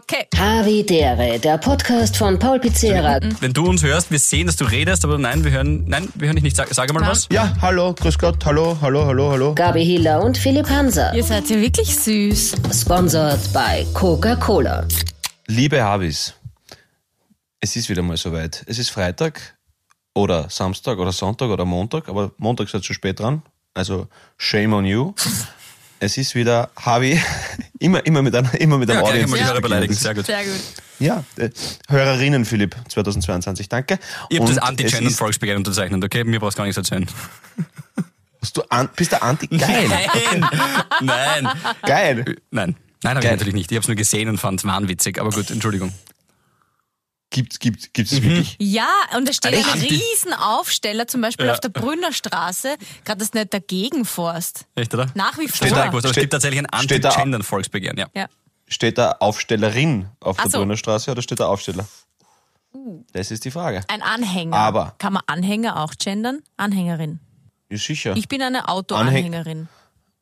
Okay. 0.00 0.28
Havidere, 0.36 1.40
der 1.40 1.58
Podcast 1.58 2.16
von 2.16 2.38
Paul 2.38 2.60
Pizzera. 2.60 3.18
Wenn 3.40 3.52
du 3.52 3.66
uns 3.66 3.82
hörst, 3.82 4.12
wir 4.12 4.20
sehen, 4.20 4.46
dass 4.46 4.54
du 4.54 4.64
redest, 4.64 5.04
aber 5.04 5.18
nein, 5.18 5.42
wir 5.42 5.50
hören, 5.50 5.86
nein, 5.88 6.08
wir 6.14 6.28
hören 6.28 6.36
dich 6.36 6.44
nicht. 6.44 6.54
Sag, 6.54 6.72
sag 6.72 6.92
mal 6.92 7.02
Ja. 7.02 7.08
was. 7.08 7.26
Ja, 7.32 7.52
hallo, 7.60 7.94
grüß 7.94 8.16
Gott, 8.16 8.44
hallo, 8.44 8.76
hallo, 8.80 9.06
hallo, 9.06 9.32
hallo. 9.32 9.54
Gabi 9.56 9.84
Hiller 9.84 10.22
und 10.22 10.38
Philipp 10.38 10.68
Hanser. 10.70 11.12
Ihr 11.14 11.24
seid 11.24 11.50
ja 11.50 11.60
wirklich 11.60 11.96
süß. 11.96 12.54
Sponsored 12.80 13.52
by 13.52 13.84
Coca-Cola. 13.92 14.86
Liebe 15.48 15.82
Habis, 15.82 16.32
es 17.58 17.74
ist 17.74 17.88
wieder 17.88 18.02
mal 18.02 18.16
soweit. 18.16 18.62
Es 18.68 18.78
ist 18.78 18.90
Freitag 18.90 19.58
oder 20.14 20.48
Samstag 20.48 20.98
oder 20.98 21.10
Sonntag 21.10 21.48
oder 21.48 21.64
Montag, 21.64 22.08
aber 22.08 22.30
Montag 22.36 22.68
seid 22.68 22.84
schon 22.84 22.94
spät 22.94 23.18
dran. 23.18 23.42
Also 23.74 24.06
shame 24.36 24.74
on 24.74 24.84
you. 24.84 25.12
Es 26.00 26.16
ist 26.16 26.36
wieder 26.36 26.70
Habi, 26.76 27.20
immer, 27.78 28.04
immer 28.06 28.22
mit 28.22 28.34
einer, 28.34 28.52
immer 28.60 28.78
mit 28.78 28.90
einem 28.90 29.00
Ja, 29.00 29.04
Audience. 29.06 29.24
einmal 29.24 29.38
die 29.40 29.44
Hörer 29.46 29.60
beleidigen. 29.60 29.94
Sehr 29.94 30.14
gut. 30.14 30.26
Sehr 30.26 30.44
gut. 30.44 30.52
Ja, 30.98 31.24
äh, 31.36 31.50
Hörerinnen 31.88 32.44
Philipp 32.44 32.76
2022, 32.88 33.68
danke. 33.68 33.98
Ich 34.30 34.38
habe 34.40 34.48
das 34.48 34.58
Anti-Gender-Volksbegehren 34.58 35.58
unterzeichnet, 35.58 36.02
okay? 36.04 36.24
Mir 36.24 36.40
brauchst 36.40 36.56
du 36.56 36.60
gar 36.60 36.64
nichts 36.66 36.76
erzählen. 36.78 37.06
Hast 38.42 38.56
Du 38.56 38.62
an, 38.68 38.88
bist 38.94 39.12
der 39.12 39.22
Anti, 39.22 39.46
geil, 39.48 39.88
Nein, 39.88 40.02
nein, 41.02 41.48
geil. 41.82 42.36
nein. 42.50 42.76
Nein, 43.02 43.14
habe 43.16 43.24
ich 43.24 43.30
natürlich 43.30 43.54
nicht. 43.54 43.70
Ich 43.70 43.76
habe 43.76 43.82
es 43.82 43.88
nur 43.88 43.96
gesehen 43.96 44.28
und 44.28 44.38
fand 44.38 44.58
es 44.60 44.64
wahnwitzig. 44.66 45.20
Aber 45.20 45.30
gut, 45.30 45.50
Entschuldigung. 45.50 45.92
Gibt's, 47.30 47.58
gibt's 47.58 47.88
Mhm. 47.94 48.02
es 48.04 48.22
wirklich? 48.22 48.56
Ja, 48.58 48.88
und 49.16 49.28
da 49.28 49.32
steht 49.34 49.52
ein 49.54 49.60
Echt? 49.60 49.90
riesen 49.90 50.32
Aufsteller, 50.32 51.06
zum 51.06 51.20
Beispiel 51.20 51.46
Ja. 51.46 51.52
auf 51.52 51.60
der 51.60 51.68
Brünner 51.68 52.12
Straße, 52.12 52.76
gerade 53.04 53.18
das 53.18 53.34
nicht 53.34 53.52
dagegen 53.52 54.04
Forst. 54.06 54.64
Echt, 54.74 54.94
oder? 54.94 55.06
Nach 55.14 55.36
wie 55.38 55.46
vor. 55.46 55.56
Steht 55.66 55.72
da 55.72 55.84
aber 55.84 55.98
es 55.98 56.04
Steht- 56.08 56.22
gibt 56.22 56.32
tatsächlich 56.32 56.60
ein 56.60 56.66
Anti-Gender-Volksbegehren, 56.66 57.98
ja. 57.98 58.06
Ja. 58.14 58.28
Steht 58.66 58.96
da 58.98 59.12
Aufstellerin 59.20 60.08
auf 60.20 60.36
Ach 60.38 60.42
der 60.44 60.50
so. 60.52 60.58
Brünner 60.58 60.76
Straße 60.78 61.10
oder 61.10 61.20
steht 61.22 61.40
da 61.40 61.46
Aufsteller? 61.48 61.86
Das 63.12 63.30
ist 63.30 63.44
die 63.44 63.50
Frage. 63.50 63.82
Ein 63.88 64.02
Anhänger. 64.02 64.56
Aber- 64.56 64.94
Kann 64.98 65.12
man 65.14 65.22
Anhänger 65.26 65.82
auch 65.82 65.92
gendern? 65.98 66.40
Anhängerin. 66.56 67.20
Ja, 67.70 67.76
sicher. 67.78 68.16
Ich 68.16 68.28
bin 68.28 68.40
eine 68.42 68.68
Autoanhängerin. 68.68 69.68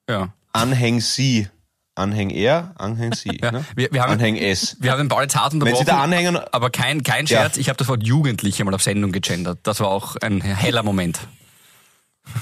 ja. 0.08 0.32
Anhäng 0.52 1.00
sie. 1.00 1.48
Anhäng 1.96 2.30
er, 2.30 2.72
Anhäng 2.76 3.12
sie. 3.14 3.38
Ja, 3.42 3.50
Ne? 3.52 3.64
wir- 3.74 3.88
wir 3.90 4.02
haben- 4.02 4.12
Anhäng 4.12 4.36
es. 4.36 4.76
Wir 4.80 4.92
haben 4.92 4.98
den 4.98 5.08
Paul 5.08 5.22
jetzt 5.22 5.34
hart 5.36 5.52
Wenn 5.52 5.62
unterbrochen. 5.62 5.84
Sie 5.86 5.90
da 5.90 6.02
anhängen, 6.02 6.36
aber 6.52 6.70
kein, 6.70 7.02
kein 7.02 7.26
Ja. 7.26 7.40
Scherz, 7.40 7.56
ich 7.56 7.68
habe 7.68 7.76
das 7.78 7.88
Wort 7.88 8.02
Jugendliche 8.06 8.64
mal 8.64 8.74
auf 8.74 8.82
Sendung 8.82 9.12
gegendert. 9.12 9.58
Das 9.64 9.80
war 9.80 9.88
auch 9.88 10.16
ein 10.16 10.40
heller 10.42 10.82
Moment. 10.82 11.18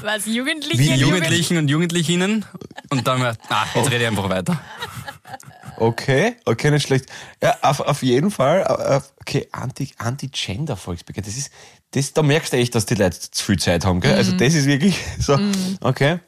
Was? 0.03 0.27
Jugendliche? 0.27 0.79
Wie 0.79 0.95
Jugendlichen 0.95 1.57
und 1.59 1.69
Jugendlichinnen. 1.69 2.45
Und 2.91 3.07
dann, 3.07 3.23
ah, 3.23 3.65
jetzt 3.75 3.91
rede 3.91 4.03
ich 4.03 4.07
einfach 4.09 4.29
weiter. 4.29 4.59
okay, 5.77 6.37
okay, 6.45 6.71
nicht 6.71 6.87
schlecht. 6.87 7.07
Ja, 7.43 7.57
auf, 7.63 7.81
auf 7.81 8.03
jeden 8.03 8.31
Fall, 8.31 9.03
okay, 9.21 9.49
Anti, 9.53 9.91
Anti-Gender-Volksbegehren, 9.99 11.25
das 11.27 11.37
ist, 11.37 11.51
das, 11.93 12.13
da 12.13 12.23
merkst 12.23 12.53
du 12.53 12.57
echt, 12.57 12.75
dass 12.75 12.87
die 12.87 12.95
Leute 12.95 13.19
zu 13.31 13.45
viel 13.45 13.59
Zeit 13.59 13.85
haben, 13.85 14.01
gell? 14.01 14.15
Also 14.15 14.33
das 14.33 14.55
ist 14.55 14.67
wirklich 14.67 14.99
so, 15.19 15.39
okay, 15.81 16.19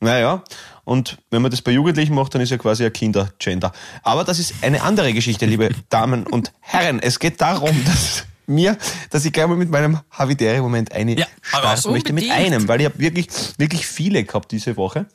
naja. 0.00 0.42
Und 0.84 1.18
wenn 1.30 1.42
man 1.42 1.50
das 1.50 1.62
bei 1.62 1.70
Jugendlichen 1.70 2.14
macht, 2.14 2.34
dann 2.34 2.40
ist 2.40 2.50
ja 2.50 2.58
quasi 2.58 2.84
ein 2.84 2.92
Kinder-Gender. 2.92 3.72
Aber 4.02 4.24
das 4.24 4.38
ist 4.38 4.54
eine 4.62 4.82
andere 4.82 5.12
Geschichte, 5.12 5.46
liebe 5.46 5.70
Damen 5.88 6.26
und 6.26 6.52
Herren. 6.60 6.98
Es 7.00 7.18
geht 7.18 7.40
darum, 7.40 7.84
dass 7.84 8.24
mir, 8.46 8.76
dass 9.10 9.24
ich 9.24 9.32
gleich 9.32 9.46
mal 9.46 9.56
mit 9.56 9.70
meinem 9.70 10.00
Havidere-Moment 10.10 10.92
eine 10.92 11.18
Ja, 11.18 11.26
starten 11.40 11.92
möchte 11.92 12.12
mit 12.12 12.30
einem, 12.30 12.66
weil 12.66 12.80
ich 12.80 12.86
habe 12.86 12.98
wirklich, 12.98 13.28
wirklich 13.58 13.86
viele 13.86 14.24
gehabt 14.24 14.50
diese 14.50 14.76
Woche. 14.76 15.06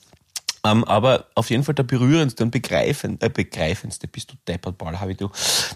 Ähm, 0.64 0.84
aber 0.86 1.28
auf 1.36 1.50
jeden 1.50 1.64
Fall 1.64 1.76
der 1.76 1.84
berührendste 1.84 2.44
und 2.44 2.52
begreifend, 2.52 3.22
äh, 3.22 3.30
begreifendste, 3.30 4.08
bist 4.08 4.32
du 4.32 4.36
deppert, 4.48 4.78
Paul, 4.78 5.00
habe 5.00 5.12
ich 5.12 5.18
du. 5.18 5.30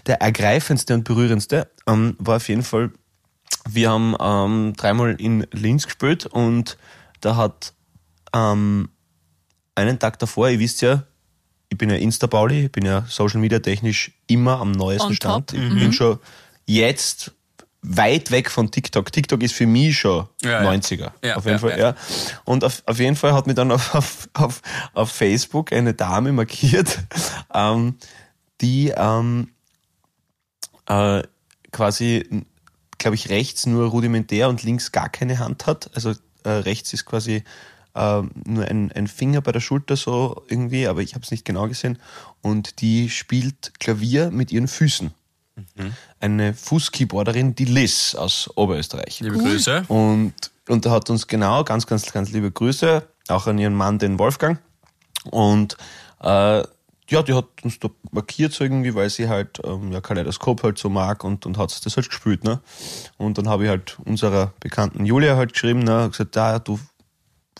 Der 0.06 0.20
ergreifendste 0.20 0.94
und 0.94 1.04
berührendste 1.04 1.70
ähm, 1.86 2.16
war 2.18 2.36
auf 2.36 2.48
jeden 2.48 2.62
Fall, 2.62 2.90
wir 3.68 3.90
haben 3.90 4.16
ähm, 4.20 4.72
dreimal 4.76 5.14
in 5.18 5.46
Linz 5.52 5.84
gespielt 5.84 6.26
und 6.26 6.76
da 7.20 7.36
hat 7.36 7.74
ähm, 8.34 8.88
einen 9.74 9.98
Tag 9.98 10.18
davor, 10.18 10.48
ihr 10.48 10.58
wisst 10.58 10.82
ja, 10.82 11.04
ich 11.68 11.78
bin 11.78 11.88
ja 11.90 11.96
Insta-Pauli, 11.96 12.66
ich 12.66 12.72
bin 12.72 12.84
ja 12.84 13.04
Social 13.08 13.40
Media 13.40 13.58
technisch 13.58 14.12
immer 14.26 14.60
am 14.60 14.72
neuesten 14.72 15.08
On 15.08 15.14
Stand. 15.14 15.50
top. 15.50 15.58
Ich 15.58 15.74
bin 15.74 15.92
schon 15.92 16.18
jetzt 16.66 17.32
weit 17.82 18.30
weg 18.30 18.50
von 18.50 18.70
TikTok. 18.70 19.10
TikTok 19.10 19.42
ist 19.42 19.54
für 19.54 19.66
mich 19.66 19.98
schon 19.98 20.28
Ja, 20.42 20.62
ja. 20.62 20.70
90er. 20.70 21.10
Ja, 21.22 21.36
auf 21.36 21.44
jeden 21.44 21.54
ja, 21.54 21.58
Fall, 21.58 21.70
ja. 21.70 21.78
ja. 21.78 21.94
Und 22.44 22.62
auf, 22.64 22.82
auf 22.86 22.98
jeden 22.98 23.16
Fall 23.16 23.34
hat 23.34 23.46
mir 23.46 23.54
dann 23.54 23.72
auf, 23.72 23.94
auf, 23.94 24.28
auf, 24.34 24.62
auf 24.94 25.10
Facebook 25.10 25.72
eine 25.72 25.94
Dame 25.94 26.32
markiert, 26.32 27.00
ähm, 27.54 27.96
die 28.60 28.92
ähm, 28.94 29.48
äh, 30.86 31.22
quasi, 31.72 32.44
glaube 32.98 33.16
ich, 33.16 33.30
rechts 33.30 33.66
nur 33.66 33.88
rudimentär 33.88 34.48
und 34.48 34.62
links 34.62 34.92
gar 34.92 35.08
keine 35.08 35.38
Hand 35.40 35.66
hat. 35.66 35.90
Also 35.94 36.10
äh, 36.44 36.50
rechts 36.50 36.92
ist 36.92 37.04
quasi 37.04 37.42
äh, 37.94 38.22
nur 38.44 38.64
ein, 38.64 38.92
ein 38.92 39.06
Finger 39.06 39.40
bei 39.40 39.52
der 39.52 39.60
Schulter 39.60 39.96
so 39.96 40.42
irgendwie, 40.48 40.86
aber 40.86 41.00
ich 41.00 41.14
habe 41.14 41.24
es 41.24 41.30
nicht 41.30 41.44
genau 41.44 41.68
gesehen. 41.68 41.98
Und 42.40 42.80
die 42.80 43.10
spielt 43.10 43.72
Klavier 43.78 44.30
mit 44.30 44.52
ihren 44.52 44.68
Füßen. 44.68 45.12
Eine 46.20 46.54
Fußkeyboarderin, 46.54 47.54
die 47.54 47.66
Liz 47.66 48.14
aus 48.14 48.50
Oberösterreich. 48.56 49.20
Liebe 49.20 49.38
Grüße. 49.38 49.84
Und, 49.88 50.32
und 50.68 50.86
er 50.86 50.92
hat 50.92 51.10
uns 51.10 51.26
genau, 51.26 51.62
ganz, 51.64 51.86
ganz, 51.86 52.10
ganz 52.10 52.30
liebe 52.30 52.50
Grüße, 52.50 53.06
auch 53.28 53.46
an 53.46 53.58
ihren 53.58 53.74
Mann, 53.74 53.98
den 53.98 54.18
Wolfgang. 54.18 54.58
Und 55.30 55.76
äh, 56.22 56.62
ja, 57.08 57.22
die 57.22 57.34
hat 57.34 57.46
uns 57.62 57.78
da 57.78 57.90
markiert 58.10 58.52
so 58.52 58.64
irgendwie, 58.64 58.94
weil 58.94 59.10
sie 59.10 59.28
halt 59.28 59.60
ähm, 59.64 59.92
ja, 59.92 60.00
Kaleidoskop 60.00 60.62
halt 60.62 60.78
so 60.78 60.88
mag 60.88 61.24
und, 61.24 61.44
und 61.44 61.58
hat 61.58 61.84
das 61.84 61.96
halt 61.96 62.08
gespielt. 62.08 62.44
Ne? 62.44 62.60
Und 63.18 63.36
dann 63.36 63.48
habe 63.48 63.64
ich 63.64 63.68
halt 63.68 63.98
unserer 64.04 64.54
bekannten 64.60 65.04
Julia 65.04 65.36
halt 65.36 65.52
geschrieben, 65.52 65.80
ne, 65.80 66.08
gesagt, 66.10 66.34
da, 66.36 66.58
du 66.58 66.78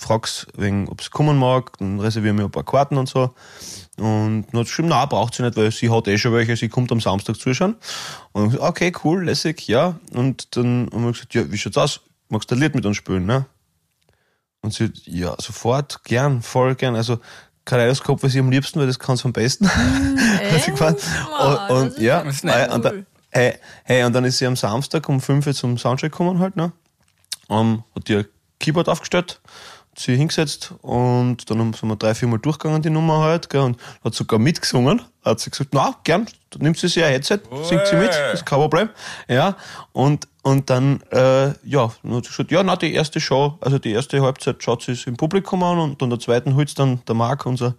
fragst 0.03 0.47
wegen, 0.57 0.89
ob 0.89 1.01
es 1.01 1.11
kommen 1.11 1.39
mag, 1.39 1.79
dann 1.79 2.01
reservieren 2.01 2.39
wir 2.39 2.45
ein 2.45 2.51
paar 2.51 2.65
Karten 2.65 2.97
und 2.97 3.09
so. 3.09 3.35
Und 3.99 4.47
dann 4.51 4.61
hat 4.61 4.67
sie 4.67 4.71
geschrieben, 4.71 4.89
na, 4.89 5.07
braucht 5.07 5.35
sie 5.35 5.43
nicht, 5.43 5.57
weil 5.57 5.71
sie 5.71 5.91
hat 5.91 6.09
eh 6.09 6.19
schon 6.19 6.33
welche, 6.33 6.57
sie 6.57 6.69
kommt 6.69 6.93
am 6.93 7.01
Samstag 7.01 7.37
zuschauen. 7.37 7.77
Und 8.33 8.47
ich 8.47 8.53
gesagt, 8.53 8.69
okay, 8.69 8.93
cool, 9.05 9.25
lässig, 9.25 9.67
ja. 9.69 9.99
Und 10.13 10.57
dann 10.57 10.89
haben 10.93 11.05
wir 11.05 11.13
gesagt, 11.13 11.35
ja, 11.35 11.51
wie 11.51 11.59
schaut's 11.59 11.77
aus? 11.77 12.01
Magst 12.29 12.51
du 12.51 12.55
ein 12.55 12.61
Lied 12.61 12.75
mit 12.75 12.87
uns 12.87 12.97
spielen, 12.97 13.27
ne? 13.27 13.47
Und 14.61 14.73
sie, 14.73 14.93
ja, 15.05 15.35
sofort, 15.39 16.05
gern, 16.05 16.41
voll 16.43 16.75
gern. 16.75 16.95
Also, 16.95 17.19
Kaleidoskop, 17.65 18.23
was 18.23 18.35
ich 18.35 18.41
am 18.41 18.51
liebsten, 18.51 18.81
weil 18.81 18.87
das 18.87 18.99
kann's 18.99 19.25
am 19.25 19.33
besten. 19.33 19.65
Sie 20.65 20.73
gemeint. 20.73 20.99
Mann, 21.31 21.71
und, 21.71 21.77
und 21.77 21.89
ist 21.93 22.01
ja, 22.01 22.21
ist 22.21 22.45
äh, 22.45 22.69
und 22.73 22.85
dann, 22.85 23.07
hey, 23.31 23.59
hey, 23.85 24.05
und 24.05 24.13
dann 24.13 24.25
ist 24.25 24.39
sie 24.39 24.47
am 24.47 24.57
Samstag 24.57 25.09
um 25.09 25.21
5 25.21 25.47
Uhr 25.47 25.55
zum 25.55 25.79
Soundcheck 25.79 26.13
gekommen 26.13 26.39
halt, 26.39 26.57
ne? 26.57 26.73
Ähm, 27.49 27.85
hat 27.95 28.09
ihr 28.09 28.27
Keyboard 28.59 28.89
aufgestellt, 28.89 29.41
sie 29.97 30.17
hingesetzt 30.17 30.75
und 30.83 31.51
dann 31.51 31.73
sind 31.73 31.89
wir 31.89 31.97
drei, 31.97 32.15
vier 32.15 32.29
Mal 32.29 32.39
durchgegangen, 32.39 32.83
die 32.83 32.91
Nummer 32.91 33.19
halt, 33.19 33.51
gell, 33.51 33.61
und 33.61 33.81
hat 34.03 34.15
sogar 34.15 34.39
mitgesungen. 34.39 35.03
Hat 35.25 35.41
sie 35.41 35.51
gesagt, 35.51 35.71
na, 35.73 35.95
gern, 36.05 36.27
dann 36.53 36.63
nimmt 36.63 36.79
sie 36.79 37.03
ein 37.03 37.11
Headset, 37.11 37.41
singt 37.63 37.87
sie 37.87 37.97
mit, 37.97 38.11
ist 38.33 38.47
kein 38.47 38.59
Problem. 38.59 38.91
Ja, 39.29 39.57
und, 39.93 40.29
und 40.43 40.69
dann, 40.71 41.03
äh, 41.11 41.49
ja, 41.65 41.91
dann 42.03 42.15
hat 42.15 42.25
sie 42.25 42.31
gesagt, 42.31 42.51
ja, 42.51 42.63
na, 42.63 42.77
die 42.77 42.93
erste 42.93 43.21
Show, 43.21 43.59
also 43.61 43.79
die 43.79 43.93
erste 43.93 44.21
Halbzeit 44.21 44.63
schaut 44.63 44.83
sie 44.83 44.93
es 44.93 45.07
im 45.07 45.17
Publikum 45.17 45.63
an 45.63 45.79
und 45.79 46.03
dann 46.03 46.11
der 46.11 46.19
zweiten 46.19 46.55
holt's 46.55 46.75
dann 46.75 47.01
der 47.07 47.15
Marc, 47.15 47.47
unser 47.47 47.75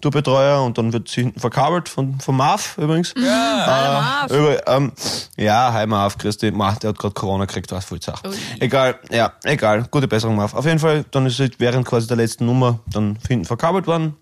Tourbetreuer, 0.00 0.62
und 0.62 0.78
dann 0.78 0.92
wird 0.92 1.08
sie 1.08 1.22
hinten 1.22 1.40
verkabelt 1.40 1.88
von, 1.88 2.18
von 2.20 2.36
Marv 2.36 2.78
übrigens. 2.78 3.14
Ja, 3.16 4.26
äh, 4.30 4.36
über, 4.36 4.68
ähm, 4.68 4.92
ja, 5.36 5.72
hi 5.72 5.86
Marv, 5.86 6.16
Christi, 6.18 6.50
Marv, 6.50 6.78
der 6.78 6.90
hat 6.90 6.98
gerade 6.98 7.14
Corona 7.14 7.44
gekriegt, 7.44 7.70
was 7.72 7.84
voll 7.84 8.00
Sache. 8.00 8.28
Ui. 8.28 8.36
Egal, 8.60 8.98
ja, 9.10 9.32
egal, 9.44 9.86
gute 9.90 10.08
Besserung, 10.08 10.36
Marv. 10.36 10.54
Auf 10.54 10.64
jeden 10.64 10.78
Fall, 10.78 11.04
dann 11.10 11.26
ist 11.26 11.36
sie 11.36 11.50
während 11.58 11.86
quasi 11.86 12.06
der 12.06 12.16
letzten 12.16 12.46
Nummer 12.46 12.80
dann 12.86 13.18
hinten 13.28 13.44
verkabelt 13.44 13.86
worden. 13.86 14.16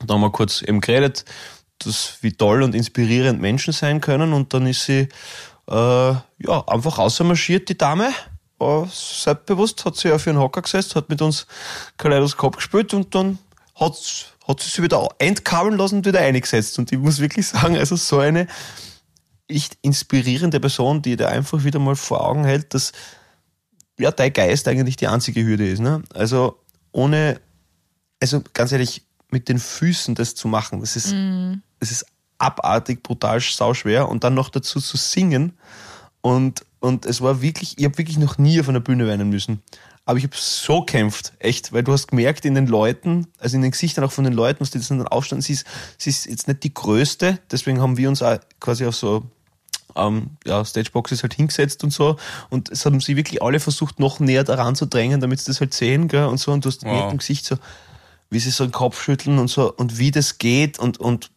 Dann 0.00 0.16
haben 0.16 0.22
wir 0.22 0.32
kurz 0.32 0.60
eben 0.62 0.80
geredet, 0.80 1.24
dass, 1.86 2.18
wie 2.20 2.32
toll 2.32 2.62
und 2.62 2.74
inspirierend 2.74 3.40
Menschen 3.40 3.72
sein 3.72 4.00
können 4.00 4.32
und 4.32 4.54
dann 4.54 4.66
ist 4.66 4.84
sie 4.84 5.08
äh, 5.68 5.74
ja, 5.74 6.64
einfach 6.66 6.98
rausmarschiert, 6.98 7.68
die 7.68 7.78
Dame. 7.78 8.10
Äh, 8.60 8.84
selbstbewusst 8.90 9.84
hat 9.84 9.96
sie 9.96 10.12
auf 10.12 10.26
ihren 10.26 10.38
Hocker 10.38 10.62
gesetzt, 10.62 10.96
hat 10.96 11.08
mit 11.08 11.22
uns 11.22 11.46
Kaleidoskop 11.96 12.56
gespielt 12.56 12.94
und 12.94 13.14
dann 13.14 13.38
hat, 13.74 13.94
hat 14.46 14.60
sie 14.60 14.68
sich 14.68 14.82
wieder 14.82 15.08
entkabeln 15.18 15.76
lassen 15.76 15.96
und 15.96 16.06
wieder 16.06 16.20
eingesetzt. 16.20 16.78
Und 16.78 16.92
ich 16.92 16.98
muss 16.98 17.20
wirklich 17.20 17.46
sagen, 17.46 17.76
also 17.76 17.96
so 17.96 18.18
eine 18.18 18.46
echt 19.48 19.76
inspirierende 19.82 20.60
Person, 20.60 21.02
die 21.02 21.16
dir 21.16 21.28
einfach 21.28 21.64
wieder 21.64 21.78
mal 21.78 21.96
vor 21.96 22.26
Augen 22.26 22.44
hält, 22.44 22.74
dass 22.74 22.92
ja, 23.98 24.10
dein 24.10 24.32
Geist 24.32 24.66
eigentlich 24.68 24.96
die 24.96 25.06
einzige 25.06 25.44
Hürde 25.44 25.68
ist. 25.68 25.80
Ne? 25.80 26.02
Also 26.14 26.58
ohne, 26.92 27.40
also 28.20 28.42
ganz 28.52 28.72
ehrlich, 28.72 29.02
mit 29.34 29.48
den 29.48 29.58
Füßen 29.58 30.14
das 30.14 30.34
zu 30.34 30.46
machen, 30.48 30.80
das 30.80 30.96
ist, 30.96 31.12
das 31.80 31.90
ist 31.90 32.06
abartig, 32.38 33.02
brutal, 33.02 33.40
sauschwer 33.40 34.08
und 34.08 34.24
dann 34.24 34.34
noch 34.34 34.48
dazu 34.50 34.80
zu 34.80 34.96
singen 34.96 35.52
Und, 36.20 36.64
und 36.80 37.04
es 37.04 37.20
war 37.20 37.42
wirklich, 37.42 37.76
ich 37.76 37.84
habe 37.84 37.98
wirklich 37.98 38.16
noch 38.16 38.38
nie 38.38 38.58
auf 38.58 38.68
einer 38.70 38.80
Bühne 38.80 39.06
weinen 39.06 39.28
müssen. 39.28 39.60
Aber 40.06 40.16
ich 40.18 40.24
habe 40.24 40.36
so 40.36 40.82
kämpft, 40.82 41.32
echt, 41.38 41.72
weil 41.72 41.82
du 41.82 41.92
hast 41.92 42.08
gemerkt 42.08 42.44
in 42.46 42.54
den 42.54 42.66
Leuten, 42.66 43.26
also 43.38 43.56
in 43.56 43.62
den 43.62 43.70
Gesichtern 43.72 44.04
auch 44.04 44.12
von 44.12 44.24
den 44.24 44.32
Leuten, 44.32 44.60
was 44.60 44.70
die 44.70 44.78
dann 44.78 45.06
aufstanden, 45.06 45.42
sie 45.42 45.52
ist, 45.54 45.66
sie 45.98 46.10
ist 46.10 46.26
jetzt 46.26 46.48
nicht 46.48 46.62
die 46.62 46.72
größte, 46.72 47.38
deswegen 47.50 47.80
haben 47.80 47.96
wir 47.98 48.08
uns 48.08 48.22
auch 48.22 48.38
quasi 48.60 48.86
auf 48.86 48.96
so 48.96 49.24
ähm, 49.96 50.30
ja, 50.46 50.64
Stageboxes 50.64 51.22
halt 51.22 51.34
hingesetzt 51.34 51.84
und 51.84 51.90
so. 51.90 52.16
Und 52.50 52.70
es 52.70 52.84
haben 52.84 53.00
sie 53.00 53.16
wirklich 53.16 53.42
alle 53.42 53.60
versucht, 53.60 53.98
noch 54.00 54.18
näher 54.20 54.44
daran 54.44 54.74
zu 54.76 54.86
drängen, 54.86 55.20
damit 55.20 55.40
sie 55.40 55.46
das 55.50 55.60
halt 55.60 55.72
sehen, 55.74 56.08
gell, 56.08 56.26
und 56.26 56.38
so. 56.38 56.52
Und 56.52 56.64
du 56.64 56.68
hast 56.68 56.80
gemerkt 56.82 57.04
Wow. 57.04 57.12
im 57.12 57.18
Gesicht 57.18 57.44
so, 57.46 57.56
wie 58.34 58.40
sie 58.40 58.50
so 58.50 58.64
den 58.66 58.72
Kopf 58.72 59.02
schütteln 59.02 59.38
und 59.38 59.48
so 59.48 59.72
und 59.72 59.98
wie 59.98 60.10
das 60.10 60.36
geht 60.38 60.78
und, 60.78 60.98
und 60.98 61.30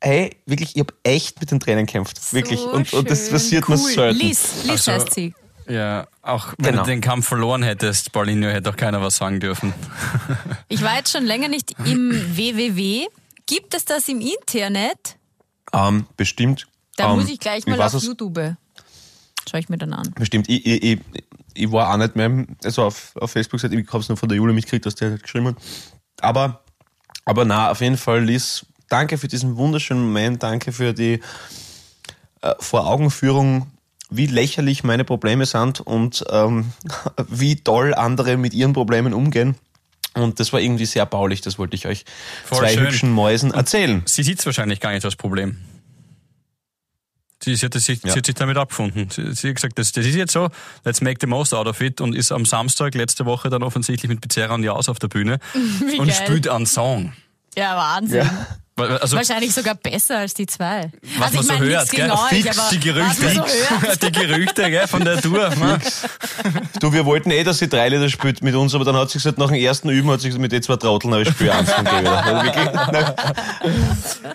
hey, 0.00 0.36
wirklich, 0.46 0.76
ich 0.76 0.80
habe 0.80 0.94
echt 1.02 1.40
mit 1.40 1.50
den 1.50 1.58
Tränen 1.58 1.86
gekämpft. 1.86 2.32
Wirklich. 2.32 2.60
So 2.60 2.70
und, 2.70 2.92
und 2.92 3.10
das 3.10 3.30
passiert 3.30 3.68
cool. 3.68 3.76
mir 3.76 3.82
selten. 3.82 4.18
Liz, 4.20 4.62
Liz 4.64 4.70
Also- 4.70 4.92
heißt 4.92 5.14
sie. 5.14 5.34
Ja, 5.66 6.06
auch 6.20 6.48
wenn 6.58 6.72
Genau. 6.72 6.82
du 6.84 6.90
den 6.90 7.00
Kampf 7.00 7.26
verloren 7.26 7.62
hättest, 7.62 8.12
Paulinho, 8.12 8.50
hätte 8.50 8.68
auch 8.68 8.76
keiner 8.76 9.00
was 9.00 9.16
sagen 9.16 9.40
dürfen. 9.40 9.72
Ich 10.68 10.82
war 10.82 10.96
jetzt 10.96 11.10
schon 11.10 11.24
länger 11.24 11.48
nicht 11.48 11.74
im 11.86 12.10
WWW. 12.36 13.06
Gibt 13.46 13.74
es 13.74 13.86
das 13.86 14.08
im 14.08 14.20
Internet? 14.20 15.16
Ähm, 15.72 16.06
bestimmt. 16.18 16.66
Da 16.96 17.10
ähm, 17.10 17.18
muss 17.20 17.30
ich 17.30 17.38
gleich 17.40 17.66
mal 17.66 17.80
auf 17.80 17.94
YouTube. 17.94 18.56
Schau 19.50 19.58
ich 19.58 19.68
mir 19.70 19.78
dann 19.78 19.92
an. 19.94 20.12
Bestimmt. 20.16 20.48
Ich, 20.50 20.66
ich, 20.66 20.82
ich, 20.82 21.00
ich 21.54 21.72
war 21.72 21.92
auch 21.92 21.96
nicht 21.96 22.16
mehr, 22.16 22.46
also 22.62 22.84
auf, 22.84 23.12
auf 23.16 23.30
Facebook, 23.30 23.62
ich 23.62 23.88
habe 23.88 23.98
es 24.02 24.08
nur 24.08 24.18
von 24.18 24.28
der 24.28 24.36
Jule 24.36 24.52
mitgekriegt, 24.52 24.84
dass 24.84 24.94
der 24.96 25.10
halt 25.12 25.22
geschrieben 25.22 25.48
hat. 25.48 25.56
Aber, 26.20 26.60
aber 27.24 27.44
na, 27.44 27.70
auf 27.70 27.80
jeden 27.80 27.96
Fall, 27.96 28.24
Liz, 28.24 28.66
danke 28.88 29.18
für 29.18 29.28
diesen 29.28 29.56
wunderschönen 29.56 30.02
Moment, 30.02 30.42
danke 30.42 30.72
für 30.72 30.92
die 30.92 31.20
äh, 32.42 32.54
Vor-Augenführung, 32.60 33.70
wie 34.10 34.26
lächerlich 34.26 34.84
meine 34.84 35.04
Probleme 35.04 35.46
sind 35.46 35.80
und 35.80 36.24
ähm, 36.30 36.72
wie 37.28 37.56
toll 37.56 37.94
andere 37.94 38.36
mit 38.36 38.54
ihren 38.54 38.72
Problemen 38.72 39.12
umgehen. 39.14 39.56
Und 40.14 40.38
das 40.38 40.52
war 40.52 40.60
irgendwie 40.60 40.86
sehr 40.86 41.06
baulich, 41.06 41.40
das 41.40 41.58
wollte 41.58 41.74
ich 41.74 41.86
euch 41.86 42.04
Voll 42.44 42.58
zwei 42.58 42.74
schön. 42.74 42.84
hübschen 42.84 43.10
Mäusen 43.10 43.52
erzählen. 43.52 44.02
Sie 44.06 44.22
sieht 44.22 44.38
es 44.38 44.46
wahrscheinlich 44.46 44.80
gar 44.80 44.92
nicht 44.92 45.04
als 45.04 45.16
Problem. 45.16 45.56
Sie, 47.44 47.54
sie, 47.56 47.66
hat, 47.66 47.74
das- 47.74 47.84
sie, 47.84 47.92
Ja. 48.02 48.12
sie 48.12 48.18
hat 48.18 48.26
sich 48.26 48.34
damit 48.34 48.56
abgefunden. 48.56 49.08
Sie, 49.10 49.32
sie 49.34 49.48
hat 49.48 49.56
gesagt, 49.56 49.78
das, 49.78 49.92
das 49.92 50.06
ist 50.06 50.14
jetzt 50.14 50.32
so, 50.32 50.48
let's 50.84 51.00
make 51.00 51.18
the 51.20 51.26
most 51.26 51.52
out 51.54 51.66
of 51.66 51.80
it 51.80 52.00
und 52.00 52.14
ist 52.14 52.32
am 52.32 52.44
Samstag 52.44 52.94
letzte 52.94 53.24
Woche 53.26 53.50
dann 53.50 53.62
offensichtlich 53.62 54.08
mit 54.08 54.20
Pizzeria 54.20 54.54
und 54.54 54.62
Jaus 54.64 54.88
auf 54.88 54.98
der 54.98 55.08
Bühne 55.08 55.38
und 55.98 56.06
geil. 56.08 56.12
spielt 56.12 56.48
einen 56.48 56.66
Song. 56.66 57.12
Ja, 57.56 57.76
Wahnsinn. 57.76 58.20
Weil- 58.26 58.46
Also, 58.76 59.16
Wahrscheinlich 59.16 59.54
sogar 59.54 59.76
besser 59.76 60.18
als 60.18 60.34
die 60.34 60.46
zwei. 60.46 60.90
was 61.16 61.26
also 61.26 61.36
man 61.36 61.42
ich 61.42 61.46
so 61.46 61.52
meine, 61.52 61.66
hört, 61.66 61.90
gell? 61.90 62.10
euch, 62.10 62.28
Fix 62.42 62.68
die 62.70 62.80
Gerüchte, 62.80 63.30
so 63.30 63.96
die 64.08 64.12
Gerüchte 64.12 64.68
gell, 64.70 64.88
von 64.88 65.04
der 65.04 65.20
Tour. 65.22 65.48
ne? 65.50 65.78
Du, 66.80 66.92
wir 66.92 67.04
wollten 67.06 67.30
eh, 67.30 67.44
dass 67.44 67.58
sie 67.58 67.68
drei 67.68 67.88
Liter 67.88 68.08
spielt 68.10 68.42
mit 68.42 68.56
uns, 68.56 68.74
aber 68.74 68.84
dann 68.84 68.96
hat 68.96 69.10
sie 69.10 69.18
gesagt, 69.18 69.38
nach 69.38 69.46
dem 69.46 69.60
ersten 69.60 69.90
Üben 69.90 70.10
hat 70.10 70.20
sie 70.20 70.26
gesagt, 70.28 70.42
mit 70.42 70.50
den 70.50 70.60
zwei 70.62 70.74
Trotteln, 70.76 71.12
aber 71.12 71.22
ich 71.22 71.28
und 71.28 71.38
geh 71.38 71.44
wieder. 71.44 72.24
Also 72.24 72.44
wirklich, 72.44 72.74
nein. 72.92 73.14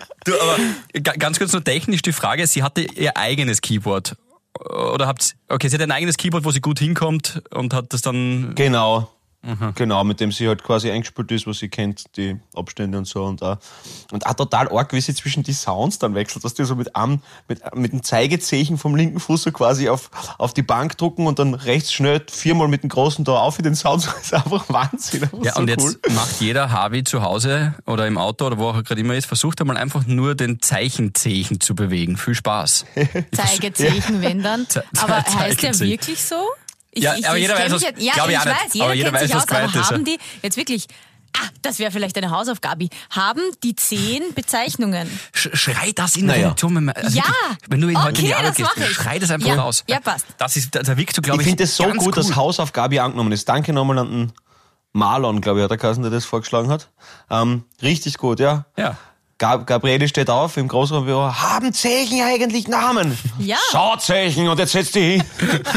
Du, 0.24 0.32
aber 0.40 0.56
ga- 1.02 1.12
ganz 1.18 1.38
kurz 1.38 1.52
nur 1.52 1.62
technisch 1.62 2.00
die 2.02 2.12
Frage, 2.12 2.46
sie 2.46 2.62
hatte 2.62 2.80
ihr 2.82 3.16
eigenes 3.18 3.60
Keyboard. 3.60 4.16
Oder 4.58 5.06
habt 5.06 5.34
okay, 5.48 5.68
sie 5.68 5.74
hat 5.76 5.82
ein 5.82 5.92
eigenes 5.92 6.16
Keyboard, 6.16 6.44
wo 6.44 6.50
sie 6.50 6.60
gut 6.60 6.78
hinkommt 6.78 7.42
und 7.50 7.72
hat 7.74 7.92
das 7.92 8.00
dann. 8.02 8.54
Genau. 8.54 9.10
Genau, 9.74 10.04
mit 10.04 10.20
dem 10.20 10.32
sie 10.32 10.48
halt 10.48 10.62
quasi 10.62 10.90
eingespielt 10.90 11.32
ist, 11.32 11.46
was 11.46 11.58
sie 11.58 11.70
kennt, 11.70 12.16
die 12.18 12.38
Abstände 12.54 12.98
und 12.98 13.06
so 13.06 13.24
und 13.24 13.42
auch. 13.42 13.56
Und 14.12 14.26
auch 14.26 14.34
total 14.34 14.68
arg, 14.70 14.92
wie 14.92 15.00
sie 15.00 15.14
zwischen 15.14 15.42
die 15.42 15.54
Sounds 15.54 15.98
dann 15.98 16.14
wechselt, 16.14 16.44
dass 16.44 16.52
die 16.52 16.64
so 16.64 16.76
mit 16.76 16.94
einem, 16.94 17.22
mit, 17.48 17.74
mit 17.74 17.92
dem 17.92 18.02
Zeigezeichen 18.02 18.76
vom 18.76 18.94
linken 18.94 19.18
Fuß 19.18 19.44
so 19.44 19.52
quasi 19.52 19.88
auf, 19.88 20.10
auf 20.36 20.52
die 20.52 20.62
Bank 20.62 20.98
drucken 20.98 21.26
und 21.26 21.38
dann 21.38 21.54
rechts 21.54 21.90
schnell 21.90 22.22
viermal 22.30 22.68
mit 22.68 22.82
dem 22.82 22.90
großen 22.90 23.24
da 23.24 23.32
auf 23.38 23.58
in 23.58 23.64
den 23.64 23.74
Sound. 23.74 24.06
Das 24.20 24.24
ist 24.24 24.34
einfach 24.34 24.68
Wahnsinn. 24.68 25.22
einfach 25.22 25.42
Ja, 25.42 25.54
so 25.54 25.60
und 25.60 25.68
jetzt 25.68 25.84
cool. 26.04 26.12
macht 26.14 26.40
jeder 26.40 26.70
Harvey 26.70 27.02
zu 27.04 27.22
Hause 27.22 27.74
oder 27.86 28.06
im 28.06 28.18
Auto 28.18 28.46
oder 28.46 28.58
wo 28.58 28.68
auch 28.68 28.84
gerade 28.84 29.00
immer 29.00 29.14
ist, 29.14 29.26
versucht 29.26 29.60
einmal 29.60 29.78
einfach 29.78 30.06
nur 30.06 30.34
den 30.34 30.60
Zeichenzeichen 30.60 31.60
zu 31.60 31.74
bewegen. 31.74 32.18
Viel 32.18 32.34
Spaß. 32.34 32.84
Zeigezeichen, 33.32 34.20
wenn 34.20 34.42
dann. 34.42 34.66
Aber 34.98 35.24
heißt 35.24 35.62
der 35.62 35.78
wirklich 35.80 36.22
so? 36.22 36.36
Ich, 36.92 37.02
Ja, 37.04 37.14
aber 37.26 37.36
jeder 37.36 37.54
weiß, 37.56 37.72
was- 37.72 37.82
jetzt- 37.82 38.00
Ja, 38.02 38.14
ich 38.26 38.32
ich 38.32 38.38
weiß, 38.46 38.54
jeder 38.72 38.84
Aber 38.86 38.94
jeder 38.94 39.10
kennt 39.10 39.20
weiß, 39.22 39.26
sich 39.28 39.36
was 39.36 39.42
aus, 39.44 39.48
aber 39.56 39.80
ist, 39.80 39.90
haben 39.90 40.04
die 40.04 40.18
jetzt 40.42 40.56
wirklich, 40.56 40.86
ah, 41.36 41.46
das 41.62 41.78
wäre 41.78 41.90
vielleicht 41.92 42.16
eine 42.16 42.30
Hausaufgabe, 42.30 42.88
haben 43.10 43.40
die 43.62 43.76
zehn 43.76 44.22
Bezeichnungen? 44.34 45.08
Sch 45.32 45.48
schrei 45.52 45.92
das 45.94 46.16
in 46.16 46.26
der 46.26 46.36
Naja. 46.36 46.56
Wenn, 46.60 46.84
man- 46.84 46.94
also 46.96 47.16
Ja. 47.16 47.24
wenn 47.68 47.80
du 47.80 47.88
in 47.88 47.96
Okay, 47.96 48.04
heute 48.06 48.20
in 48.20 48.26
die 48.26 48.34
Arbeit 48.34 48.48
das 48.50 48.56
gehst, 48.56 48.90
ich. 48.90 48.96
schrei 48.96 49.18
das 49.20 49.30
einfach 49.30 49.48
Ja. 49.48 49.54
raus. 49.62 49.84
Ja, 49.88 50.00
passt. 50.00 50.26
Das 50.38 50.56
ist, 50.56 50.74
da, 50.74 50.96
wirkst 50.96 51.16
du, 51.16 51.22
glaube 51.22 51.42
Ich 51.42 51.46
ich, 51.46 51.50
finde 51.50 51.64
es 51.64 51.76
so 51.76 51.84
gut, 51.84 52.06
cool. 52.06 52.12
dass 52.12 52.34
Hausaufgabe 52.34 53.00
angenommen 53.02 53.32
ist. 53.32 53.48
Danke 53.48 53.72
nochmal 53.72 53.98
an 53.98 54.10
den 54.10 54.32
Marlon, 54.92 55.40
glaube 55.40 55.60
ich, 55.60 55.62
hat 55.64 55.70
der 55.70 55.78
Kassen, 55.78 56.02
der 56.02 56.10
das 56.10 56.24
vorgeschlagen 56.24 56.68
hat. 56.70 56.88
Ähm, 57.30 57.62
richtig 57.80 58.18
gut, 58.18 58.40
ja. 58.40 58.64
Ja. 58.76 58.96
Gab 59.40 59.66
Gabriele 59.66 60.06
steht 60.06 60.28
auf 60.28 60.58
im 60.58 60.68
Großraumbüro. 60.68 61.34
Haben 61.34 61.72
Zeichen 61.72 62.20
eigentlich 62.20 62.68
Namen? 62.68 63.16
Ja. 63.38 63.56
So 63.72 63.94
Zeichen 63.98 64.46
und 64.48 64.58
jetzt 64.58 64.72
setzt 64.72 64.94
die 64.94 65.00
hin. 65.12 65.24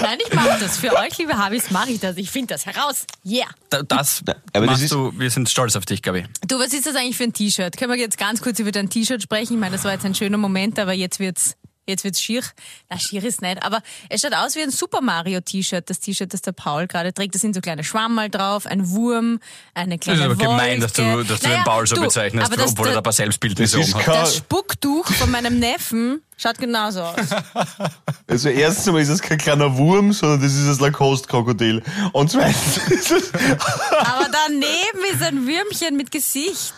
Nein, 0.00 0.18
ich 0.24 0.32
mache 0.32 0.56
das. 0.60 0.76
Für 0.78 0.96
euch, 0.96 1.18
liebe 1.18 1.36
Habis, 1.36 1.72
mache 1.72 1.90
ich 1.90 1.98
das. 1.98 2.16
Ich 2.16 2.30
finde 2.30 2.54
das 2.54 2.64
heraus. 2.64 3.06
Yeah. 3.26 3.48
Da- 3.70 3.82
Das 3.82 4.22
aber 4.52 4.66
das 4.66 4.66
machst 4.66 4.82
ist- 4.84 4.92
du, 4.92 5.12
wir 5.18 5.30
sind 5.30 5.48
stolz 5.50 5.74
auf 5.74 5.84
dich, 5.84 6.00
Gabi. 6.00 6.26
Du, 6.46 6.60
was 6.60 6.72
ist 6.72 6.86
das 6.86 6.94
eigentlich 6.94 7.16
für 7.16 7.24
ein 7.24 7.32
T-Shirt? 7.32 7.76
Können 7.76 7.90
wir 7.90 7.98
jetzt 7.98 8.18
ganz 8.18 8.40
kurz 8.40 8.60
über 8.60 8.70
dein 8.70 8.88
T-Shirt 8.88 9.20
sprechen? 9.20 9.54
Ich 9.54 9.58
meine, 9.58 9.72
das 9.74 9.84
war 9.84 9.92
jetzt 9.92 10.04
ein 10.04 10.14
schöner 10.14 10.38
Moment, 10.38 10.78
aber 10.78 10.92
jetzt 10.92 11.18
wird's 11.18 11.56
Jetzt 11.88 12.04
wird's 12.04 12.20
schier. 12.20 12.42
Na, 12.90 12.98
schier 12.98 13.24
ist 13.24 13.42
nicht. 13.42 13.62
Aber 13.64 13.80
es 14.08 14.20
schaut 14.20 14.34
aus 14.34 14.54
wie 14.56 14.62
ein 14.62 14.70
Super 14.70 15.00
Mario 15.00 15.40
T-Shirt, 15.40 15.88
das 15.88 16.00
T-Shirt, 16.00 16.32
das 16.34 16.42
der 16.42 16.52
Paul 16.52 16.86
gerade 16.86 17.12
trägt. 17.12 17.34
Da 17.34 17.38
sind 17.38 17.54
so 17.54 17.60
kleine 17.60 17.82
Schwammerl 17.82 18.28
drauf, 18.30 18.66
ein 18.66 18.90
Wurm, 18.90 19.40
eine 19.74 19.96
Das 19.96 20.04
kleine 20.04 20.18
ist 20.20 20.24
aber 20.26 20.36
gemein, 20.36 20.58
Wolke. 20.58 20.80
dass 20.80 20.92
du, 20.92 21.24
dass 21.24 21.40
du 21.40 21.48
Naja, 21.48 21.60
den 21.60 21.64
Paul 21.64 21.86
so 21.86 21.94
du, 21.96 22.02
bezeichnest, 22.02 22.56
das, 22.56 22.72
obwohl 22.72 22.88
er 22.88 22.92
da 22.92 22.98
ein 23.00 23.02
paar 23.02 23.12
Selbstbildnisse 23.12 23.78
Das 23.78 23.94
oben 23.94 24.06
hat. 24.06 24.14
das 24.14 24.36
Spucktuch 24.36 25.06
von 25.12 25.30
meinem 25.30 25.58
Neffen 25.58 26.20
schaut 26.36 26.58
genauso 26.58 27.02
aus. 27.02 27.16
Also 28.30 28.50
erstens 28.50 28.86
einmal 28.86 29.02
ist 29.02 29.08
es 29.08 29.22
kein 29.22 29.38
kleiner 29.38 29.76
Wurm, 29.78 30.12
sondern 30.12 30.42
das 30.42 30.52
ist 30.54 30.68
das 30.68 30.80
Lacoste-Krokodil. 30.80 31.82
Und 32.12 32.30
zweitens 32.30 32.76
ist 32.90 33.10
es, 33.10 33.32
Aber 33.32 34.28
daneben 34.46 35.14
ist 35.14 35.22
ein 35.22 35.46
Würmchen 35.46 35.96
mit 35.96 36.10
Gesicht. 36.10 36.74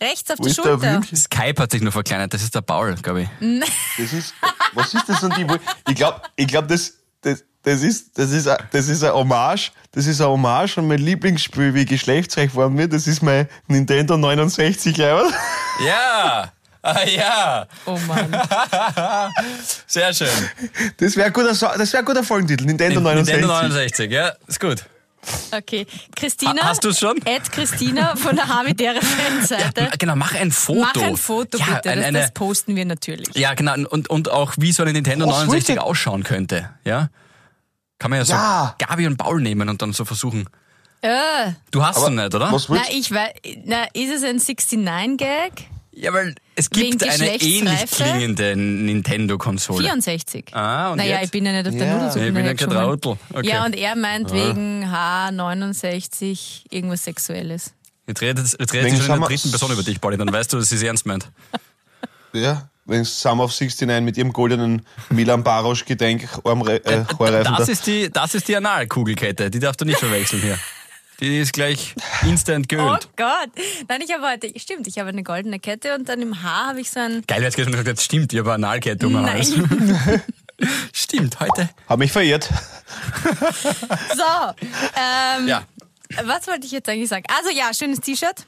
Rechts 0.00 0.30
auf 0.30 0.38
wo 0.38 0.42
der 0.42 0.50
ist 0.50 0.58
der 0.58 0.64
Schulter. 0.64 0.92
Würmchen? 0.92 1.16
Skype 1.16 1.62
hat 1.62 1.70
sich 1.70 1.80
nur 1.82 1.92
verkleinert, 1.92 2.34
das 2.34 2.42
ist 2.42 2.54
der 2.54 2.60
Paul, 2.60 2.94
glaube 2.96 3.22
ich. 3.22 3.28
Das 3.98 4.12
ist, 4.12 4.34
was 4.74 4.92
ist 4.94 5.08
das? 5.08 5.22
Und 5.22 5.36
die, 5.36 5.46
ich 5.88 5.94
glaube, 5.96 6.20
ich 6.36 6.46
glaub, 6.46 6.68
das, 6.68 6.94
das, 7.22 7.44
das 7.62 7.82
ist, 7.82 8.18
das 8.18 8.30
ist, 8.30 8.46
ein- 8.46 8.58
das 8.72 8.88
ist 8.88 9.02
ein 9.02 9.12
Hommage. 9.12 9.72
Das 9.92 10.06
ist 10.06 10.20
ein 10.20 10.26
Hommage 10.28 10.76
an 10.78 10.86
mein 10.88 10.98
Lieblingsspiel, 10.98 11.72
wie 11.74 11.84
geschlechtsreich 11.86 12.54
worden 12.54 12.76
wird. 12.76 12.92
Das 12.92 13.06
ist 13.06 13.22
mein 13.22 13.48
Nintendo 13.68 14.16
69, 14.18 14.94
glaube 14.94 15.28
ich. 15.80 15.86
Ja! 15.86 16.52
Ah, 16.82 17.02
ja! 17.04 17.66
Oh 17.86 17.98
Mann. 18.06 18.30
Sehr 19.86 20.12
schön. 20.14 20.28
Das 20.98 21.16
wäre 21.16 21.26
ein 21.28 21.32
guter, 21.32 21.54
So- 21.54 21.66
das 21.76 21.92
wäre 21.92 22.02
ein 22.02 22.04
guter 22.04 22.22
Folgentitel. 22.22 22.64
Nintendo 22.64 23.00
69. 23.00 23.34
Nintendo 23.34 23.54
69, 23.54 24.10
ja, 24.12 24.32
ist 24.46 24.60
gut. 24.60 24.84
Okay. 25.52 25.86
Christina. 26.14 26.62
Ha- 26.62 26.68
hast 26.68 26.84
du's 26.84 26.98
schon? 26.98 27.16
Ed 27.24 27.50
Christina 27.52 28.16
von 28.16 28.36
der 28.36 28.48
Habitäre 28.48 29.00
Fanseite. 29.02 29.90
Genau, 29.98 30.16
mach 30.16 30.34
ein 30.34 30.50
Foto. 30.52 30.80
Mach 30.80 30.96
ein 31.02 31.16
Foto 31.16 31.58
ja, 31.58 31.64
bitte, 31.76 31.90
ein- 31.90 31.98
das, 31.98 32.06
eine, 32.06 32.18
das 32.20 32.32
posten 32.32 32.76
wir 32.76 32.84
natürlich. 32.84 33.34
ja, 33.36 33.54
genau, 33.54 33.74
und, 33.90 34.08
und 34.10 34.30
auch 34.30 34.54
wie 34.58 34.72
so 34.72 34.82
eine 34.82 34.92
Nintendo 34.92 35.26
Was 35.26 35.32
69 35.46 35.68
wollte- 35.76 35.82
ausschauen 35.84 36.22
könnte, 36.24 36.70
ja? 36.84 37.08
Kann 37.98 38.10
man 38.10 38.18
ja 38.20 38.24
so 38.24 38.32
Ja. 38.34 38.74
Gabi 38.78 39.06
und 39.06 39.16
Paul 39.16 39.40
nehmen 39.40 39.68
und 39.68 39.80
dann 39.82 39.92
so 39.92 40.04
versuchen. 40.04 40.48
Äh, 41.02 41.52
Du 41.70 41.84
hast 41.84 42.04
sie 42.04 42.10
nicht, 42.10 42.34
oder? 42.34 42.50
Was 42.52 42.68
na, 42.68 42.74
willst 42.76 42.90
ich 42.92 43.10
weiß, 43.12 43.30
na, 43.64 43.84
ist 43.92 44.12
es 44.12 44.22
ein 44.24 44.38
69-Gag? 44.38 45.68
Ja, 45.98 46.12
weil 46.12 46.34
es 46.56 46.68
Wegen 46.74 46.98
gibt 46.98 47.04
eine 47.10 47.40
ähnlich 47.42 47.90
klingende 47.90 48.54
Nintendo-Konsole. 48.54 49.82
64. 49.82 50.54
Ah, 50.54 50.90
und 50.90 50.98
naja, 50.98 51.16
jetzt? 51.16 51.24
ich 51.24 51.30
bin 51.30 51.46
ja 51.46 51.52
nicht 51.52 51.66
auf 51.66 51.74
der 51.74 51.86
Ja. 51.86 51.94
Nudelsuppe. 51.96 52.26
Ich 52.28 52.34
bin 52.34 52.44
ja 52.44 52.52
kein. 52.54 52.68
Trautel. 52.68 53.16
Okay. 53.32 53.48
Ja, 53.48 53.64
und 53.64 53.74
er 53.74 53.96
meint 53.96 54.30
wegen 54.30 54.84
H69 54.84 56.64
irgendwas 56.70 57.04
Sexuelles. 57.04 57.72
Jetzt 58.06 58.20
redet, 58.20 58.46
jetzt 58.46 58.72
redet 58.72 58.86
Wegen 58.86 58.96
sie 58.96 59.02
schon 59.02 59.14
in 59.14 59.20
der 59.20 59.28
dritten 59.30 59.50
Person 59.50 59.72
über 59.72 59.82
dich, 59.82 60.00
Pauli, 60.00 60.16
dann 60.18 60.30
weißt 60.32 60.52
du, 60.52 60.58
dass 60.58 60.68
sie 60.68 60.76
es 60.76 60.82
ernst 60.82 61.06
meint. 61.06 61.28
Ja, 62.32 62.68
wenn 62.84 63.02
Summer 63.04 63.44
of 63.44 63.50
69 63.50 64.02
mit 64.04 64.18
ihrem 64.18 64.30
goldenen 64.30 64.82
Milan 65.08 65.42
Barosch 65.42 65.86
Gedenk 65.86 66.28
Armre 66.44 66.84
äh, 66.84 67.04
Haarreifen 67.18 67.54
Das 67.56 67.66
da. 67.66 67.72
ist 67.72 67.86
die, 67.86 68.10
das 68.12 68.34
ist 68.34 68.46
die 68.48 68.56
Analkugelkette, 68.56 69.50
die 69.50 69.58
darfst 69.58 69.80
du 69.80 69.86
nicht 69.86 69.98
verwechseln 69.98 70.42
hier. 70.42 70.58
Die 71.20 71.38
ist 71.38 71.52
gleich 71.54 71.94
instant 72.22 72.66
Oh 72.72 72.76
geölt. 72.76 73.08
Gott. 73.16 73.50
Nein, 73.88 74.00
ich 74.02 74.12
habe 74.12 74.28
heute, 74.30 74.52
stimmt, 74.58 74.86
ich 74.86 74.98
habe 74.98 75.08
eine 75.08 75.22
goldene 75.22 75.58
Kette 75.58 75.94
und 75.94 76.08
dann 76.08 76.20
im 76.20 76.42
Haar 76.42 76.68
habe 76.68 76.80
ich 76.80 76.90
so 76.90 77.00
ein. 77.00 77.22
Geil, 77.26 77.42
jetzt 77.42 77.56
gesagt, 77.56 77.86
jetzt 77.86 78.02
stimmt, 78.02 78.32
ich 78.32 78.38
habe 78.38 78.52
eine 78.52 78.66
Analkette 78.66 79.06
um 79.06 79.16
Hals. 79.26 79.56
Nein. 79.56 80.22
Stimmt, 80.92 81.38
heute. 81.38 81.68
Hab 81.86 81.98
mich 81.98 82.10
verirrt. 82.10 82.48
So. 84.14 84.54
Ähm, 84.96 85.48
Ja. 85.48 85.64
Was 86.24 86.46
wollte 86.46 86.64
ich 86.64 86.72
jetzt 86.72 86.88
eigentlich 86.88 87.08
sagen? 87.10 87.24
Also 87.36 87.50
ja, 87.50 87.74
schönes 87.74 88.00
T-Shirt. 88.00 88.46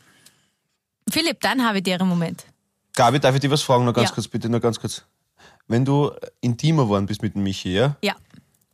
Philipp, 1.11 1.41
dann 1.41 1.67
habe 1.67 1.79
ich 1.79 1.85
dir 1.85 1.97
einen 2.01 2.09
Moment. 2.09 2.45
Gabi, 2.95 3.21
darf 3.21 3.35
ich 3.35 3.41
dir 3.43 3.51
was 3.51 3.61
fragen? 3.63 3.85
Noch 3.85 3.93
ganz 3.93 4.09
Ja. 4.09 4.15
kurz, 4.15 4.29
bitte, 4.29 4.49
nur 4.49 4.61
ganz 4.61 4.81
kurz. 4.81 5.03
wenn 5.67 5.85
du 5.85 6.11
intimer 6.41 6.85
geworden 6.85 7.05
bist 7.07 7.21
mit 7.21 7.35
dem 7.35 7.43
Michi, 7.43 7.75
ja? 7.75 7.97
Ja. 8.03 8.15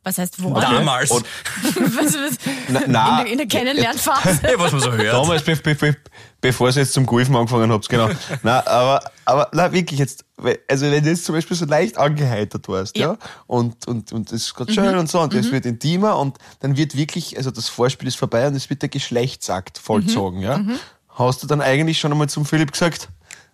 Was 0.05 0.19
heißt 0.19 0.41
wo? 0.41 0.53
Damals. 0.53 1.09
Und, 1.09 1.25
Was, 1.63 2.13
was? 2.13 2.37
na, 2.69 2.81
na, 2.85 3.09
In, 3.19 3.23
der, 3.25 3.31
in 3.33 3.37
der 3.39 3.47
Kennenlernphase. 3.47 4.39
Was 4.57 4.71
man 4.71 4.79
so 4.81 4.91
hört. 4.93 5.13
Damals, 5.13 5.41
be, 5.43 5.55
be, 5.55 5.73
be, 5.73 5.97
bevor 6.41 6.69
ihr 6.69 6.75
jetzt 6.75 6.93
zum 6.93 7.07
Golfen 7.07 7.35
angefangen 7.35 7.71
habt, 7.71 7.89
genau. 7.89 8.09
na, 8.43 8.59
aber, 8.67 9.01
aber, 9.25 9.49
na, 9.51 9.71
wirklich 9.73 9.99
jetzt, 9.99 10.23
also 10.69 10.85
wenn 10.91 11.03
du 11.03 11.09
jetzt 11.09 11.25
zum 11.25 11.33
Beispiel 11.33 11.57
so 11.57 11.65
leicht 11.65 11.97
angeheitert 11.97 12.67
warst, 12.67 12.95
ja, 12.97 13.13
Ja. 13.13 13.17
und, 13.47 13.87
und, 13.87 14.13
und 14.13 14.31
es 14.31 14.43
ist 14.43 14.53
gerade 14.53 14.71
schön 14.71 14.95
und 14.95 15.09
so, 15.09 15.19
und 15.21 15.33
es 15.33 15.51
wird 15.51 15.65
intimer 15.65 16.19
und 16.19 16.37
dann 16.59 16.77
wird 16.77 16.95
wirklich, 16.95 17.35
also 17.37 17.49
das 17.49 17.67
Vorspiel 17.67 18.07
ist 18.07 18.15
vorbei 18.17 18.45
und 18.45 18.53
es 18.55 18.69
wird 18.69 18.83
der 18.83 18.89
Geschlechtsakt 18.89 19.79
vollzogen, 19.79 20.39
ja. 20.41 20.61
Hast 21.09 21.41
du 21.41 21.47
dann 21.47 21.61
eigentlich 21.61 21.97
schon 21.97 22.11
einmal 22.11 22.29
zum 22.29 22.45
Philipp 22.45 22.71
gesagt, 22.73 23.09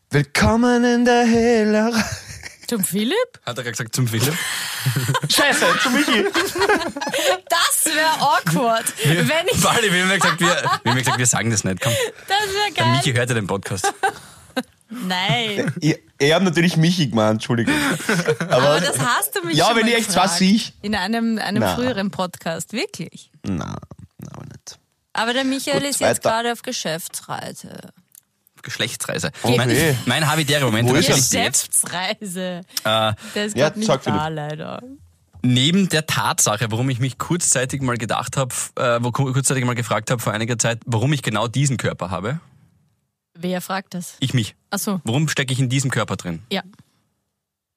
willkommen 0.10 0.84
in 0.84 1.05
der 1.05 1.24
Helle. 1.25 1.93
Zum 2.72 2.86
Philipp? 2.86 3.18
Hat 3.46 3.58
er 3.58 3.63
gerade 3.63 3.72
gesagt 3.72 3.94
zum 3.94 4.08
Philipp? 4.08 4.34
Scheiße, 5.30 5.66
zu 5.84 5.90
Michi. 5.90 6.24
Das 7.50 7.84
wäre 7.94 8.08
awkward. 8.22 8.86
wenn 9.04 9.46
ich. 9.51 9.62
Wally, 9.62 9.92
wir 9.92 10.04
haben 10.04 10.10
ja 10.10 10.16
gesagt, 10.16 10.40
wir, 10.40 10.48
wir, 10.48 10.56
haben 10.70 10.80
ja 10.86 10.94
gesagt, 10.94 11.18
wir 11.18 11.25
sagen 11.25 11.51
das 11.51 11.66
nicht. 11.66 11.82
Komm, 11.82 11.92
Das 12.30 12.38
wäre 12.54 12.72
der 12.74 12.84
geil. 12.86 12.94
Michi 12.94 13.12
hört 13.12 13.28
ja 13.28 13.36
den 13.36 13.48
Podcast. 13.48 13.94
Nein. 14.90 15.74
Ich, 15.82 15.98
ich 16.18 16.34
habe 16.34 16.46
natürlich 16.46 16.78
Michi 16.78 17.08
gemeint, 17.08 17.34
Entschuldigung. 17.34 17.75
Aber 18.50 18.80
das 18.80 18.98
hast 19.00 19.36
du 19.36 19.46
mich 19.46 19.58
Ja, 19.58 19.66
schon 19.66 19.75
wenn 19.75 19.84
mal 19.84 19.90
ich 19.90 19.96
echt 19.98 20.16
was 20.16 20.40
gefragt. 20.40 20.42
ich. 20.42 20.74
In 20.82 20.96
einem, 20.96 21.40
einem 21.40 21.63
früheren 21.75 22.10
Podcast, 22.10 22.72
wirklich. 22.72 23.32
Na, 23.44 23.75
na, 24.18 24.32
aber 24.32 24.46
nicht. 24.46 24.80
Aber 25.12 25.34
der 25.34 25.44
Michael 25.44 25.82
Gut, 25.82 25.90
ist 25.90 26.00
jetzt 26.00 26.24
weiter. 26.24 26.30
gerade 26.30 26.51
auf 26.54 26.62
Geschäftsreise. 26.62 27.90
Geschlechtsreise. 28.62 29.32
Oh 29.44 29.56
mein, 29.58 29.70
weh. 29.70 29.94
mein 30.06 30.27
habitärer 30.30 30.65
Moment 30.65 30.89
Wo 30.89 30.94
in 30.96 31.00
ist 31.00 31.08
der? 31.08 31.15
Realität. 31.15 31.53
Geschäftsreise. 31.70 32.62
Äh, 32.86 33.46
ist 33.46 33.56
Ja, 33.58 33.70
nicht 33.75 33.86
sag, 33.88 34.03
da, 34.03 34.27
leider. 34.27 34.82
neben 35.41 35.89
der 35.89 36.06
Tatsache, 36.06 36.68
warum 36.72 36.89
ich 36.89 37.00
mich 37.00 37.18
kurzzeitig 37.18 37.82
mal 37.82 37.98
gedacht 37.98 38.38
habe, 38.38 38.53
äh, 38.75 39.00
wo 39.01 39.12
kurzzeitig 39.12 39.65
mal 39.65 39.75
gefragt 39.75 40.12
habe 40.12 40.22
vor 40.22 40.34
einiger 40.34 40.58
Zeit, 40.58 40.80
warum 40.86 41.12
ich 41.13 41.22
genau 41.24 41.48
diesen 41.48 41.77
Körper 41.77 42.12
habe, 42.12 42.39
Wer 43.34 43.62
fragt 43.62 43.94
das? 43.94 44.18
ich 44.20 44.34
mich. 44.34 44.56
Ach 44.70 44.77
so, 44.80 45.01
Warum 45.03 45.27
stecke 45.30 45.51
ich 45.53 45.60
in 45.60 45.70
diesem 45.70 45.89
Körper 45.91 46.15
drin? 46.15 46.41
ja. 46.51 46.62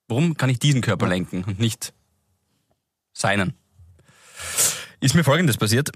Warum 0.08 0.36
kann 0.36 0.50
ich 0.50 0.58
diesen 0.58 0.82
Körper 0.82 1.06
lenken 1.08 1.44
und 1.44 1.58
nicht 1.58 1.94
seinen? 3.14 3.54
Ist 5.00 5.14
mir 5.14 5.24
folgendes 5.24 5.56
passiert. 5.56 5.90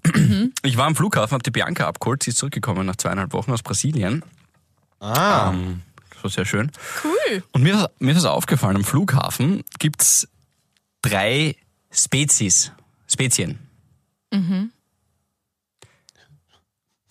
Ich 0.62 0.76
war 0.78 0.86
am 0.86 0.96
Flughafen, 0.96 1.32
habe 1.34 1.42
die 1.42 1.50
Bianca 1.50 1.86
abgeholt, 1.86 2.22
sie 2.22 2.30
ist 2.30 2.38
zurückgekommen 2.38 2.86
nach 2.86 2.96
zweieinhalb 2.96 3.32
Wochen 3.34 3.52
aus 3.52 3.62
Brasilien. 3.62 4.22
Ah. 5.00 5.50
Ähm, 5.52 5.82
das 6.14 6.24
war 6.24 6.30
sehr 6.30 6.44
schön. 6.44 6.70
Cool. 7.04 7.42
Und 7.52 7.62
mir, 7.62 7.74
ist- 7.74 8.00
mir 8.00 8.10
ist 8.12 8.16
das 8.18 8.24
aufgefallen, 8.24 8.76
am 8.76 8.84
Flughafen 8.84 9.62
gibt's 9.78 10.26
drei 11.02 11.56
Spezies, 11.90 12.72
Spezien. 13.10 13.58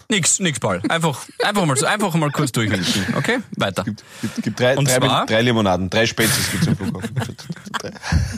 Nix, 0.10 0.40
nix, 0.40 0.60
Paul. 0.60 0.82
Einfach, 0.88 1.26
einfach, 1.44 1.66
mal, 1.66 1.86
einfach 1.86 2.14
mal 2.16 2.32
kurz 2.32 2.52
durchwinken. 2.54 3.16
Okay, 3.16 3.40
weiter. 3.58 3.84
Gibt, 3.84 4.04
gibt, 4.22 4.42
gibt 4.44 4.60
drei, 4.60 4.78
Und 4.78 4.88
drei, 4.88 4.98
zwar? 5.00 5.26
drei 5.26 5.42
Limonaden, 5.42 5.90
drei 5.90 6.06
Spezies 6.06 6.50
gibt's 6.52 6.68
im 6.68 6.78
Flughafen. 6.78 7.14
Drei. 7.80 7.92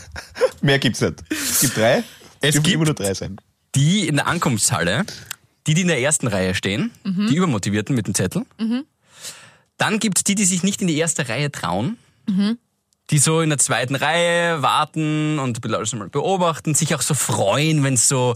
Mehr 0.61 0.79
gibt's 0.79 0.99
nicht. 1.01 1.23
Es 1.29 1.59
gibt 1.61 1.77
drei. 1.77 2.03
Es 2.41 2.55
gibt- 2.55 2.67
immer 2.69 2.85
nur 2.85 2.95
drei 2.95 3.13
sein. 3.13 3.37
Die 3.75 4.07
in 4.07 4.15
der 4.15 4.25
Ankunftshalle, 4.25 5.05
die, 5.67 5.75
die 5.75 5.81
in 5.81 5.89
der 5.89 5.99
ersten 6.01 6.25
Reihe 6.25 6.55
stehen, 6.55 6.89
die 7.03 7.35
Übermotivierten 7.35 7.95
mit 7.95 8.07
dem 8.07 8.15
Zettel. 8.15 8.45
Dann 9.79 9.97
gibt's 9.97 10.23
die, 10.23 10.35
die 10.35 10.45
sich 10.45 10.61
nicht 10.61 10.81
in 10.81 10.87
die 10.87 10.97
erste 10.97 11.27
Reihe 11.27 11.51
trauen. 11.51 11.97
Die 13.09 13.17
so 13.17 13.41
in 13.41 13.49
der 13.49 13.57
zweiten 13.57 13.95
Reihe 13.95 14.61
warten 14.61 15.39
und 15.39 15.61
beobachten, 15.61 16.75
sich 16.75 16.93
auch 16.93 17.01
so 17.01 17.15
freuen, 17.15 17.83
wenn 17.83 17.95
es 17.95 18.07
so, 18.07 18.35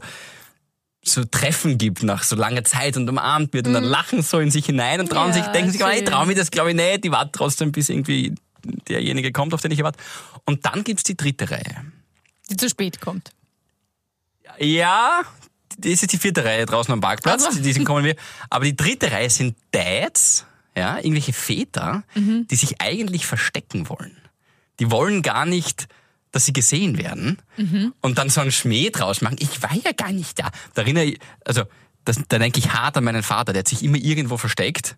so 1.04 1.24
Treffen 1.26 1.78
gibt 1.78 2.02
nach 2.02 2.24
so 2.24 2.36
langer 2.36 2.64
Zeit 2.64 2.98
und 2.98 3.08
umarmt 3.08 3.54
wird 3.54 3.68
und 3.68 3.74
dann 3.74 3.84
lachen 3.84 4.24
so 4.24 4.40
in 4.40 4.50
sich 4.50 4.66
hinein 4.66 5.00
und 5.00 5.10
trauen 5.10 5.28
Ja, 5.28 5.34
sich, 5.34 5.46
denken 5.48 5.72
sich, 5.72 5.84
oh, 5.84 5.90
ich 5.90 6.06
traue 6.06 6.26
mir 6.26 6.34
das 6.34 6.50
glaube 6.50 6.72
ich 6.72 6.76
nicht, 6.76 7.04
die 7.04 7.12
warten 7.12 7.32
trotzdem, 7.34 7.72
bis 7.72 7.90
irgendwie 7.90 8.34
derjenige 8.88 9.32
kommt, 9.32 9.54
auf 9.54 9.62
den 9.62 9.72
ich 9.72 9.84
warte. 9.84 10.00
Und 10.46 10.66
dann 10.66 10.84
gibt's 10.84 11.04
die 11.04 11.16
dritte 11.16 11.52
Reihe. 11.52 11.86
Die 12.50 12.58
zu 12.58 12.68
spät 12.70 13.00
kommt. 13.00 13.30
Ja, 14.60 15.22
das 15.78 16.04
ist 16.04 16.14
die 16.14 16.18
vierte 16.18 16.44
Reihe 16.44 16.66
draußen 16.66 16.92
am 16.94 17.02
Parkplatz, 17.02 17.44
Also. 17.46 17.58
die 17.58 17.64
diesen 17.64 17.86
kommen 17.86 18.06
wir. 18.06 18.16
Aber 18.50 18.66
die 18.66 18.76
dritte 18.76 19.12
Reihe 19.12 19.30
sind 19.30 19.56
Dads, 19.72 20.46
ja, 20.76 20.98
irgendwelche 20.98 21.34
Väter, 21.34 22.04
Mhm. 22.16 22.48
die 22.48 22.56
sich 22.56 22.82
eigentlich 22.82 23.26
verstecken 23.26 23.90
wollen. 23.90 24.18
Die 24.80 24.90
wollen 24.92 25.22
gar 25.22 25.46
nicht, 25.46 25.88
dass 26.32 26.46
sie 26.46 26.54
gesehen 26.54 26.98
werden 26.98 27.38
Mhm. 27.58 27.94
und 28.02 28.18
dann 28.18 28.30
so 28.30 28.42
einen 28.42 28.52
Schmäh 28.52 28.90
draus 28.90 29.22
machen. 29.22 29.36
Ich 29.40 29.62
war 29.62 29.74
ja 29.76 29.92
gar 29.92 30.12
nicht 30.12 30.40
da. 30.40 30.50
Da 30.74 30.82
erinnere 30.82 31.06
ich, 31.06 31.20
also, 31.46 31.64
das, 32.06 32.20
da 32.28 32.40
denke 32.40 32.60
ich 32.60 32.74
hart 32.74 32.98
an 32.98 33.04
meinen 33.04 33.24
Vater, 33.24 33.54
der 33.54 33.60
hat 33.60 33.68
sich 33.68 33.84
immer 33.84 33.98
irgendwo 33.98 34.38
versteckt, 34.38 34.98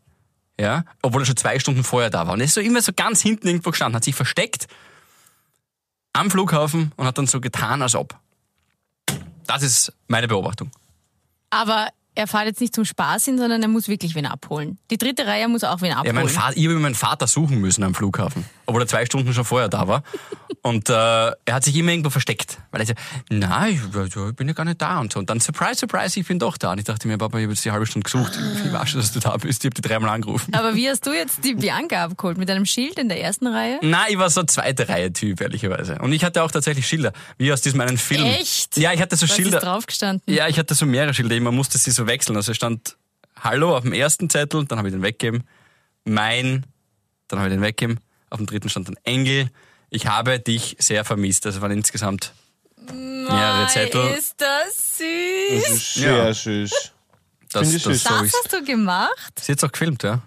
ja, 0.59 0.85
obwohl 1.01 1.21
er 1.23 1.25
schon 1.25 1.35
zwei 1.37 1.59
Stunden 1.59 1.83
vorher 1.83 2.09
da 2.09 2.25
war. 2.25 2.33
Und 2.33 2.39
er 2.39 2.45
ist 2.45 2.53
so 2.53 2.61
immer 2.61 2.81
so 2.81 2.93
ganz 2.93 3.21
hinten 3.21 3.47
irgendwo 3.47 3.71
gestanden, 3.71 3.97
hat 3.97 4.05
sich 4.05 4.15
versteckt 4.15 4.67
am 6.13 6.31
Flughafen 6.31 6.93
und 6.95 7.05
hat 7.05 7.17
dann 7.17 7.27
so 7.27 7.41
getan, 7.41 7.81
als 7.81 7.95
ob. 7.95 8.17
Das 9.45 9.61
ist 9.61 9.91
meine 10.07 10.27
Beobachtung. 10.29 10.71
Aber 11.49 11.89
er 12.15 12.27
fährt 12.27 12.45
jetzt 12.45 12.61
nicht 12.61 12.73
zum 12.73 12.85
Spaß 12.85 13.25
hin, 13.25 13.37
sondern 13.37 13.61
er 13.61 13.67
muss 13.67 13.87
wirklich 13.87 14.15
wen 14.15 14.25
abholen. 14.25 14.77
Die 14.91 14.97
dritte 14.97 15.25
Reihe 15.25 15.47
muss 15.47 15.63
auch 15.63 15.81
wen 15.81 15.89
Ja, 15.91 15.97
abholen. 15.97 16.15
mein 16.15 16.29
Vater, 16.29 16.57
ich 16.57 16.65
habe 16.65 16.75
meinen 16.79 16.95
Vater 16.95 17.27
suchen 17.27 17.59
müssen 17.61 17.83
am 17.83 17.93
Flughafen, 17.93 18.45
obwohl 18.65 18.81
er 18.81 18.87
zwei 18.87 19.05
Stunden 19.05 19.33
schon 19.33 19.45
vorher 19.45 19.69
da 19.69 19.87
war. 19.87 20.03
Und 20.61 20.89
äh, 20.89 20.93
er 20.93 21.35
hat 21.51 21.63
sich 21.63 21.75
immer 21.75 21.91
irgendwo 21.91 22.09
versteckt, 22.09 22.57
weil 22.71 22.81
er 22.81 22.87
so, 22.87 22.93
nein, 23.29 23.73
ich, 23.73 24.15
ich 24.17 24.35
bin 24.35 24.47
ja 24.47 24.53
gar 24.53 24.65
nicht 24.65 24.81
da 24.81 24.99
und 24.99 25.13
so. 25.13 25.19
Und 25.19 25.29
dann, 25.29 25.39
surprise, 25.39 25.75
surprise, 25.75 26.19
ich 26.19 26.27
bin 26.27 26.39
doch 26.39 26.57
da. 26.57 26.71
Und 26.71 26.79
ich 26.79 26.85
dachte 26.85 27.07
mir, 27.07 27.17
Papa, 27.19 27.37
ich 27.37 27.43
habe 27.43 27.53
jetzt 27.53 27.63
die 27.65 27.71
halbe 27.71 27.85
Stunde 27.85 28.05
gesucht. 28.09 28.31
Ich 28.65 28.73
weiß 28.73 28.89
schon, 28.89 28.99
dass 29.01 29.11
du 29.11 29.19
da 29.19 29.37
bist. 29.37 29.63
Ich 29.63 29.69
habe 29.69 29.75
die 29.79 29.87
dreimal 29.87 30.09
angerufen. 30.09 30.53
Aber 30.55 30.73
wie 30.75 30.89
hast 30.89 31.05
du 31.05 31.13
jetzt 31.13 31.43
die 31.43 31.53
Bianca 31.53 32.05
abgeholt? 32.05 32.37
Mit 32.39 32.49
einem 32.49 32.65
Schild 32.65 32.97
in 32.97 33.09
der 33.09 33.21
ersten 33.21 33.45
Reihe? 33.47 33.77
Nein, 33.83 34.05
ich 34.09 34.17
war 34.17 34.29
so 34.31 34.41
zweite 34.43 34.89
Reihe-Typ, 34.89 35.39
ehrlicherweise. 35.41 35.99
Und 35.99 36.13
ich 36.13 36.23
hatte 36.23 36.41
auch 36.41 36.49
tatsächlich 36.49 36.87
Schilder, 36.87 37.13
wie 37.37 37.53
aus 37.53 37.61
diesem 37.61 37.81
einen 37.81 37.97
Film. 37.99 38.25
Echt? 38.25 38.77
Ja, 38.77 38.91
ich 38.91 39.01
hatte 39.01 39.15
so 39.15 39.27
Was 39.27 39.35
Schilder. 39.35 39.57
ist 39.57 39.63
draufgestanden? 39.63 40.21
Ja, 40.33 40.47
ich 40.47 40.57
hatte 40.57 40.73
so 40.73 40.85
mehrere 40.87 41.13
Schilder, 41.13 41.39
man 41.41 41.53
musste 41.55 41.77
sie 41.77 41.91
so 41.91 42.04
wechseln. 42.07 42.35
Also 42.35 42.51
es 42.51 42.57
stand 42.57 42.97
Hallo 43.39 43.75
auf 43.75 43.83
dem 43.83 43.93
ersten 43.93 44.29
Zettel, 44.29 44.65
dann 44.65 44.77
habe 44.77 44.87
ich 44.89 44.93
den 44.93 45.01
weggegeben. 45.01 45.43
Mein, 46.05 46.65
dann 47.27 47.39
habe 47.39 47.49
ich 47.49 47.55
den 47.55 47.61
weggegeben. 47.61 47.99
Auf 48.29 48.37
dem 48.37 48.45
dritten 48.47 48.69
stand 48.69 48.87
dann 48.87 48.97
Engel. 49.03 49.49
Ich 49.89 50.07
habe 50.07 50.39
dich 50.39 50.75
sehr 50.79 51.05
vermisst. 51.05 51.45
Also 51.45 51.61
waren 51.61 51.71
insgesamt 51.71 52.33
mehrere 52.91 53.67
Zettel. 53.67 54.07
Ist 54.17 54.35
das 54.39 54.97
süß? 54.97 55.93
Sehr 55.95 56.15
Ja. 56.27 56.33
süß. 56.33 56.71
Das, 57.51 57.71
das, 57.71 57.83
süß. 57.83 57.83
Das 57.83 58.21
ist. 58.23 58.33
hast 58.43 58.53
du 58.53 58.63
gemacht? 58.63 59.33
Ist 59.37 59.47
jetzt 59.47 59.63
auch 59.63 59.71
gefilmt, 59.71 60.03
ja? 60.03 60.21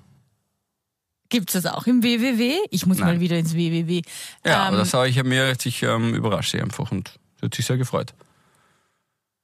Gibt's 1.30 1.52
das 1.52 1.66
auch 1.66 1.86
im 1.86 2.02
WWW? 2.02 2.56
Ich 2.70 2.86
muss 2.86 2.98
mal 2.98 3.06
Nein. 3.12 3.20
wieder 3.20 3.36
ins 3.36 3.54
WWW. 3.54 4.00
Ja, 4.46 4.62
Ähm, 4.62 4.68
aber 4.68 4.76
das 4.78 4.94
habe 4.94 5.08
ich 5.10 5.22
mir 5.24 5.54
sich 5.60 5.82
ähm, 5.82 6.14
überrascht 6.14 6.52
sie 6.52 6.60
einfach 6.62 6.90
und 6.90 7.18
sie 7.38 7.46
hat 7.46 7.54
sich 7.54 7.66
sehr 7.66 7.76
gefreut. 7.76 8.14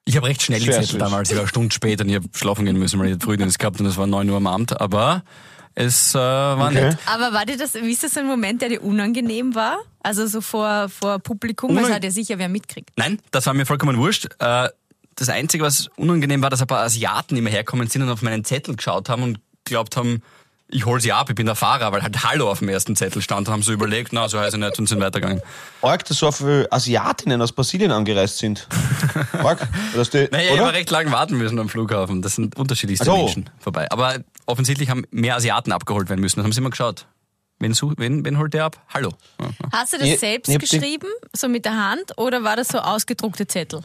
Ich 0.06 0.16
habe 0.16 0.26
recht 0.26 0.42
schnell 0.42 0.58
die 0.61 0.66
Sehr 0.66 0.75
Zettel 0.75 0.88
süß. 0.90 0.99
damals, 0.99 1.30
ich 1.30 1.37
war 1.37 1.42
eine 1.42 1.49
Stunde 1.49 1.73
später 1.75 2.04
und 2.04 2.11
ich 2.11 2.16
habe 2.16 2.26
schlafen 2.34 2.64
gehen 2.66 2.78
müssen, 2.78 2.99
weil 3.00 3.14
ich 3.16 3.23
Frühdienst 3.23 3.58
gehabt 3.58 3.80
und 3.80 3.87
es 3.87 3.96
war 3.96 4.06
9 4.06 4.28
Uhr 4.28 4.37
am 4.37 4.46
Abend, 4.46 4.78
aber 4.80 5.23
es 5.75 6.14
äh, 6.14 6.18
war 6.18 6.68
Okay. 6.68 6.75
nett. 6.88 6.99
Aber 7.06 7.32
war 7.32 7.46
dir 7.46 7.56
das, 7.56 7.75
wie 7.75 7.90
ist 7.90 8.02
das 8.04 8.12
so 8.14 8.20
ein 8.20 8.26
Moment, 8.26 8.61
der 8.62 8.68
dir 8.68 8.82
unangenehm 8.82 9.54
war? 9.54 9.78
Also 10.02 10.26
so 10.26 10.40
vor, 10.42 10.88
vor 10.90 11.18
Publikum, 11.20 11.75
das 11.75 11.84
Unang- 11.87 11.94
hat 11.96 12.04
ja 12.04 12.11
sicher 12.11 12.38
wer 12.38 12.49
mitkriegt. 12.50 12.90
Nein, 12.96 13.18
das 13.30 13.46
war 13.46 13.54
mir 13.54 13.64
vollkommen 13.66 13.96
wurscht. 13.96 14.26
Äh, 14.38 14.68
Das 15.16 15.28
Einzige, 15.30 15.62
was 15.64 15.88
unangenehm 15.96 16.42
war, 16.42 16.50
dass 16.50 16.61
ein 16.61 16.66
paar 16.66 16.80
Asiaten 16.82 17.37
immer 17.37 17.49
herkommen 17.50 17.87
sind 17.88 18.02
und 18.02 18.11
auf 18.11 18.20
meinen 18.20 18.44
Zettel 18.44 18.76
geschaut 18.76 19.08
haben 19.08 19.23
und 19.23 19.38
glaubt 19.64 19.96
haben, 19.96 20.23
ich 20.68 20.87
hol 20.87 21.00
sie 21.00 21.12
ab, 21.12 21.28
ich 21.28 21.35
bin 21.37 21.47
der 21.47 21.54
Fahrer, 21.54 21.92
weil 21.92 22.02
halt 22.02 22.25
Hallo 22.25 22.50
auf 22.50 22.59
dem 22.61 22.68
ersten 22.68 22.97
Zettel 22.97 23.21
stand 23.23 23.47
und 23.49 23.52
haben 23.52 23.62
so 23.62 23.73
überlegt, 23.73 24.12
na, 24.12 24.28
so 24.28 24.38
heißt 24.40 24.54
er 24.54 24.59
nicht 24.59 24.78
und 24.78 24.88
sind 24.88 25.00
weitergegangen. 25.00 25.42
Arg, 25.83 26.04
dass 26.06 26.18
so 26.18 26.33
viele 26.33 26.71
Asiatinnen 26.73 27.40
aus 27.42 27.52
Brasilien 27.52 27.90
angereist 27.92 28.38
sind. 28.38 28.66
Arg, 29.33 29.66
dass 29.94 30.11
die, 30.11 30.28
Naja, 30.33 30.47
ich 30.47 30.52
oder? 30.54 30.66
habe 30.66 30.73
recht 30.76 30.90
lang 30.90 31.12
warten 31.12 31.37
müssen 31.37 31.59
am 31.59 31.68
Flughafen. 31.68 32.23
Das 32.23 32.35
sind 32.37 32.56
unterschiedlichste 32.56 33.04
so. 33.04 33.16
Menschen 33.16 33.50
vorbei. 33.59 33.90
Aber 33.90 34.16
offensichtlich 34.47 34.88
haben 34.90 35.04
mehr 35.11 35.37
Asiaten 35.37 35.71
abgeholt 35.71 36.09
werden 36.09 36.21
müssen. 36.21 36.37
Das 36.40 36.44
haben 36.44 36.52
sie 36.52 36.61
immer 36.61 36.71
geschaut. 36.71 37.06
Wen, 37.61 37.73
such, 37.73 37.92
wen, 37.99 38.25
wen 38.25 38.38
holt 38.38 38.52
der 38.54 38.64
ab? 38.64 38.80
Hallo. 38.92 39.11
Hast 39.73 39.92
du 39.92 39.99
das 39.99 40.09
Ich- 40.09 40.18
selbst 40.18 40.49
ich 40.49 40.59
geschrieben, 40.59 41.06
so 41.33 41.47
mit 41.49 41.64
der 41.64 41.76
Hand, 41.76 42.18
oder 42.18 42.42
war 42.42 42.56
das 42.56 42.68
so 42.68 42.78
ausgedruckte 42.78 43.47
Zettel? 43.47 43.83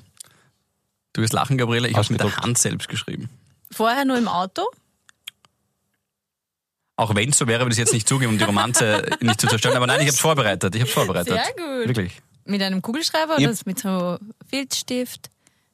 Du 1.13 1.21
wirst 1.21 1.33
lachen, 1.33 1.57
Gabriele, 1.57 1.87
ich 1.87 1.95
habe 1.95 2.07
mit 2.11 2.21
der. 2.21 2.35
Hand 2.37 2.57
selbst 2.57 2.87
geschrieben. 2.89 3.29
Vorher 3.71 4.05
nur 4.05 4.17
im 4.17 4.27
Auto? 4.27 4.63
Auch 6.99 7.15
wenn 7.15 7.29
es 7.29 7.37
so 7.37 7.47
wäre, 7.47 7.61
würde 7.61 7.69
ich 7.71 7.77
es 7.79 7.85
jetzt 7.85 7.93
nicht 7.93 8.07
zugeben, 8.09 8.33
um 8.33 8.37
die 8.37 8.43
Romanze 8.43 9.09
nicht 9.21 9.39
zu 9.39 9.47
zerstören. 9.47 9.77
Aber 9.77 9.87
nein, 9.87 10.01
ich 10.01 10.07
habe 10.07 10.17
vorbereitet. 10.17 10.75
Ich 10.75 10.81
habe 10.81 10.91
vorbereitet. 10.91 11.33
Sehr 11.33 11.53
gut. 11.53 11.87
Wirklich. 11.87 12.21
Mit 12.43 12.61
einem 12.61 12.81
Kugelschreiber 12.81 13.35
oder 13.37 13.41
Yep. 13.49 13.65
mit 13.65 13.79
so 13.79 14.17
Filzstift? 14.49 15.29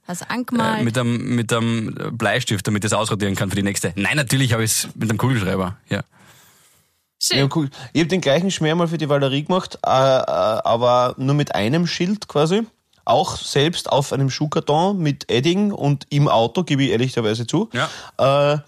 Hast 0.07 0.21
du 0.21 0.25
Äh, 0.25 0.33
angemalt? 0.33 0.83
mit 0.83 0.95
einem 0.97 1.35
mit 1.35 1.51
einem 1.51 1.95
Bleistift, 2.11 2.67
damit 2.67 2.83
ich 2.83 2.91
das 2.91 2.99
ausradieren 2.99 3.33
kann 3.35 3.49
für 3.49 3.55
die 3.55 3.63
nächste. 3.63 3.91
Nein, 3.95 4.17
natürlich 4.17 4.53
habe 4.53 4.63
ich 4.63 4.71
es 4.71 4.89
mit 4.95 5.09
einem 5.09 5.17
Kugelschreiber. 5.17 5.77
Ja. 5.89 6.03
Schön. 7.19 7.39
Ja, 7.39 7.47
cool. 7.55 7.69
Ich 7.93 8.01
habe 8.01 8.09
den 8.09 8.21
gleichen 8.21 8.51
Schmäh 8.51 8.75
mal 8.75 8.87
für 8.87 8.99
die 8.99 9.09
Valerie 9.09 9.43
gemacht, 9.45 9.79
äh, 9.83 9.87
äh, 9.89 9.91
aber 9.91 11.15
nur 11.17 11.33
mit 11.33 11.55
einem 11.55 11.87
Schild 11.87 12.27
quasi. 12.27 12.61
Auch 13.03 13.37
selbst 13.37 13.91
auf 13.91 14.13
einem 14.13 14.29
Schuhkarton 14.29 14.99
mit 14.99 15.31
Edding 15.31 15.71
und 15.71 16.05
im 16.09 16.27
Auto, 16.27 16.63
gebe 16.63 16.83
ich 16.83 16.89
ehrlicherweise 16.91 17.47
zu. 17.47 17.69
Ja. 17.73 18.63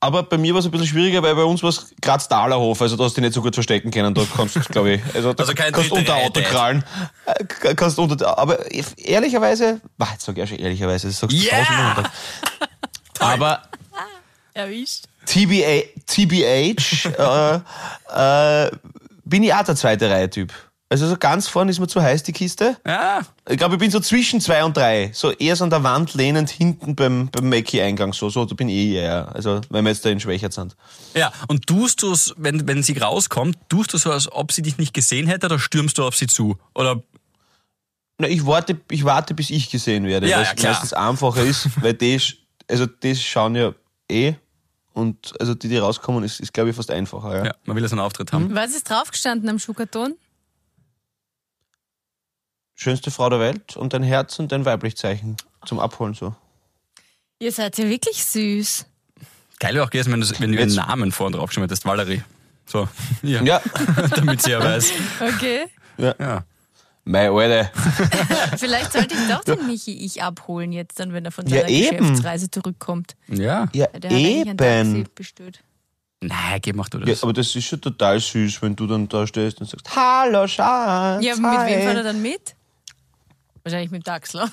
Aber 0.00 0.22
bei 0.22 0.38
mir 0.38 0.54
war 0.54 0.60
es 0.60 0.64
ein 0.64 0.70
bisschen 0.70 0.86
schwieriger, 0.86 1.22
weil 1.22 1.34
bei 1.34 1.42
uns 1.42 1.60
war 1.62 1.70
es 1.70 1.92
Graz 2.00 2.28
Dahlerhof, 2.28 2.80
also 2.80 2.96
da 2.96 3.04
hast 3.04 3.16
du 3.16 3.20
dich 3.20 3.28
nicht 3.30 3.34
so 3.34 3.42
gut 3.42 3.54
verstecken 3.54 3.90
können. 3.90 4.14
Da 4.14 4.22
kannst 4.36 4.54
du, 4.54 4.60
glaube 4.60 4.92
ich, 4.92 5.00
also, 5.12 5.32
da 5.32 5.42
Also 5.42 5.54
kein 5.54 5.72
kannst 5.72 5.90
unter 5.90 6.14
Auto 6.14 6.40
krallen. 6.40 6.84
Äh, 7.26 7.74
Kannst 7.74 7.98
unter, 7.98 8.38
aber 8.38 8.58
ehrlicherweise, 8.96 9.80
wah, 9.96 10.08
jetzt 10.12 10.24
sag 10.24 10.34
ich 10.34 10.38
ja 10.38 10.46
schon 10.46 10.58
ehrlicherweise, 10.58 11.08
das 11.08 11.18
sagst 11.18 11.36
du 11.36 11.46
Tag. 11.46 12.10
Aber 13.18 13.62
Erwischt. 14.54 15.06
TBA, 15.26 15.82
TBH, 16.06 17.62
äh, 18.14 18.66
äh, 18.66 18.70
bin 19.24 19.42
ich 19.42 19.52
auch 19.52 19.64
der 19.64 19.76
zweite 19.76 20.08
Reihe-Typ. 20.08 20.52
Also 20.90 21.06
so 21.06 21.18
ganz 21.18 21.48
vorne 21.48 21.70
ist 21.70 21.80
mir 21.80 21.86
zu 21.86 22.00
heiß, 22.00 22.22
die 22.22 22.32
Kiste. 22.32 22.78
Ja, 22.86 23.20
Ich 23.46 23.58
glaube, 23.58 23.74
ich 23.74 23.78
bin 23.78 23.90
so 23.90 24.00
zwischen 24.00 24.40
zwei 24.40 24.64
und 24.64 24.74
drei. 24.74 25.10
So 25.12 25.30
eher 25.32 25.54
so 25.54 25.64
an 25.64 25.70
der 25.70 25.82
Wand 25.82 26.14
lehnend 26.14 26.48
hinten 26.48 26.96
beim, 26.96 27.28
beim 27.28 27.50
Mackie-Eingang. 27.50 28.14
So, 28.14 28.30
so, 28.30 28.46
da 28.46 28.54
bin 28.54 28.70
ich 28.70 28.94
eher. 28.94 29.30
Also, 29.34 29.60
wenn 29.68 29.84
wir 29.84 29.90
jetzt 29.90 30.04
da 30.06 30.08
in 30.08 30.18
Schwächert 30.18 30.54
sind. 30.54 30.76
ja. 31.14 31.30
Und 31.46 31.66
tust 31.66 32.02
du 32.02 32.12
es, 32.12 32.34
wenn, 32.38 32.66
wenn 32.66 32.82
sie 32.82 32.96
rauskommt, 32.96 33.58
tust 33.68 33.92
du 33.92 33.98
so, 33.98 34.10
als 34.10 34.32
ob 34.32 34.50
sie 34.50 34.62
dich 34.62 34.78
nicht 34.78 34.94
gesehen 34.94 35.26
hätte 35.26 35.46
oder 35.46 35.58
stürmst 35.58 35.98
du 35.98 36.04
auf 36.04 36.16
sie 36.16 36.26
zu? 36.26 36.56
Oder 36.74 37.02
Na, 38.16 38.26
ich 38.26 38.46
warte, 38.46 38.80
ich 38.90 39.04
warte, 39.04 39.34
bis 39.34 39.50
ich 39.50 39.68
gesehen 39.70 40.06
werde. 40.06 40.26
Ja, 40.26 40.38
weil 40.38 40.44
ja, 40.44 40.54
klar. 40.54 40.72
meistens 40.72 40.94
einfacher 40.94 41.42
ist, 41.42 41.68
weil 41.82 41.92
die, 41.92 42.18
also 42.66 42.86
die 42.86 43.14
schauen 43.14 43.54
ja 43.56 43.74
eh. 44.10 44.34
Und 44.94 45.34
also 45.38 45.54
die, 45.54 45.68
die 45.68 45.76
rauskommen, 45.76 46.24
ist, 46.24 46.40
ist 46.40 46.52
glaube 46.54 46.70
ich, 46.70 46.76
fast 46.76 46.90
einfacher. 46.90 47.36
Ja. 47.36 47.44
ja, 47.44 47.54
man 47.66 47.76
will 47.76 47.82
ja 47.82 47.88
so 47.90 47.94
einen 47.94 48.04
Auftritt 48.04 48.32
haben. 48.32 48.54
Was 48.54 48.70
ist 48.70 48.88
draufgestanden 48.88 49.48
am 49.50 49.58
Schuhkarton? 49.58 50.14
Schönste 52.80 53.10
Frau 53.10 53.28
der 53.28 53.40
Welt 53.40 53.76
und 53.76 53.92
ein 53.92 54.04
Herz 54.04 54.38
und 54.38 54.52
ein 54.52 54.64
Weiblichzeichen 54.64 55.36
zum 55.66 55.80
Abholen 55.80 56.14
so. 56.14 56.32
Ihr 57.40 57.50
seid 57.50 57.76
ja 57.76 57.88
wirklich 57.88 58.24
süß. 58.24 58.86
Geil 59.58 59.74
wäre 59.74 59.84
auch 59.84 59.90
gewesen, 59.90 60.12
wenn 60.12 60.20
du, 60.20 60.28
wenn 60.38 60.52
du 60.52 60.58
ihren 60.58 60.72
Namen 60.76 61.10
vorne 61.10 61.36
draufgeschrieben 61.36 61.64
hättest, 61.68 61.84
Valerie. 61.84 62.22
So, 62.66 62.88
ja, 63.22 63.42
Ja, 63.42 63.60
damit 64.14 64.42
sie 64.42 64.52
ja 64.52 64.62
weiß. 64.62 64.92
Okay. 65.20 65.64
Ja. 65.96 66.44
mein 67.04 67.30
Alter. 67.32 67.72
Vielleicht 68.56 68.92
sollte 68.92 69.14
ich 69.16 69.28
doch 69.28 69.42
den 69.42 69.66
Michi 69.66 69.98
ich 70.04 70.22
abholen 70.22 70.70
jetzt 70.70 71.00
dann, 71.00 71.12
wenn 71.12 71.24
er 71.24 71.32
von 71.32 71.46
Ja, 71.48 71.62
seiner 71.62 71.68
eben. 71.70 71.98
Geschäftsreise 71.98 72.48
zurückkommt. 72.48 73.16
Ja. 73.26 73.66
Ja, 73.72 73.86
Der 73.88 74.10
eben. 74.12 74.56
Nein, 76.20 76.58
geh, 76.62 76.72
mach 76.72 76.88
du 76.88 76.98
Ja, 76.98 77.06
das. 77.06 77.22
aber 77.24 77.32
das 77.32 77.54
ist 77.56 77.64
schon 77.64 77.80
total 77.80 78.20
süß, 78.20 78.62
wenn 78.62 78.76
du 78.76 78.86
dann 78.86 79.08
da 79.08 79.26
stehst 79.26 79.60
und 79.60 79.68
sagst, 79.68 79.94
Hallo 79.96 80.46
Schatz. 80.46 81.24
Ja, 81.24 81.34
mit 81.34 81.44
hi." 81.44 81.70
wem 81.72 81.80
fährt 81.80 81.96
er 81.96 82.02
dann 82.04 82.22
mit? 82.22 82.54
Wahrscheinlich 83.68 83.90
mit 83.90 84.02
dem 84.02 84.04
Taxler. 84.04 84.50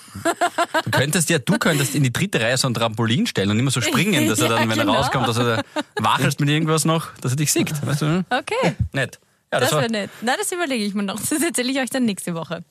Du 0.83 0.91
könntest 0.91 1.29
ja, 1.29 1.39
du 1.39 1.57
könntest 1.57 1.95
in 1.95 2.03
die 2.03 2.11
dritte 2.11 2.41
Reihe 2.41 2.57
so 2.57 2.67
ein 2.67 2.73
Trampolin 2.73 3.25
stellen 3.27 3.49
und 3.49 3.57
immer 3.57 3.71
so 3.71 3.79
springen, 3.79 4.27
dass 4.27 4.39
er 4.39 4.45
Ja, 4.49 4.57
dann, 4.57 4.69
wenn 4.69 4.77
genau. 4.77 4.93
er 4.93 4.99
rauskommt, 4.99 5.27
dass 5.27 5.37
er 5.37 5.63
da 5.63 5.63
wachelst 6.03 6.41
mit 6.41 6.49
irgendwas 6.49 6.83
noch, 6.83 7.15
dass 7.21 7.31
er 7.31 7.37
dich 7.37 7.51
sieht. 7.51 7.71
Weißt 7.85 8.01
du? 8.01 8.25
Okay, 8.29 8.75
Nett. 8.91 9.19
Ja, 9.53 9.59
das, 9.59 9.69
das 9.69 9.71
war. 9.75 9.81
wäre 9.83 9.91
nett. 9.91 10.09
Na, 10.21 10.35
das 10.37 10.51
überlege 10.51 10.83
ich 10.83 10.93
mir 10.93 11.03
noch. 11.03 11.17
Das 11.17 11.31
erzähle 11.31 11.71
ich 11.71 11.79
euch 11.79 11.89
dann 11.89 12.03
nächste 12.03 12.35
Woche. 12.35 12.63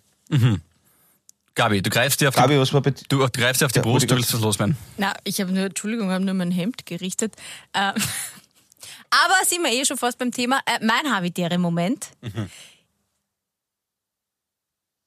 Gabi, 1.55 1.81
du 1.81 1.89
greifst 1.89 2.21
dir 2.21 2.29
auf 2.29 2.35
Gabi, 2.35 2.55
die, 2.55 2.61
was 2.61 2.73
war 2.75 2.83
dir? 2.83 2.93
du 3.09 3.27
greifst 3.33 3.63
dir 3.63 3.67
auf 3.67 3.73
die 3.73 3.79
Ja, 3.79 3.83
Brust, 3.83 4.11
du 4.11 4.15
ich 4.15 4.19
willst 4.19 4.35
was 4.35 4.41
loswerden. 4.41 4.77
Na, 4.99 5.15
ich 5.25 5.41
habe 5.41 5.53
nur, 5.53 5.65
Entschuldigung, 5.65 6.11
habe 6.11 6.25
nur 6.25 6.35
mein 6.35 6.51
Hemd 6.51 6.85
gerichtet. 6.85 7.35
Äh, 7.73 7.79
aber 9.11 9.35
sind 9.47 9.63
wir 9.63 9.73
eh 9.73 9.85
schon 9.85 9.97
fast 9.97 10.19
beim 10.19 10.33
Thema. 10.33 10.61
Äh, 10.67 10.85
mein 10.85 11.11
Habitäre-Moment. 11.15 12.09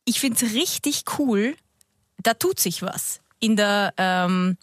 Ich 0.08 0.22
finde 0.22 0.46
es 0.46 0.54
richtig 0.54 1.04
cool. 1.20 1.58
Da 2.24 2.34
tut 2.34 2.62
sich 2.62 2.82
was 2.82 3.20
in 3.42 3.58
der, 3.58 3.94
ähm, 3.98 4.58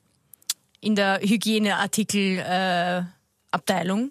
in 0.80 0.96
der 0.96 1.20
Hygieneartikel 1.20 2.38
äh, 2.38 3.02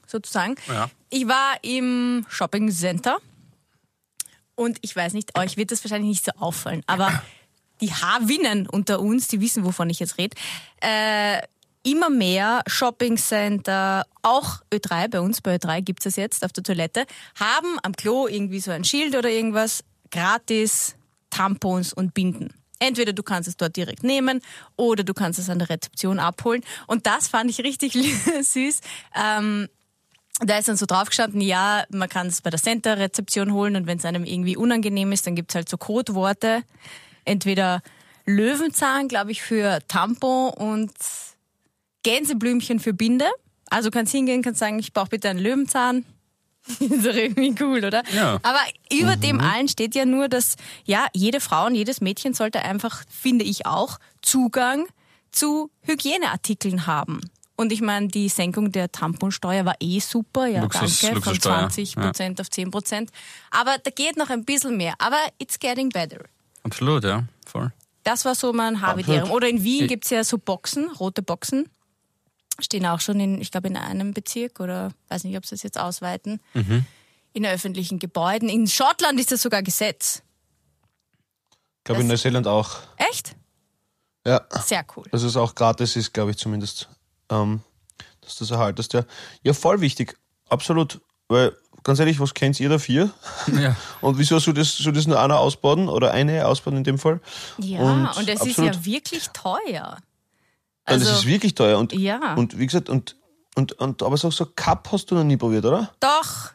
sozusagen. 0.06 0.56
Ja. 0.68 0.92
Ich 1.10 1.28
war 1.28 1.56
im 1.64 2.24
Shopping 2.30 2.72
Center 2.72 3.18
und 4.54 4.78
ich 4.82 4.96
weiß 4.96 5.14
nicht, 5.14 5.36
euch 5.38 5.58
wird 5.58 5.72
das 5.72 5.84
wahrscheinlich 5.84 6.10
nicht 6.10 6.26
so 6.26 6.32
auffallen, 6.40 6.84
aber 6.86 7.24
die 7.82 7.92
Haarwinnen 7.92 8.70
unter 8.70 9.00
uns, 9.00 9.28
die 9.28 9.42
wissen, 9.42 9.66
wovon 9.66 9.90
ich 9.90 10.00
jetzt 10.00 10.20
rede, 10.20 10.38
äh, 10.82 11.42
immer 11.82 12.12
mehr 12.12 12.62
Shoppingcenter, 12.68 14.06
auch 14.22 14.62
Ö3, 14.72 15.10
bei 15.10 15.20
uns 15.20 15.42
bei 15.42 15.56
Ö3 15.56 15.82
gibt 15.82 16.06
es 16.06 16.16
jetzt 16.16 16.46
auf 16.46 16.54
der 16.54 16.64
Toilette, 16.64 17.08
haben 17.40 17.80
am 17.82 17.94
Klo 17.94 18.28
irgendwie 18.28 18.60
so 18.60 18.70
ein 18.70 18.84
Schild 18.84 19.16
oder 19.16 19.30
irgendwas, 19.30 19.84
gratis 20.12 20.96
Tampons 21.34 21.94
und 21.94 22.14
Binden. 22.14 22.54
Entweder 22.80 23.14
du 23.14 23.24
kannst 23.24 23.48
es 23.48 23.58
dort 23.58 23.76
direkt 23.76 24.04
nehmen 24.04 24.42
oder 24.76 25.04
du 25.04 25.14
kannst 25.14 25.40
es 25.40 25.50
an 25.50 25.60
der 25.60 25.70
Rezeption 25.70 26.20
abholen. 26.20 26.62
Und 26.86 27.08
das 27.08 27.28
fand 27.28 27.50
ich 27.50 27.60
richtig 27.60 27.94
süß. 28.42 28.82
Ähm, 29.16 29.68
da 30.42 30.58
ist 30.58 30.68
dann 30.68 30.78
so 30.78 30.86
draufgestanden, 30.86 31.42
ja, 31.42 31.86
man 31.90 32.10
kann 32.10 32.28
es 32.28 32.42
bei 32.42 32.50
der 32.50 32.60
Center-Rezeption 32.60 33.54
holen 33.54 33.76
und 33.76 33.88
wenn 33.88 33.98
es 33.98 34.06
einem 34.06 34.26
irgendwie 34.26 34.58
unangenehm 34.58 35.12
ist, 35.12 35.26
dann 35.26 35.36
gibt's 35.36 35.56
halt 35.56 35.70
so 35.70 35.78
Codeworte. 35.78 36.64
Entweder 37.24 37.82
Löwenzahn, 38.26 39.08
glaube 39.08 39.32
ich, 39.32 39.42
für 39.42 39.80
Tampon 39.88 40.52
und 40.52 40.92
Gänseblümchen 42.04 42.80
für 42.80 42.94
Binde. 42.94 43.30
Also 43.70 43.92
kannst 43.92 44.12
hingehen, 44.12 44.42
kannst 44.42 44.60
sagen, 44.60 44.78
ich 44.80 44.94
brauche 44.94 45.10
bitte 45.10 45.30
einen 45.30 45.40
Löwenzahn. 45.40 46.06
ist 46.80 47.06
doch 47.06 47.14
irgendwie 47.14 47.56
cool, 47.64 47.84
oder? 47.84 48.04
Ja. 48.16 48.40
Aber 48.44 48.60
über 48.92 49.16
dem 49.16 49.40
allen 49.42 49.68
steht 49.68 49.96
ja 49.96 50.06
nur, 50.06 50.30
dass 50.30 50.56
ja 50.86 51.08
jede 51.14 51.40
Frau 51.40 51.66
und 51.66 51.76
jedes 51.76 52.00
Mädchen 52.02 52.34
sollte 52.34 52.62
einfach, 52.62 53.04
finde 53.10 53.44
ich 53.46 53.66
auch, 53.66 54.00
Zugang 54.22 54.86
zu 55.32 55.72
Hygieneartikeln 55.82 56.88
haben. 56.88 57.22
Und 57.56 57.72
ich 57.72 57.82
meine, 57.82 58.08
die 58.08 58.30
Senkung 58.30 58.72
der 58.72 58.92
Tamponsteuer 58.92 59.66
war 59.66 59.76
eh 59.80 60.00
super, 60.00 60.48
ja, 60.48 60.62
Luxus- 60.64 61.02
danke, 61.02 61.22
von 61.22 61.34
Luxussteuer, 61.34 61.60
20 61.70 61.96
Prozent 61.96 62.42
auf 62.42 62.50
10 62.50 62.72
Prozent. 62.72 63.12
Aber 63.52 63.78
da 63.78 63.92
geht 63.92 64.18
noch 64.18 64.30
ein 64.30 64.44
bisschen 64.44 64.76
mehr. 64.78 64.96
Aber 64.98 65.20
it's 65.38 65.60
getting 65.60 65.90
better. 65.90 66.20
Absolut, 66.64 67.04
ja. 67.04 67.24
Voll. 67.46 67.72
Das 68.04 68.26
war 68.26 68.36
so 68.36 68.52
mein 68.54 68.82
Habitärum. 68.82 69.32
Oder 69.32 69.48
in 69.50 69.64
Wien 69.64 69.88
gibt's 69.88 70.10
ja 70.10 70.24
so 70.24 70.38
Boxen, 70.38 70.90
rote 71.00 71.22
Boxen. 71.22 71.70
Stehen 72.60 72.86
auch 72.86 73.00
schon 73.00 73.20
in, 73.20 73.42
ich 73.42 73.52
glaube, 73.52 73.68
in 73.68 73.78
einem 73.78 74.14
Bezirk 74.14 74.60
oder 74.60 74.92
weiß 75.10 75.24
nicht, 75.24 75.38
ob 75.38 75.46
sie 75.46 75.56
das 75.56 75.64
jetzt 75.64 75.80
ausweiten. 75.80 76.40
In 77.34 77.46
öffentlichen 77.46 77.98
Gebäuden. 78.00 78.48
In 78.48 78.68
Schottland 78.68 79.20
ist 79.20 79.32
das 79.32 79.42
sogar 79.42 79.64
Gesetz. 79.64 80.22
Ich 81.80 81.84
glaube 81.86 82.02
in 82.02 82.08
Neuseeland 82.08 82.48
auch. 82.48 82.78
Echt? 82.98 83.36
Ja. 84.26 84.42
Sehr 84.64 84.86
cool. 84.96 85.06
Dass 85.12 85.24
es 85.24 85.36
auch 85.36 85.56
gratis 85.56 85.96
ist, 85.96 86.14
glaube 86.14 86.32
ich 86.32 86.38
zumindest. 86.38 86.90
Ähm, 87.30 87.62
dass 88.22 88.36
du 88.36 88.46
das 88.46 88.52
erhaltest, 88.52 88.94
ja. 88.94 89.04
Ja, 89.44 89.54
voll 89.54 89.82
wichtig. 89.82 90.18
Absolut. 90.48 91.02
Weil, 91.28 91.54
ganz 91.84 92.00
ehrlich, 92.00 92.20
was 92.20 92.34
kennt 92.34 92.60
ihr 92.60 92.70
dafür? 92.70 93.10
Ja. 93.48 93.76
Und 94.02 94.18
wieso 94.18 94.40
soll 94.40 94.54
das, 94.54 94.78
soll 94.78 94.94
das 94.94 95.08
nur 95.08 95.20
einer 95.20 95.40
ausbauen? 95.40 95.90
Oder 95.90 96.12
eine 96.12 96.48
ausbauen 96.48 96.78
in 96.78 96.84
dem 96.84 97.00
Fall? 97.00 97.20
Ja, 97.58 97.80
Und 97.80 98.18
und, 98.18 98.30
es 98.30 98.46
ist 98.46 98.58
ja 98.58 98.86
wirklich 98.86 99.30
teuer. 99.30 99.98
Weil 100.86 100.96
Also, 100.96 101.06
das 101.10 101.20
ist 101.20 101.26
wirklich 101.26 101.56
teuer. 101.56 101.78
Und, 101.80 101.94
Ja. 101.94 102.34
und 102.36 102.58
wie 102.58 102.66
gesagt, 102.66 102.90
und, 102.90 103.16
und, 103.56 103.74
und 103.74 104.04
aber 104.04 104.18
so, 104.18 104.30
so 104.32 104.46
Cup 104.56 104.90
hast 104.92 105.10
du 105.12 105.16
noch 105.16 105.24
nie 105.24 105.38
probiert, 105.38 105.66
oder? 105.66 105.92
doch. 106.00 106.52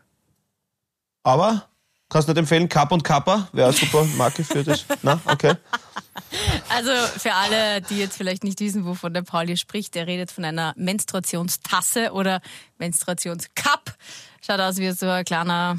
Aber 1.25 1.69
kannst 2.09 2.27
du 2.29 2.33
nicht 2.33 2.39
empfehlen, 2.39 2.69
Cup 2.69 2.91
und 2.93 3.05
Kappa? 3.05 3.49
Wäre 3.53 3.69
eine 3.69 3.77
super 3.77 4.05
Marke 4.17 4.43
für 4.45 4.65
das. 4.65 4.85
Na, 5.03 5.21
okay. 5.27 5.55
Also 6.71 6.91
für 7.19 7.35
alle, 7.35 7.81
die 7.83 7.99
jetzt 7.99 8.17
vielleicht 8.17 8.45
nicht 8.45 8.61
wissen, 8.61 8.85
wovon 8.87 9.13
der 9.15 9.23
Paul 9.23 9.47
hier 9.47 9.57
spricht, 9.57 9.95
der 9.95 10.07
redet 10.07 10.31
von 10.31 10.45
einer 10.45 10.73
Menstruationstasse 10.77 12.13
oder 12.13 12.41
Menstruationscup. 12.79 13.95
Schaut 14.45 14.61
aus 14.61 14.79
wie 14.79 14.91
so 14.93 15.07
ein 15.09 15.25
kleiner, 15.25 15.79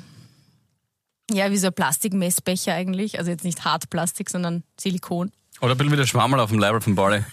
ja, 1.32 1.50
wie 1.52 1.58
so 1.58 1.68
ein 1.68 1.74
Plastikmessbecher 1.74 2.74
eigentlich. 2.74 3.18
Also 3.18 3.32
jetzt 3.32 3.44
nicht 3.44 3.64
Hartplastik, 3.66 4.30
sondern 4.30 4.64
Silikon. 4.80 5.32
Oder 5.62 5.72
ein 5.74 5.78
bisschen 5.78 5.92
wie 5.94 5.98
der 5.98 6.06
Schwammerl 6.08 6.40
auf 6.42 6.50
dem 6.52 6.60
Leibel 6.60 6.80
von 6.82 6.96
Barley, 6.96 7.24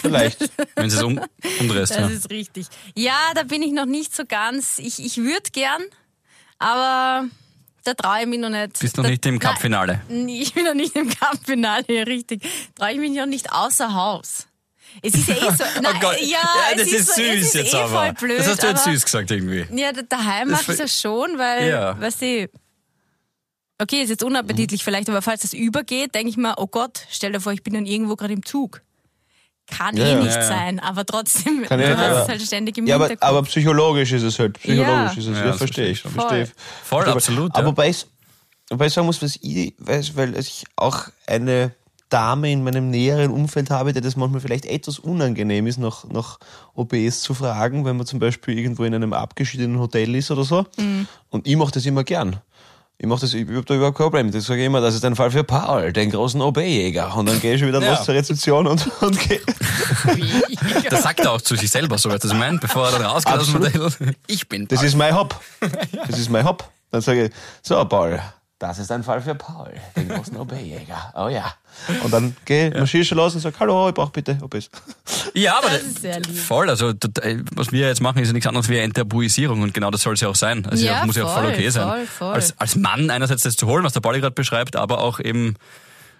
Vielleicht. 0.00 0.50
wenn 0.76 0.90
sie 0.90 0.96
es 0.96 1.02
um, 1.02 1.20
umdrehst. 1.60 1.92
Das 1.92 1.98
Ja. 1.98 2.06
ist 2.08 2.30
richtig. 2.30 2.66
Ja, 2.94 3.32
da 3.34 3.42
bin 3.42 3.62
ich 3.62 3.72
noch 3.72 3.86
nicht 3.86 4.14
so 4.14 4.24
ganz. 4.26 4.78
Ich, 4.78 5.04
ich 5.04 5.16
würde 5.18 5.50
gern, 5.52 5.82
aber 6.58 7.28
da 7.84 7.94
traue 7.94 8.20
ich 8.22 8.26
mich 8.26 8.38
noch 8.38 8.50
nicht. 8.50 8.78
Bist 8.78 8.96
noch 8.96 9.04
da, 9.04 9.10
nicht 9.10 9.24
im 9.26 9.38
Cup-Finale. 9.38 10.00
Ich 10.08 10.54
bin 10.54 10.64
noch 10.64 10.74
nicht 10.74 10.94
im 10.96 11.08
Cup-Finale, 11.08 11.84
ja, 11.88 12.02
richtig. 12.04 12.42
Traue 12.76 12.92
ich 12.92 12.98
mich 12.98 13.12
noch 13.12 13.26
nicht 13.26 13.52
außer 13.52 13.94
Haus. 13.94 14.46
Es 15.02 15.14
ist 15.14 15.28
ja 15.28 15.36
eh 15.36 15.50
so. 15.54 15.64
Nein, 15.82 15.94
oh 15.96 16.00
Gott. 16.00 16.20
Ja, 16.20 16.38
das 16.76 16.88
es 16.88 16.92
ist, 16.92 17.06
so, 17.14 17.22
süß 17.22 17.34
ist 17.42 17.54
jetzt 17.54 17.74
eh 17.74 17.76
aber. 17.78 17.88
Voll 17.88 18.12
blöd, 18.28 18.38
das 18.40 18.48
hast 18.48 18.62
du 18.62 18.66
jetzt 18.66 18.84
süß 18.84 19.04
gesagt 19.04 19.30
irgendwie. 19.30 19.64
Ja, 19.78 19.92
da- 19.92 20.02
daheim 20.02 20.50
mache 20.50 20.72
ich 20.72 20.78
das 20.78 21.00
schon, 21.00 21.38
weil, 21.38 21.68
Ja. 21.68 21.98
weißt 22.00 22.22
du, 22.22 22.50
okay, 23.78 24.02
ist 24.02 24.10
jetzt 24.10 24.24
unappetitlich 24.24 24.82
vielleicht, 24.84 25.08
aber 25.08 25.22
falls 25.22 25.42
das 25.42 25.52
übergeht, 25.52 26.14
denke 26.14 26.28
ich 26.28 26.36
mir, 26.36 26.54
oh 26.58 26.66
Gott, 26.66 27.06
stell 27.10 27.32
dir 27.32 27.40
vor, 27.40 27.52
ich 27.52 27.62
bin 27.62 27.72
dann 27.74 27.86
irgendwo 27.86 28.16
gerade 28.16 28.32
im 28.34 28.44
Zug. 28.44 28.82
Kann 29.70 29.96
Ja, 29.96 30.04
eh 30.04 30.10
ja. 30.12 30.18
nicht 30.18 30.34
Ja, 30.34 30.40
ja. 30.40 30.46
sein, 30.46 30.80
aber 30.80 31.04
trotzdem, 31.06 31.62
Kann 31.66 31.80
hast 31.80 31.90
aber- 31.98 32.22
es 32.22 32.28
halt 32.28 32.42
ständig 32.42 32.76
im 32.78 32.86
Ja, 32.86 32.96
aber, 32.96 33.10
aber 33.20 33.42
psychologisch 33.44 34.12
ist 34.12 34.22
es 34.22 34.38
halt. 34.38 34.58
Psychologisch 34.58 34.86
Ja. 34.86 35.06
ist 35.12 35.16
es. 35.18 35.26
Ja, 35.26 35.32
Ja, 35.44 35.46
das 35.48 35.56
verstehe 35.58 35.86
ich. 35.88 36.00
Verstehe 36.02 36.22
schon. 36.28 36.40
ich. 36.42 36.50
Voll, 36.84 37.02
Verstehe. 37.02 37.14
absolut, 37.14 37.52
Aber 37.54 37.62
ja. 37.62 37.66
wobei 37.68 37.88
ich, 37.90 38.06
wobei 38.70 38.86
ich 38.86 38.92
sagen 38.92 39.06
muss, 39.06 39.22
was 39.22 39.36
ich, 39.40 39.74
weiß, 39.78 40.16
weil 40.16 40.36
ich 40.38 40.64
auch 40.76 41.04
eine 41.26 41.72
Dame 42.08 42.50
in 42.50 42.64
meinem 42.64 42.90
näheren 42.90 43.30
Umfeld 43.30 43.70
habe, 43.70 43.92
der 43.92 44.02
das 44.02 44.16
manchmal 44.16 44.40
vielleicht 44.40 44.66
etwas 44.66 44.98
unangenehm 44.98 45.68
ist, 45.68 45.78
nach, 45.78 46.04
nach 46.06 46.38
OBS 46.74 47.20
zu 47.20 47.34
fragen, 47.34 47.84
wenn 47.84 47.96
man 47.96 48.04
zum 48.04 48.18
Beispiel 48.18 48.58
irgendwo 48.58 48.82
in 48.82 48.92
einem 48.94 49.12
abgeschiedenen 49.12 49.78
Hotel 49.78 50.12
ist 50.16 50.28
oder 50.32 50.42
so. 50.42 50.66
Mhm. 50.76 51.06
Und 51.28 51.46
ich 51.46 51.54
mache 51.56 51.70
das 51.70 51.86
immer 51.86 52.02
gern. 52.02 52.38
Ich 53.02 53.06
mache 53.06 53.22
das, 53.22 53.32
ich 53.32 53.48
habe 53.48 53.62
da 53.64 53.74
überhaupt 53.76 53.96
kein 53.96 54.04
Problem. 54.04 54.30
Das 54.30 54.44
sage 54.44 54.60
ich 54.60 54.66
immer, 54.66 54.82
das 54.82 54.94
ist 54.94 55.02
ein 55.06 55.16
Fall 55.16 55.30
für 55.30 55.42
Paul, 55.42 55.90
den 55.90 56.10
großen 56.10 56.38
OB-Jäger. 56.42 57.16
Und 57.16 57.30
dann 57.30 57.40
gehe 57.40 57.54
ich 57.54 57.64
wieder 57.66 57.80
Ja. 57.82 57.92
los 57.94 58.04
zur 58.04 58.14
Rezeption 58.14 58.66
und, 58.66 58.86
und 59.00 59.18
gehe. 59.18 59.40
Das 60.90 61.04
sagt 61.04 61.20
er 61.20 61.32
auch 61.32 61.40
zu 61.40 61.56
sich 61.56 61.70
selber 61.70 61.96
so, 61.96 62.10
was 62.10 62.22
ich 62.24 62.34
meine? 62.34 62.58
Bevor 62.58 62.86
er 62.90 62.98
dann 62.98 63.02
rausgeht 63.06 63.32
aus 63.38 63.46
dem. 63.52 63.62
Hotel. 63.64 64.14
Ich 64.26 64.46
bin 64.50 64.68
Das 64.68 64.80
Paul. 64.80 64.88
ist 64.88 64.94
mein 64.96 65.14
Hop. 65.16 65.40
Das 66.08 66.18
ist 66.18 66.28
mein 66.28 66.44
Hop. 66.44 66.68
Dann 66.90 67.00
sage 67.00 67.26
ich, 67.26 67.32
so 67.62 67.82
Paul, 67.86 68.20
das 68.60 68.78
ist 68.78 68.92
ein 68.92 69.02
Fall 69.02 69.20
für 69.22 69.34
Paul, 69.34 69.72
den 69.96 70.08
großen 70.08 70.36
OB-Jäger. 70.36 71.12
Oh 71.16 71.28
ja. 71.28 71.52
Und 72.04 72.12
dann 72.12 72.36
gehe 72.44 72.70
marschiere 72.70 73.04
schon 73.04 73.18
los 73.18 73.34
und 73.34 73.40
sage, 73.40 73.56
hallo, 73.58 73.88
ich 73.88 73.94
brauche 73.94 74.12
bitte 74.12 74.38
OBs. 74.42 74.70
Ja, 75.34 75.58
aber 75.58 75.70
Das 75.70 75.82
ist 75.82 76.00
sehr 76.02 76.20
lieb. 76.20 76.38
voll. 76.38 76.68
Also 76.70 76.92
was 77.56 77.72
wir 77.72 77.88
jetzt 77.88 78.00
machen, 78.02 78.18
ist 78.22 78.28
ja 78.28 78.32
nichts 78.34 78.46
anderes 78.46 78.68
wie 78.68 78.74
eine 78.74 78.82
Enttabuisierung 78.84 79.62
und 79.62 79.72
genau 79.74 79.90
das 79.90 80.02
soll 80.02 80.14
es 80.14 80.20
ja 80.20 80.28
auch 80.28 80.34
sein. 80.36 80.66
Also 80.66 80.84
Ja, 80.84 81.04
muss 81.06 81.16
ja 81.16 81.24
auch 81.24 81.32
voll 81.34 81.44
voll, 81.44 81.52
okay 81.54 81.70
sein. 81.70 81.88
voll, 81.88 82.06
voll. 82.06 82.34
Als, 82.34 82.54
als 82.60 82.76
Mann 82.76 83.10
einerseits 83.10 83.42
das 83.42 83.56
zu 83.56 83.66
holen, 83.66 83.82
was 83.82 83.94
der 83.94 84.00
Pauli 84.00 84.20
gerade 84.20 84.34
beschreibt, 84.34 84.76
aber 84.76 84.98
auch 85.00 85.18
eben 85.20 85.56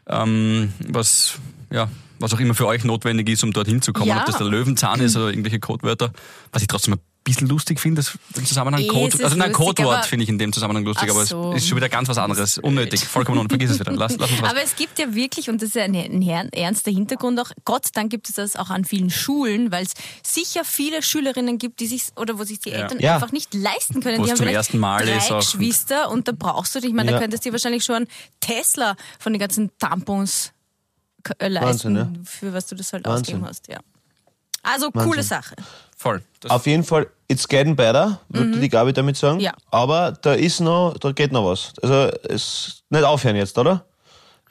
ähm, 0.09 0.73
was 0.89 1.35
ja 1.71 1.89
was 2.19 2.35
auch 2.35 2.41
immer 2.41 2.55
für 2.55 2.67
euch 2.67 2.85
notwendig 2.85 3.29
ist, 3.31 3.43
um 3.45 3.53
dorthin 3.53 3.81
zu 3.81 3.93
kommen. 3.95 4.09
Ja. 4.09 4.19
Ob 4.21 4.27
das 4.27 4.37
der 4.37 4.47
Löwenzahn 4.47 5.01
ist 5.01 5.17
oder 5.17 5.29
irgendwelche 5.31 5.59
Codewörter. 5.59 6.11
Was 6.53 6.61
ich 6.63 6.69
trotzdem 6.69 6.95
ein 6.95 7.01
bisschen 7.25 7.49
lustig 7.49 7.79
finde, 7.79 8.01
das 8.03 8.19
im 8.35 8.47
Zusammenhang 8.47 8.87
Code, 8.89 9.23
also 9.23 9.37
nein, 9.37 9.53
Codewort 9.53 10.07
finde 10.07 10.23
ich 10.25 10.29
in 10.31 10.39
dem 10.39 10.53
Zusammenhang 10.53 10.85
lustig, 10.85 11.11
aber 11.11 11.25
so. 11.27 11.53
es 11.53 11.63
ist 11.63 11.69
schon 11.69 11.77
wieder 11.77 11.89
ganz 11.89 12.09
was 12.09 12.17
anderes. 12.19 12.59
Unnötig, 12.59 13.05
vollkommen 13.05 13.39
unnötig. 13.39 13.59
Vergiss 13.61 13.71
es 13.73 13.81
wieder. 13.81 13.93
Lass, 13.93 14.17
lass 14.17 14.31
uns 14.31 14.43
was. 14.43 14.51
Aber 14.51 14.63
es 14.63 14.75
gibt 14.75 14.99
ja 14.99 15.15
wirklich, 15.15 15.51
und 15.51 15.61
das 15.63 15.71
ist 15.71 15.77
ein, 15.77 15.95
ein 15.95 16.23
ernster 16.53 16.91
Hintergrund 16.91 17.39
auch, 17.39 17.51
Gott 17.65 17.85
sei 17.87 17.91
Dank 17.95 18.11
gibt 18.11 18.29
es 18.29 18.37
das 18.37 18.57
auch 18.57 18.71
an 18.71 18.85
vielen 18.85 19.11
Schulen, 19.11 19.71
weil 19.71 19.85
es 19.85 19.93
sicher 20.27 20.65
viele 20.65 21.03
Schülerinnen 21.03 21.59
gibt, 21.59 21.81
die 21.81 21.87
sich, 21.87 22.05
oder 22.17 22.39
wo 22.39 22.45
sich 22.45 22.59
die 22.61 22.73
Eltern 22.73 22.99
Ja. 23.01 23.15
einfach 23.17 23.33
nicht 23.33 23.53
leisten 23.55 24.01
können. 24.01 24.19
Wo 24.19 24.25
die 24.25 24.31
haben 24.31 24.37
zum 24.39 24.47
vielleicht 24.47 24.57
ersten 24.57 24.79
Mal 24.79 25.05
drei. 25.05 25.37
Geschwister 25.39 26.11
und 26.11 26.27
da 26.27 26.33
brauchst 26.33 26.75
du 26.75 26.81
dich, 26.81 26.89
ich 26.91 26.97
meine, 26.97 27.11
Ja. 27.11 27.17
da 27.19 27.23
könntest 27.23 27.45
du 27.45 27.51
dir 27.51 27.53
wahrscheinlich 27.53 27.85
schon 27.85 27.97
einen 27.97 28.09
Tesla 28.41 28.97
von 29.19 29.33
den 29.33 29.41
ganzen 29.41 29.71
Tampons 29.79 30.53
äh, 31.39 31.49
leisten, 31.49 31.97
Wahnsinn, 31.97 32.25
für 32.25 32.55
was 32.55 32.67
du 32.67 32.75
das 32.77 32.93
halt 32.95 33.05
Wahnsinn. 33.05 33.45
ausgeben 33.45 33.47
hast, 33.47 33.69
ja. 33.69 33.79
Also, 34.63 34.91
coole 34.91 35.23
Sache. 35.23 35.55
Voll. 36.01 36.23
Das, 36.41 36.51
Auf 36.51 36.67
jeden 36.67 36.83
Fall, 36.83 37.09
it's 37.29 37.47
getting 37.47 37.77
better, 37.77 38.21
würde 38.31 38.59
die 38.59 38.71
Gabi 38.71 38.95
damit 38.95 39.19
sagen. 39.19 39.37
Mhm. 39.37 39.43
Ja. 39.43 39.53
Aber 39.71 40.13
da 40.23 40.33
ist 40.33 40.61
noch, 40.61 40.97
da 40.99 41.13
geht 41.13 41.31
noch 41.31 41.45
was. 41.45 41.75
Also 41.83 42.11
es 42.27 42.83
nicht 42.89 43.05
aufhören 43.05 43.37
jetzt, 43.37 43.59
oder? 43.59 43.85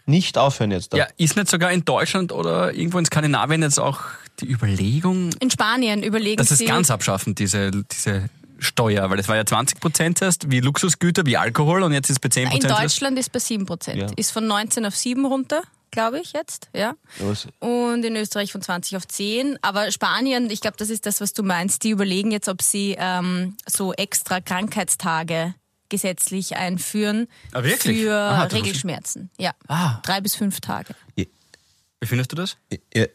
Nicht 0.05 0.37
aufhören 0.37 0.69
jetzt. 0.69 0.93
Da. 0.93 0.97
Ja, 0.97 1.07
ist 1.17 1.35
nicht 1.35 1.49
sogar 1.49 1.71
in 1.71 1.83
Deutschland 1.83 2.31
oder 2.31 2.71
irgendwo 2.75 2.99
in 2.99 3.05
Skandinavien 3.05 3.63
jetzt 3.63 3.79
auch 3.79 4.01
die 4.41 4.45
Überlegung, 4.45 5.31
In 5.39 5.49
Spanien 5.49 6.03
überlegen 6.03 6.37
dass 6.37 6.51
es 6.51 6.59
sie... 6.59 6.65
ganz 6.65 6.91
abschaffen, 6.91 7.33
diese, 7.33 7.71
diese 7.71 8.29
Steuer? 8.59 9.09
Weil 9.09 9.17
das 9.17 9.27
war 9.27 9.35
ja 9.35 9.43
20 9.43 9.79
Prozent 9.79 10.21
erst, 10.21 10.51
wie 10.51 10.59
Luxusgüter, 10.59 11.25
wie 11.25 11.35
Alkohol 11.37 11.81
und 11.81 11.93
jetzt 11.93 12.11
ist 12.11 12.17
es 12.17 12.19
bei 12.19 12.29
10% 12.29 12.43
in 12.43 12.49
Prozent. 12.49 12.79
Deutschland 12.79 13.17
ist 13.17 13.31
bei 13.31 13.39
7 13.39 13.65
Prozent. 13.65 13.97
Ja. 13.97 14.07
Ist 14.15 14.29
von 14.29 14.45
19 14.45 14.85
auf 14.85 14.95
7 14.95 15.25
runter, 15.25 15.63
glaube 15.91 16.19
ich 16.19 16.33
jetzt, 16.33 16.69
ja. 16.75 16.93
Was- 17.19 17.47
Und 17.59 18.03
in 18.03 18.15
Österreich 18.15 18.51
von 18.51 18.61
20 18.61 18.95
auf 18.97 19.07
10. 19.07 19.57
Aber 19.61 19.91
Spanien, 19.91 20.49
ich 20.49 20.61
glaube, 20.61 20.77
das 20.77 20.89
ist 20.89 21.05
das, 21.05 21.21
was 21.21 21.33
du 21.33 21.43
meinst, 21.43 21.83
die 21.83 21.89
überlegen 21.91 22.31
jetzt, 22.31 22.47
ob 22.49 22.61
sie 22.61 22.95
ähm, 22.97 23.55
so 23.67 23.93
extra 23.93 24.41
Krankheitstage 24.41 25.53
gesetzlich 25.89 26.55
einführen 26.55 27.27
Ah, 27.51 27.63
wirklich? 27.63 28.01
für 28.01 28.13
Aha. 28.15 28.43
Regelschmerzen. 28.43 29.31
Ja, 29.39 29.53
Ah. 29.67 29.99
drei 30.03 30.21
bis 30.21 30.35
fünf 30.35 30.59
Tage. 30.61 30.93
Wie 31.15 31.27
findest 32.03 32.31
du 32.31 32.35
das? 32.35 32.57
Ja, 32.93 33.05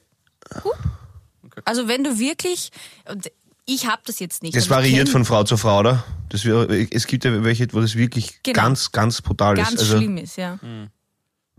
Also 1.65 1.89
wenn 1.89 2.03
du 2.05 2.19
wirklich, 2.19 2.71
und 3.11 3.31
ich 3.67 3.87
habe 3.87 4.03
das 4.05 4.19
jetzt 4.19 4.43
nicht. 4.43 4.57
Ich 4.57 4.69
variiert 4.69 5.09
von 5.09 5.25
Frau 5.25 5.45
zu 5.45 5.57
Frau, 5.57 5.79
oder? 5.79 6.05
Das, 6.29 6.45
es 6.45 7.07
gibt 7.07 7.25
ja 7.25 7.45
welche, 7.45 7.73
wo 7.73 7.81
das 7.81 7.95
wirklich 7.95 8.43
Genau. 8.43 8.61
ganz, 8.61 8.93
ganz 8.93 9.23
brutal 9.23 9.55
ganz 9.55 9.73
ist. 9.73 9.79
Also, 9.81 9.97
schlimm 9.99 10.17
ist, 10.19 10.37
ja. 10.37 10.59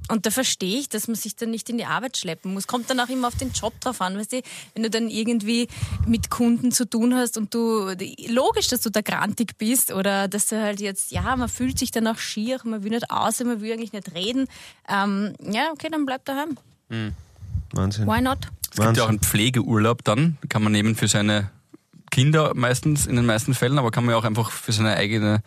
Und 0.07 0.27
da 0.27 0.29
verstehe 0.29 0.77
ich, 0.77 0.87
dass 0.87 1.07
man 1.07 1.15
sich 1.15 1.35
dann 1.35 1.49
nicht 1.49 1.67
in 1.69 1.79
die 1.79 1.85
Arbeit 1.85 2.17
schleppen 2.17 2.53
muss. 2.53 2.67
Kommt 2.67 2.89
dann 2.89 2.99
auch 2.99 3.09
immer 3.09 3.27
auf 3.27 3.37
den 3.37 3.51
Job 3.51 3.73
drauf 3.81 4.01
an, 4.01 4.17
weißt 4.17 4.33
du, 4.33 4.41
wenn 4.75 4.83
du 4.83 4.89
dann 4.89 5.09
irgendwie 5.09 5.67
mit 6.05 6.29
Kunden 6.29 6.71
zu 6.71 6.87
tun 6.87 7.15
hast 7.15 7.37
und 7.37 7.53
du, 7.53 7.91
logisch, 8.27 8.67
dass 8.67 8.81
du 8.81 8.91
da 8.91 9.01
grantig 9.01 9.57
bist 9.57 9.91
oder 9.91 10.27
dass 10.27 10.45
du 10.47 10.61
halt 10.61 10.79
jetzt, 10.79 11.11
ja, 11.11 11.35
man 11.35 11.49
fühlt 11.49 11.79
sich 11.79 11.89
dann 11.89 12.05
auch 12.07 12.19
schier, 12.19 12.59
man 12.65 12.83
will 12.83 12.91
nicht 12.91 13.09
aus, 13.09 13.43
man 13.43 13.61
will 13.61 13.73
eigentlich 13.73 13.93
nicht 13.93 14.13
reden. 14.13 14.47
Ähm, 14.87 15.33
ja, 15.39 15.71
okay, 15.71 15.87
dann 15.91 16.05
bleib 16.05 16.23
daheim. 16.25 16.57
Wahnsinn. 17.71 18.05
Why 18.05 18.21
not? 18.21 18.39
Es 18.71 18.77
gibt 18.79 18.97
ja 18.97 19.05
auch 19.05 19.09
einen 19.09 19.21
Pflegeurlaub 19.21 20.03
dann, 20.03 20.37
kann 20.49 20.61
man 20.61 20.71
nehmen 20.71 20.95
für 20.95 21.07
seine 21.07 21.49
Kinder 22.11 22.53
meistens, 22.53 23.07
in 23.07 23.15
den 23.15 23.25
meisten 23.25 23.55
Fällen, 23.55 23.79
aber 23.79 23.89
kann 23.89 24.05
man 24.05 24.13
ja 24.13 24.19
auch 24.19 24.23
einfach 24.23 24.51
für 24.51 24.71
seine 24.71 24.95
eigene 24.95 25.41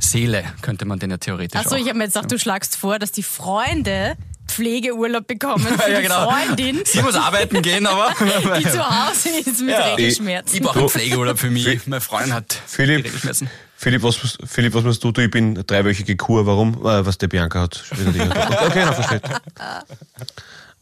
Seele, 0.00 0.44
könnte 0.62 0.84
man 0.84 0.98
den 0.98 1.10
ja 1.10 1.18
theoretisch 1.18 1.60
Achso, 1.60 1.76
ich 1.76 1.86
habe 1.88 1.98
mir 1.98 2.04
jetzt 2.04 2.14
gedacht, 2.14 2.32
du 2.32 2.38
schlagst 2.38 2.76
vor, 2.76 2.98
dass 2.98 3.12
die 3.12 3.22
Freunde 3.22 4.16
Pflegeurlaub 4.48 5.26
bekommen 5.28 5.64
für 5.78 5.90
Ja, 5.90 5.96
die 5.98 6.02
genau. 6.02 6.28
Freundin, 6.30 6.80
Sie 6.84 7.02
muss 7.02 7.14
arbeiten 7.14 7.62
gehen, 7.62 7.86
aber 7.86 8.12
die 8.58 8.64
zu 8.64 8.80
Hause 8.84 9.28
ist 9.44 9.60
mit 9.60 9.74
Regelschmerzen. 9.76 10.56
ich 10.56 10.62
brauche 10.62 10.78
einen 10.80 10.88
Pflegeurlaub 10.88 11.38
für 11.38 11.50
mich. 11.50 11.86
Meine 11.86 12.00
Freundin 12.00 12.34
hat 12.34 12.56
Philipp, 12.66 13.04
Regelschmerzen. 13.04 13.48
Philipp, 13.76 14.02
was, 14.02 14.22
musst- 14.22 14.38
Philipp, 14.44 14.74
was 14.74 14.82
machst 14.84 15.02
du? 15.04 15.10
Du, 15.12 15.22
ich 15.22 15.30
bin 15.30 15.54
dreiwöchige 15.54 16.14
Kur. 16.16 16.44
Warum? 16.46 16.74
Äh, 16.84 17.06
was 17.06 17.16
der 17.16 17.28
Bianca 17.28 17.60
hat. 17.62 17.82
Okay, 17.92 18.82
na, 18.84 18.92
versteht. 18.92 19.22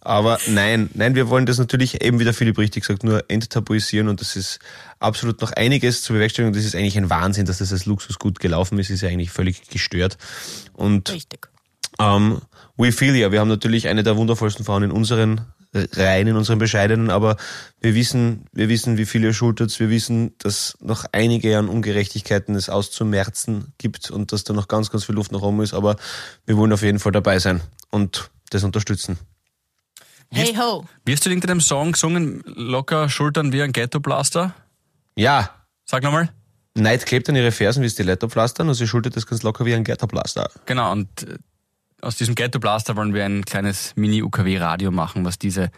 Aber 0.09 0.39
nein, 0.47 0.89
nein, 0.95 1.15
wir 1.15 1.29
wollen 1.29 1.45
das 1.45 1.59
natürlich 1.59 2.03
eben, 2.03 2.19
wie 2.19 2.25
der 2.25 2.33
Philipp 2.33 2.57
richtig 2.57 2.83
sagt, 2.87 3.05
nur 3.05 3.29
enttabuisieren 3.29 4.09
und 4.09 4.23
das 4.23 4.37
ist 4.37 4.59
absolut 5.01 5.43
noch 5.43 5.53
einiges 5.53 6.03
zu 6.03 6.15
bewerkstelligen. 6.15 6.55
Das 6.55 6.65
ist 6.65 6.75
eigentlich 6.75 6.97
ein 6.97 7.11
Wahnsinn, 7.11 7.45
dass 7.45 7.59
das 7.59 7.73
als 7.73 7.85
Luxusgut 7.85 8.41
gelaufen 8.41 8.79
ist, 8.79 8.89
ist 8.89 9.03
ja 9.03 9.11
eigentlich 9.11 9.31
völlig 9.31 9.69
gestört. 9.69 10.17
Und 10.73 11.13
Richtig. 11.13 11.51
ähm, 12.01 12.41
we 12.79 12.91
feel 12.91 13.15
ya. 13.17 13.33
Wir 13.33 13.41
haben 13.41 13.49
natürlich 13.49 13.87
eine 13.87 14.03
der 14.03 14.17
wundervollsten 14.17 14.65
Frauen 14.65 14.85
in 14.85 14.93
unseren 14.93 15.43
Reihen, 15.75 16.27
in 16.27 16.37
unseren 16.37 16.59
bescheidenen, 16.59 17.11
aber 17.11 17.37
wir 17.83 17.95
wissen, 17.95 18.47
wir 18.53 18.71
wissen, 18.71 18.97
wie 18.97 19.05
viel 19.05 19.23
ihr 19.25 19.35
schuldet. 19.35 19.79
Wir 19.79 19.91
wissen, 19.91 20.33
dass 20.39 20.79
noch 20.81 21.05
einige 21.13 21.59
an 21.59 21.69
Ungerechtigkeiten 21.69 22.55
es 22.55 22.71
auszumerzen 22.71 23.75
gibt 23.77 24.11
und 24.11 24.33
dass 24.33 24.43
da 24.43 24.55
noch 24.55 24.69
ganz, 24.69 24.89
ganz 24.89 25.05
viel 25.05 25.17
Luft 25.17 25.33
nach 25.33 25.43
oben 25.43 25.61
ist. 25.61 25.75
Aber 25.75 25.97
wir 26.47 26.57
wollen 26.57 26.73
auf 26.73 26.81
jeden 26.81 26.99
Fall 26.99 27.13
dabei 27.13 27.41
sein 27.41 27.61
und 27.91 28.31
das 28.49 28.65
unterstützen. 28.65 29.19
Hey 30.31 30.55
ho. 30.57 30.85
Wie 31.05 31.13
hast 31.13 31.25
du 31.25 31.31
in 31.31 31.41
dem 31.41 31.61
Song 31.61 31.93
gesungen? 31.93 32.43
Locker 32.47 33.09
Schultern 33.09 33.53
wie 33.53 33.63
ein 33.63 33.73
Ghetto-Blaster? 33.73 34.55
Ja, 35.17 35.51
Sag 35.91 36.03
nochmal. 36.03 36.29
Neid 36.75 37.07
klebt 37.07 37.31
an 37.31 37.37
ihre 37.37 37.51
Fersen 37.51 37.83
wie 37.83 37.89
Stilettopflastern 37.89 38.69
und 38.69 38.75
sie 38.75 38.87
schultet 38.87 39.17
das 39.17 39.27
ganz 39.27 39.43
locker 39.43 39.65
wie 39.65 39.75
ein 39.75 39.85
Ghettoplaster. 39.85 40.51
Genau, 40.67 40.93
und 40.93 41.09
äh, 41.23 41.39
aus 42.03 42.17
diesem 42.17 42.35
Ghetto 42.35 42.59
Blaster 42.59 42.95
wollen 42.95 43.15
wir 43.15 43.25
ein 43.25 43.45
kleines 43.45 43.97
Mini-UKW-Radio 43.97 44.91
machen, 44.91 45.25
was 45.25 45.39
diese 45.39 45.71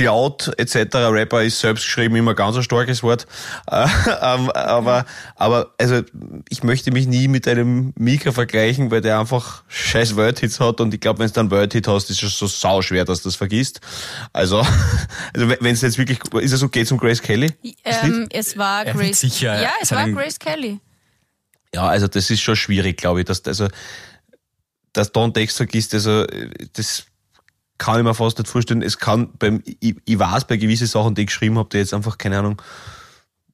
Cloud 0.00 0.50
etc. 0.56 0.94
Rapper 0.94 1.42
ist 1.42 1.60
selbst 1.60 1.84
geschrieben 1.84 2.16
immer 2.16 2.34
ganz 2.34 2.56
ein 2.56 2.62
starkes 2.62 3.02
Wort. 3.02 3.26
Äh, 3.70 3.86
ähm, 4.22 4.50
aber, 4.50 5.04
aber 5.36 5.74
also 5.78 6.02
ich 6.48 6.62
möchte 6.62 6.90
mich 6.90 7.06
nie 7.06 7.28
mit 7.28 7.46
einem 7.46 7.92
Mika 7.96 8.32
vergleichen, 8.32 8.90
weil 8.90 9.00
der 9.00 9.20
einfach 9.20 9.62
scheiß 9.68 10.16
Wordhits 10.16 10.58
hat 10.58 10.80
und 10.80 10.92
ich 10.92 11.00
glaube, 11.00 11.20
wenn 11.20 11.28
du 11.28 11.32
dann 11.32 11.50
Wordhit 11.50 11.86
hast, 11.86 12.10
ist 12.10 12.22
es 12.22 12.36
so 12.38 12.46
sau 12.46 12.82
schwer, 12.82 13.04
dass 13.04 13.22
du 13.22 13.28
das 13.28 13.36
vergisst. 13.36 13.80
Also, 14.32 14.58
also 15.34 15.48
wenn 15.60 15.72
es 15.72 15.82
jetzt 15.82 15.98
wirklich, 15.98 16.18
ist 16.42 16.52
es 16.52 16.62
okay 16.62 16.84
zum 16.84 16.98
Grace 16.98 17.22
Kelly? 17.22 17.52
Ähm, 17.84 18.28
es 18.32 18.56
war 18.58 18.84
Grace. 18.84 19.20
sicher 19.20 19.60
ja, 19.60 19.72
es 19.80 19.92
war 19.92 20.08
Grace 20.08 20.38
Kelly. 20.38 20.80
Ja, 21.74 21.86
also 21.86 22.08
das 22.08 22.30
ist 22.30 22.40
schon 22.40 22.56
schwierig, 22.56 22.96
glaube 22.96 23.20
ich, 23.20 23.26
dass 23.26 23.44
also 23.44 23.68
dass 24.92 25.12
da 25.12 25.22
einen 25.22 25.34
Text 25.34 25.56
vergisst, 25.56 25.94
also 25.94 26.26
das 26.72 27.04
kann 27.80 27.98
ich 27.98 28.04
mir 28.04 28.14
fast 28.14 28.38
nicht 28.38 28.46
vorstellen. 28.46 28.82
Es 28.82 28.98
kann 28.98 29.30
beim 29.38 29.62
ich, 29.64 29.96
ich 30.04 30.18
weiß 30.18 30.44
bei 30.44 30.58
gewissen 30.58 30.86
Sachen, 30.86 31.14
die 31.14 31.22
ich 31.22 31.28
geschrieben 31.28 31.56
habe, 31.58 31.70
die 31.70 31.78
jetzt 31.78 31.94
einfach 31.94 32.18
keine 32.18 32.38
Ahnung 32.38 32.60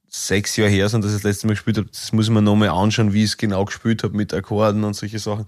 sechs 0.09 0.57
Jahre 0.57 0.69
her 0.69 0.89
sind, 0.89 1.03
dass 1.03 1.11
ich 1.11 1.17
das 1.17 1.23
letzte 1.23 1.47
Mal 1.47 1.53
gespielt 1.53 1.77
habe. 1.77 1.87
Das 1.87 2.11
muss 2.11 2.25
ich 2.25 2.31
mir 2.31 2.41
nochmal 2.41 2.69
anschauen, 2.69 3.13
wie 3.13 3.23
ich 3.23 3.31
es 3.31 3.37
genau 3.37 3.63
gespielt 3.63 4.03
habe 4.03 4.15
mit 4.15 4.33
Akkorden 4.33 4.83
und 4.83 4.95
solche 4.95 5.19
Sachen. 5.19 5.47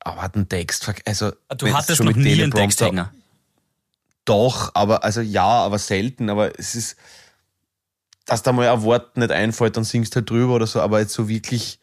Aber 0.00 0.28
den 0.28 0.48
Text, 0.48 0.92
also 1.04 1.30
Du 1.56 1.66
wenn's 1.66 1.76
hattest 1.76 1.98
schon 1.98 2.06
noch 2.06 2.16
mit 2.16 2.24
nie 2.24 2.42
einen 2.42 2.50
Texthänger. 2.50 3.12
Doch, 4.24 4.72
aber 4.74 5.04
also 5.04 5.20
ja, 5.20 5.46
aber 5.46 5.78
selten. 5.78 6.30
Aber 6.30 6.58
es 6.58 6.74
ist, 6.74 6.96
dass 8.26 8.42
da 8.42 8.52
mal 8.52 8.68
ein 8.68 8.82
Wort 8.82 9.16
nicht 9.16 9.30
einfällt, 9.30 9.76
dann 9.76 9.84
singst 9.84 10.14
du 10.14 10.16
halt 10.16 10.30
drüber 10.30 10.54
oder 10.54 10.66
so. 10.66 10.80
Aber 10.80 10.98
jetzt 10.98 11.12
so 11.12 11.28
wirklich, 11.28 11.78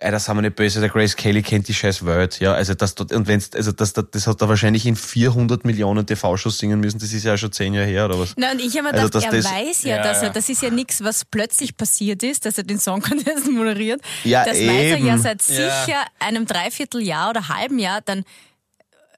ey, 0.00 0.10
das 0.10 0.28
haben 0.28 0.38
wir 0.38 0.42
nicht 0.42 0.56
böse. 0.56 0.80
Der 0.80 0.88
Grace 0.88 1.14
Kelly 1.14 1.42
kennt 1.42 1.68
die 1.68 1.74
scheiß 1.74 2.04
Welt, 2.06 2.40
ja. 2.40 2.52
Also 2.54 2.74
das 2.74 2.94
dort 2.94 3.12
und 3.12 3.28
wenn's, 3.28 3.50
also 3.54 3.70
das, 3.70 3.92
das, 3.92 4.06
das 4.10 4.26
hat 4.26 4.40
er 4.40 4.48
wahrscheinlich 4.48 4.86
in 4.86 4.96
400 4.96 5.64
Millionen 5.64 6.06
TV-Shows 6.06 6.58
singen 6.58 6.80
müssen. 6.80 6.98
Das 6.98 7.12
ist 7.12 7.22
ja 7.24 7.36
schon 7.36 7.52
zehn 7.52 7.74
Jahre 7.74 7.86
her 7.86 8.06
oder 8.06 8.18
was? 8.18 8.32
Na, 8.36 8.50
und 8.52 8.60
ich 8.60 8.76
habe 8.78 8.88
mir 8.88 8.94
Also, 8.94 9.06
gedacht, 9.06 9.14
dass 9.14 9.24
er 9.24 9.30
das- 9.32 9.44
weiß 9.52 9.82
ja, 9.84 9.96
Ja, 9.96 10.02
dass 10.02 10.22
er, 10.22 10.30
das 10.30 10.48
ist 10.48 10.62
ja 10.62 10.70
nichts, 10.70 11.04
was 11.04 11.24
plötzlich 11.24 11.76
passiert 11.76 12.22
ist, 12.22 12.44
dass 12.46 12.56
er 12.58 12.64
den 12.64 12.80
Song 12.80 13.00
Contest 13.02 13.48
moderiert. 13.50 14.00
Ja, 14.24 14.44
das 14.44 14.54
weiß 14.54 14.60
er 14.60 14.96
ja 14.98 15.14
eben. 15.14 15.18
seit 15.22 15.46
Ja. 15.48 15.84
sicher 15.84 16.04
einem 16.18 16.46
Dreivierteljahr 16.46 17.30
oder 17.30 17.48
halben 17.48 17.78
Jahr 17.78 18.00
dann 18.00 18.24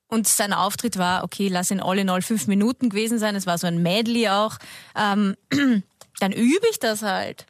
und 0.08 0.28
sein 0.28 0.52
Auftritt 0.52 0.98
war, 0.98 1.24
okay, 1.24 1.48
lass 1.48 1.70
ihn 1.70 1.80
all 1.80 1.98
in 1.98 2.10
all 2.10 2.20
fünf 2.20 2.46
Minuten 2.46 2.90
gewesen 2.90 3.18
sein, 3.18 3.34
es 3.34 3.46
war 3.46 3.56
so 3.56 3.66
ein 3.66 3.82
Medley 3.82 4.28
auch, 4.28 4.58
ähm, 4.94 5.36
dann 6.20 6.32
übe 6.32 6.66
ich 6.70 6.78
das 6.78 7.00
halt. 7.02 7.46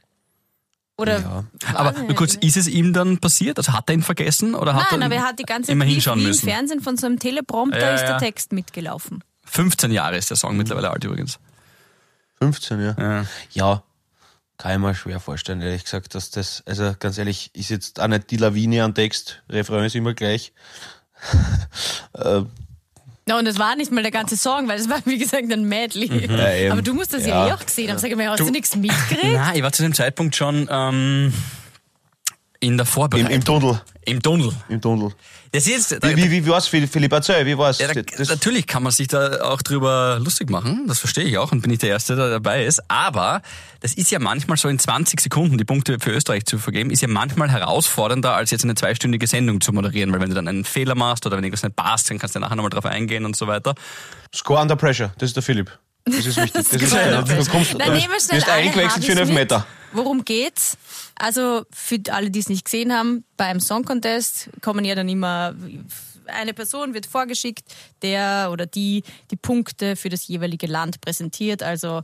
Oder 0.98 1.20
Ja. 1.20 1.44
Aber 1.74 1.92
nur 1.92 2.14
kurz, 2.14 2.34
ist 2.34 2.56
es 2.56 2.68
ihm 2.68 2.92
dann 2.92 3.18
passiert? 3.18 3.58
Also 3.58 3.72
hat 3.72 3.88
er 3.88 3.94
ihn 3.94 4.02
vergessen? 4.02 4.54
Oder 4.54 4.74
hat 4.74 4.92
Nein, 4.92 5.00
er 5.02 5.06
aber 5.06 5.14
er 5.16 5.22
hat 5.22 5.38
die 5.38 5.44
ganze 5.44 5.72
immer 5.72 5.86
Zeit 5.86 6.16
im? 6.16 6.34
Fernsehen 6.34 6.80
von 6.80 6.96
so 6.96 7.06
einem 7.06 7.18
Teleprompter 7.18 7.80
Ja, 7.80 7.94
ist 7.94 8.02
der. 8.04 8.18
Text 8.18 8.52
mitgelaufen. 8.52 9.24
15 9.44 9.90
Jahre 9.90 10.16
ist 10.16 10.30
der 10.30 10.36
Song 10.36 10.56
mittlerweile 10.56 10.90
alt 10.90 11.02
übrigens. 11.04 11.38
15, 12.38 12.80
ja. 12.80 12.96
Ja. 12.98 13.26
Ja, 13.52 13.82
kann 14.58 14.72
ich 14.72 14.78
mir 14.78 14.94
schwer 14.94 15.20
vorstellen, 15.20 15.60
ehrlich 15.60 15.84
gesagt, 15.84 16.14
dass 16.14 16.30
das, 16.30 16.62
also 16.66 16.94
ganz 16.98 17.18
ehrlich, 17.18 17.50
ist 17.54 17.70
jetzt 17.70 18.00
auch 18.00 18.06
nicht 18.08 18.30
die 18.30 18.36
Lawine 18.36 18.84
an 18.84 18.94
Text, 18.94 19.42
Refrain 19.48 19.84
ist 19.84 19.94
immer 19.96 20.14
gleich. 20.14 20.52
Na, 23.26 23.38
und 23.38 23.46
es 23.46 23.58
war 23.58 23.76
nicht 23.76 23.92
mal 23.92 24.02
der 24.02 24.10
ganze 24.10 24.36
Song, 24.36 24.66
weil 24.66 24.80
es 24.80 24.88
war, 24.88 24.98
wie 25.04 25.16
gesagt, 25.18 25.50
ein 25.52 25.64
Medley. 25.68 26.06
Ja, 26.06 26.52
eben. 26.54 26.72
Aber 26.72 26.82
du 26.82 26.92
musst 26.92 27.14
das 27.14 27.24
ja, 27.24 27.46
Ja. 27.46 27.48
eh 27.48 27.52
auch 27.52 27.64
gesehen 27.64 27.90
haben. 27.90 27.98
Sag 27.98 28.14
mal, 28.16 28.28
hast 28.28 28.40
du, 28.40 28.50
nichts 28.50 28.74
mitgekriegt? 28.74 29.34
Nein, 29.34 29.54
ich 29.56 29.62
war 29.62 29.72
zu 29.72 29.82
dem 29.82 29.94
Zeitpunkt 29.94 30.34
schon 30.34 30.68
ähm, 30.70 31.32
in 32.62 32.76
der 32.76 32.86
im, 32.86 32.92
Vorbereitung. 32.92 33.30
Im 33.30 33.44
Tunnel. 33.44 33.80
Im 34.04 34.22
Tunnel. 34.22 34.52
Im 34.68 34.80
Tunnel. 34.80 35.12
Das 35.50 35.66
ist, 35.66 35.90
Wie, 36.02 36.16
wie, 36.16 36.30
wie 36.30 36.46
war's, 36.48 36.66
Philipp? 36.66 37.12
Erzähl, 37.12 37.44
wie 37.44 37.58
war's? 37.58 37.78
Ja, 37.78 37.92
da, 37.92 38.02
natürlich 38.26 38.66
kann 38.66 38.82
man 38.82 38.92
sich 38.92 39.08
da 39.08 39.42
auch 39.42 39.60
drüber 39.60 40.18
lustig 40.18 40.48
machen, 40.48 40.86
das 40.86 40.98
verstehe 41.00 41.24
ich 41.24 41.36
auch 41.36 41.52
und 41.52 41.60
bin 41.60 41.70
ich 41.70 41.80
der 41.80 41.90
Erste, 41.90 42.16
der 42.16 42.30
dabei 42.30 42.64
ist. 42.64 42.80
Aber 42.88 43.42
das 43.80 43.92
ist 43.94 44.10
ja 44.10 44.18
manchmal 44.18 44.56
so 44.56 44.68
in 44.68 44.78
20 44.78 45.20
Sekunden 45.20 45.58
die 45.58 45.64
Punkte 45.64 45.98
für 46.00 46.10
Österreich 46.12 46.46
zu 46.46 46.58
vergeben, 46.58 46.90
ist 46.90 47.02
ja 47.02 47.08
manchmal 47.08 47.50
herausfordernder, 47.50 48.34
als 48.34 48.50
jetzt 48.50 48.64
eine 48.64 48.76
zweistündige 48.76 49.26
Sendung 49.26 49.60
zu 49.60 49.72
moderieren, 49.72 50.12
weil 50.12 50.20
wenn 50.20 50.30
du 50.30 50.36
dann 50.36 50.48
einen 50.48 50.64
Fehler 50.64 50.94
machst 50.94 51.26
oder 51.26 51.36
wenn 51.36 51.44
irgendwas 51.44 51.64
nicht 51.64 51.76
passt, 51.76 52.08
dann 52.08 52.18
kannst 52.18 52.34
du 52.34 52.40
nachher 52.40 52.56
nochmal 52.56 52.70
drauf 52.70 52.86
eingehen 52.86 53.26
und 53.26 53.36
so 53.36 53.46
weiter. 53.46 53.74
Score 54.34 54.62
under 54.62 54.76
pressure, 54.76 55.12
das 55.18 55.30
ist 55.30 55.36
der 55.36 55.42
Philipp. 55.42 55.70
Das 56.04 56.26
ist 56.26 56.36
wichtig. 56.36 56.52
Das 56.52 56.72
ist, 56.72 56.88
Score 56.88 57.18
under 57.18 57.34
du 57.34 57.50
kommst, 57.50 57.72
Dann 57.72 57.92
nehmen 57.92 58.12
wir 58.12 58.20
schnell 58.20 58.38
wirst 58.38 58.48
eingewechselt 58.48 59.04
für 59.04 59.12
einen. 59.12 59.20
Elfmeter. 59.20 59.66
Worum 59.92 60.24
geht's? 60.24 60.76
Also 61.16 61.64
für 61.70 61.98
alle, 62.10 62.30
die 62.30 62.38
es 62.38 62.48
nicht 62.48 62.64
gesehen 62.64 62.92
haben, 62.92 63.24
beim 63.36 63.60
Song 63.60 63.84
Contest 63.84 64.48
kommen 64.62 64.84
ja 64.84 64.94
dann 64.94 65.08
immer 65.08 65.54
eine 66.26 66.54
Person 66.54 66.94
wird 66.94 67.06
vorgeschickt, 67.06 67.64
der 68.00 68.48
oder 68.52 68.66
die 68.66 69.02
die 69.30 69.36
Punkte 69.36 69.96
für 69.96 70.08
das 70.08 70.26
jeweilige 70.28 70.66
Land 70.66 71.00
präsentiert. 71.00 71.62
Also 71.62 72.02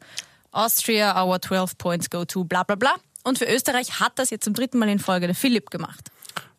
Austria, 0.50 1.22
our 1.22 1.40
12 1.40 1.78
points 1.78 2.11
go 2.11 2.24
to, 2.24 2.44
bla 2.44 2.62
bla 2.62 2.76
bla. 2.76 2.94
Und 3.24 3.38
für 3.38 3.46
Österreich 3.46 4.00
hat 4.00 4.12
das 4.16 4.30
jetzt 4.30 4.44
zum 4.44 4.54
dritten 4.54 4.78
Mal 4.78 4.88
in 4.88 4.98
Folge 4.98 5.26
der 5.26 5.34
Philipp 5.34 5.70
gemacht. 5.70 6.11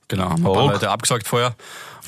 Genau, 0.10 0.32
haben 0.32 0.46
ein 0.46 0.54
paar. 0.54 0.68
Leute 0.68 0.90
abgesagt 0.90 1.28
vorher. 1.28 1.56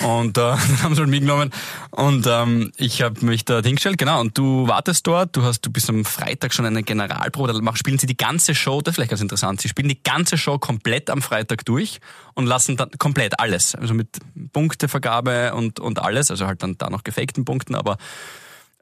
Und 0.04 0.38
äh, 0.38 0.42
dann 0.42 0.84
haben 0.84 0.96
sie 0.96 1.02
halt 1.02 1.10
mitgenommen. 1.10 1.52
Und 1.92 2.26
ähm, 2.28 2.72
ich 2.78 3.02
habe 3.02 3.24
mich 3.26 3.46
da 3.46 3.62
hingestellt, 3.62 3.98
genau, 3.98 4.20
und 4.20 4.38
du 4.38 4.68
wartest 4.68 5.06
dort, 5.06 5.36
du 5.36 5.44
hast, 5.44 5.62
du 5.62 5.72
bist 5.72 5.90
am 5.90 6.04
Freitag 6.04 6.54
schon 6.54 6.66
eine 6.66 6.84
Generalprobe, 6.84 7.54
da 7.54 7.62
machen, 7.62 7.78
spielen 7.78 8.00
sie 8.00 8.08
die 8.08 8.18
ganze 8.18 8.56
Show, 8.56 8.82
das 8.82 8.94
ist 8.94 8.96
vielleicht 8.96 9.12
ganz 9.12 9.22
interessant, 9.22 9.62
sie 9.62 9.70
spielen 9.70 9.90
die 9.90 10.02
ganze 10.02 10.38
Show 10.38 10.58
komplett 10.58 11.10
am 11.10 11.22
Freitag 11.22 11.64
durch 11.66 12.00
und 12.34 12.48
lassen 12.48 12.78
dann 12.78 12.90
komplett 12.98 13.40
alles, 13.40 13.76
also 13.76 13.94
mit 13.94 14.08
Punktevergabe 14.54 15.54
und, 15.54 15.80
und 15.80 16.00
alles, 16.00 16.32
also 16.32 16.48
halt 16.48 16.64
dann 16.64 16.78
da 16.78 16.90
noch 16.90 17.04
gefakten 17.04 17.46
Punkten, 17.46 17.76
aber 17.76 17.98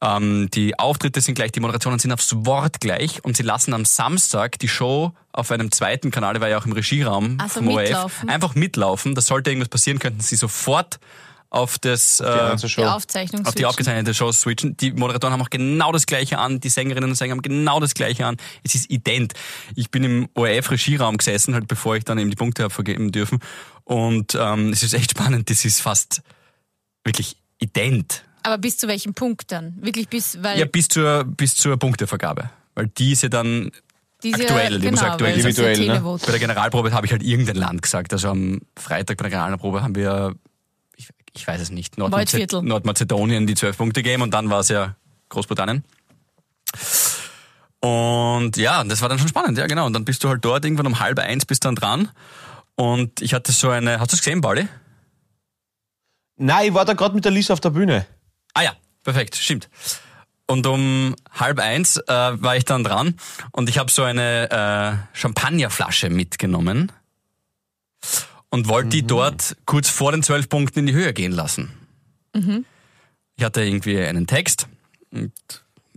ähm, 0.01 0.49
die 0.53 0.77
Auftritte 0.79 1.21
sind 1.21 1.35
gleich, 1.35 1.51
die 1.51 1.59
Moderationen 1.59 1.99
sind 1.99 2.11
aufs 2.11 2.33
Wort 2.45 2.79
gleich 2.79 3.23
und 3.23 3.35
sie 3.37 3.43
lassen 3.43 3.73
am 3.73 3.85
Samstag 3.85 4.57
die 4.59 4.67
Show 4.67 5.13
auf 5.31 5.51
einem 5.51 5.71
zweiten 5.71 6.11
Kanal, 6.11 6.33
der 6.33 6.41
war 6.41 6.49
ja 6.49 6.57
auch 6.57 6.65
im 6.65 6.71
Regieraum 6.71 7.37
Ach 7.39 7.49
so, 7.49 7.59
vom 7.59 7.67
ORF, 7.69 7.83
mitlaufen. 7.89 8.29
einfach 8.29 8.55
mitlaufen. 8.55 9.15
Da 9.15 9.21
sollte 9.21 9.49
irgendwas 9.51 9.69
passieren, 9.69 9.99
könnten 9.99 10.21
sie 10.21 10.35
sofort 10.35 10.99
auf 11.51 11.79
das 11.79 12.19
äh, 12.19 12.55
Die 12.57 12.83
Aufzeichnung 12.85 13.41
auf 13.41 13.47
die 13.47 13.51
switchen. 13.57 13.65
aufgezeichnete 13.65 14.13
Show 14.13 14.31
switchen. 14.31 14.77
Die 14.77 14.91
Moderatoren 14.91 15.33
haben 15.33 15.41
auch 15.41 15.49
genau 15.49 15.91
das 15.91 16.05
Gleiche 16.05 16.37
an, 16.37 16.59
die 16.59 16.69
Sängerinnen 16.69 17.09
und 17.09 17.15
Sänger 17.15 17.31
haben 17.31 17.41
genau 17.41 17.79
das 17.79 17.95
Gleiche 17.95 18.27
an. 18.27 18.37
Es 18.63 18.75
ist 18.75 18.89
ident. 18.91 19.33
Ich 19.75 19.89
bin 19.89 20.03
im 20.03 20.29
ORF-Regieraum 20.35 21.17
gesessen, 21.17 21.55
halt 21.55 21.67
bevor 21.67 21.95
ich 21.95 22.03
dann 22.03 22.19
eben 22.19 22.29
die 22.29 22.35
Punkte 22.35 22.63
habe 22.63 22.73
vergeben 22.73 23.11
dürfen. 23.11 23.39
Und 23.83 24.37
ähm, 24.39 24.71
es 24.71 24.83
ist 24.83 24.93
echt 24.93 25.11
spannend. 25.11 25.49
Das 25.49 25.65
ist 25.65 25.81
fast 25.81 26.21
wirklich 27.03 27.35
ident. 27.57 28.25
Aber 28.49 28.57
bis 28.57 28.79
zu 28.79 28.87
welchem 28.87 29.13
Punkt 29.13 29.51
dann? 29.51 29.75
Wirklich 29.79 30.09
bis, 30.09 30.41
weil 30.41 30.57
Ja, 30.57 30.65
bis 30.65 30.87
zur, 30.87 31.23
bis 31.23 31.55
zur 31.55 31.77
Punktevergabe. 31.77 32.49
Weil 32.73 32.87
diese 32.87 33.29
dann 33.29 33.69
diese, 34.23 34.41
aktuell, 34.41 34.79
die 34.79 34.87
genau, 34.87 34.91
muss 34.91 35.01
aktuell 35.03 35.37
ja 35.37 35.47
Individuell, 35.47 35.85
ne? 35.85 36.01
Bei 36.01 36.31
der 36.31 36.39
Generalprobe 36.39 36.91
habe 36.91 37.05
ich 37.05 37.11
halt 37.11 37.21
irgendein 37.21 37.57
Land 37.57 37.83
gesagt. 37.83 38.11
Also 38.11 38.29
am 38.29 38.61
Freitag 38.75 39.17
bei 39.17 39.21
der 39.21 39.29
Generalprobe 39.29 39.83
haben 39.83 39.93
wir, 39.93 40.33
ich, 40.95 41.09
ich 41.33 41.47
weiß 41.47 41.61
es 41.61 41.69
nicht, 41.69 41.99
Nordmaze. 41.99 42.47
Nordmazedonien 42.63 43.45
die 43.45 43.53
zwölf 43.53 43.77
Punkte 43.77 44.01
gegeben 44.01 44.23
und 44.23 44.33
dann 44.33 44.49
war 44.49 44.61
es 44.61 44.69
ja 44.69 44.95
Großbritannien. 45.29 45.83
Und 47.81 48.57
ja, 48.57 48.83
das 48.83 49.03
war 49.03 49.09
dann 49.09 49.19
schon 49.19 49.27
spannend, 49.27 49.59
ja 49.59 49.67
genau. 49.67 49.85
Und 49.85 49.93
dann 49.93 50.05
bist 50.05 50.23
du 50.23 50.29
halt 50.29 50.43
dort 50.43 50.65
irgendwann 50.65 50.87
um 50.87 50.99
halb 50.99 51.19
eins 51.19 51.45
bist 51.45 51.65
dann 51.65 51.75
dran. 51.75 52.09
Und 52.73 53.21
ich 53.21 53.35
hatte 53.35 53.51
so 53.51 53.69
eine, 53.69 53.99
hast 53.99 54.11
du 54.11 54.15
es 54.15 54.23
gesehen, 54.23 54.41
Pauli? 54.41 54.67
Nein, 56.37 56.69
ich 56.69 56.73
war 56.73 56.85
da 56.85 56.93
gerade 56.93 57.13
mit 57.13 57.25
der 57.25 57.31
Lisa 57.31 57.53
auf 57.53 57.59
der 57.59 57.69
Bühne. 57.69 58.07
Ah 58.59 58.63
ja, 58.63 58.73
perfekt, 59.05 59.37
stimmt. 59.37 59.69
Und 60.45 60.67
um 60.67 61.15
halb 61.31 61.59
eins 61.59 61.95
äh, 61.95 62.03
war 62.07 62.57
ich 62.57 62.65
dann 62.65 62.83
dran 62.83 63.15
und 63.53 63.69
ich 63.69 63.77
habe 63.77 63.89
so 63.89 64.03
eine 64.03 64.51
äh, 64.51 65.17
Champagnerflasche 65.17 66.09
mitgenommen 66.09 66.91
und 68.49 68.67
wollte 68.67 68.89
die 68.89 69.03
dort 69.07 69.55
kurz 69.65 69.87
vor 69.87 70.11
den 70.11 70.23
zwölf 70.23 70.49
Punkten 70.49 70.79
in 70.79 70.87
die 70.87 70.93
Höhe 70.93 71.13
gehen 71.13 71.31
lassen. 71.31 71.71
Ich 73.37 73.45
hatte 73.45 73.63
irgendwie 73.63 73.97
einen 73.97 74.27
Text 74.27 74.67
und 75.11 75.31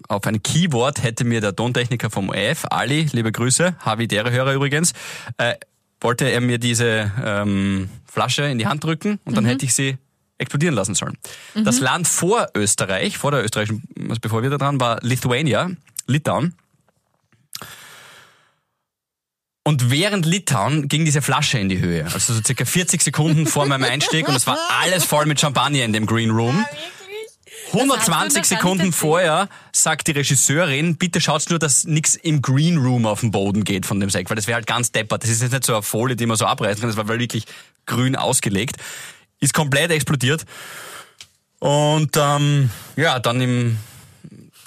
auf 0.07 0.25
ein 0.29 0.41
Keyword 0.41 1.03
hätte 1.03 1.25
mir 1.25 1.41
der 1.41 1.57
Tontechniker 1.57 2.11
vom 2.11 2.29
ORF, 2.29 2.67
Ali, 2.71 3.09
liebe 3.11 3.33
Grüße, 3.33 3.75
Havidere 3.81 4.31
Hörer 4.31 4.55
übrigens, 4.55 4.93
äh, 5.37 5.55
wollte 6.01 6.31
er 6.31 6.41
mir 6.41 6.59
diese 6.59 7.11
ähm, 7.25 7.91
Flasche 8.05 8.45
in 8.45 8.59
die 8.59 8.69
Hand 8.69 8.85
drücken 8.85 9.19
und 9.25 9.37
dann 9.37 9.47
hätte 9.47 9.65
ich 9.65 9.75
sie 9.75 9.99
explodieren 10.43 10.75
lassen 10.75 10.95
sollen. 10.95 11.17
Das 11.55 11.81
Land 11.81 12.07
vor 12.07 12.49
Österreich, 12.55 13.19
vor 13.19 13.31
der 13.31 13.45
österreichischen, 13.45 13.83
also 14.09 14.21
bevor 14.21 14.43
wir 14.43 14.51
da 14.51 14.59
dran, 14.59 14.81
war 14.81 14.99
Lithuania, 15.03 15.71
Litauen. 16.07 16.55
Und 19.65 19.91
während 19.91 20.27
Litauen 20.27 20.89
ging 20.89 21.05
diese 21.05 21.23
Flasche 21.23 21.59
in 21.59 21.69
die 21.69 21.79
Höhe. 21.79 22.05
Also 22.05 22.35
so 22.35 22.41
circa 22.45 22.65
40 22.65 23.01
Sekunden 23.01 23.47
vor 23.47 23.67
meinem 23.67 23.85
Einstieg 23.85 24.29
und 24.29 24.35
es 24.35 24.47
war 24.47 24.59
alles 24.83 25.05
voll 25.05 25.27
mit 25.27 25.41
Champagner 25.41 25.85
in 25.85 25.93
dem 25.93 26.07
Green 26.07 26.31
Room. 26.31 26.65
120 27.69 28.19
noch 28.19 28.35
gar 28.35 28.45
Sekunden 28.45 28.93
vorher 28.93 29.49
sagt 29.73 30.09
die 30.09 30.13
Regisseurin, 30.13 30.97
bitte 30.97 31.21
schaut 31.21 31.49
nur, 31.49 31.59
dass 31.59 31.85
nichts 31.85 32.17
im 32.17 32.43
Green 32.43 32.77
Room 32.77 33.07
auf 33.07 33.21
dem 33.21 33.31
Boden 33.31 33.65
geht 33.65 33.87
von 33.87 34.01
dem 34.01 34.11
Sekt, 34.11 34.31
weil 34.31 34.37
das 34.37 34.47
wäre 34.47 34.57
halt 34.57 34.67
ganz 34.67 34.93
deppert. 34.93 35.23
Das 35.23 35.31
ist 35.31 35.43
jetzt 35.43 35.53
nicht 35.53 35.65
so 35.65 35.75
eine 35.75 35.83
Folie, 35.83 36.17
die 36.17 36.27
man 36.27 36.37
so 36.37 36.45
abreißen 36.45 36.81
kann, 36.81 36.91
das 36.91 36.97
war 36.97 37.09
wirklich 37.09 37.45
grün 37.87 38.17
ausgelegt. 38.17 38.77
Ist 39.43 39.53
komplett 39.53 39.91
explodiert. 39.91 40.45
Und 41.59 42.17
ähm, 42.17 42.71
ja, 42.97 43.19
dann 43.19 43.41
im 43.41 43.79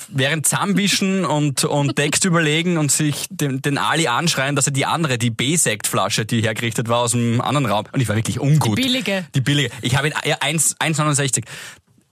während 0.10 0.46
Zahnwischen 0.46 1.26
und, 1.26 1.64
und 1.64 1.96
Text 1.96 2.26
überlegen 2.26 2.78
und 2.78 2.92
sich 2.92 3.26
den, 3.30 3.62
den 3.62 3.78
Ali 3.78 4.08
anschreien, 4.08 4.56
dass 4.56 4.68
er 4.68 4.74
die 4.74 4.86
andere, 4.86 5.18
die 5.18 5.32
B-Sektflasche, 5.32 6.26
die 6.26 6.42
hergerichtet 6.42 6.88
war 6.88 7.00
aus 7.00 7.12
dem 7.12 7.42
anderen 7.42 7.66
Raum, 7.66 7.86
und 7.92 8.00
ich 8.00 8.08
war 8.08 8.16
wirklich 8.16 8.40
ungut. 8.40 8.78
Die 8.78 8.84
billige. 8.84 9.26
Die 9.34 9.42
billige. 9.42 9.72
Ich 9.82 9.96
habe 9.96 10.08
ihn, 10.08 10.14
ja, 10.24 10.38
1 10.42 10.78
1,69. 10.78 11.38
Äh, 11.38 11.42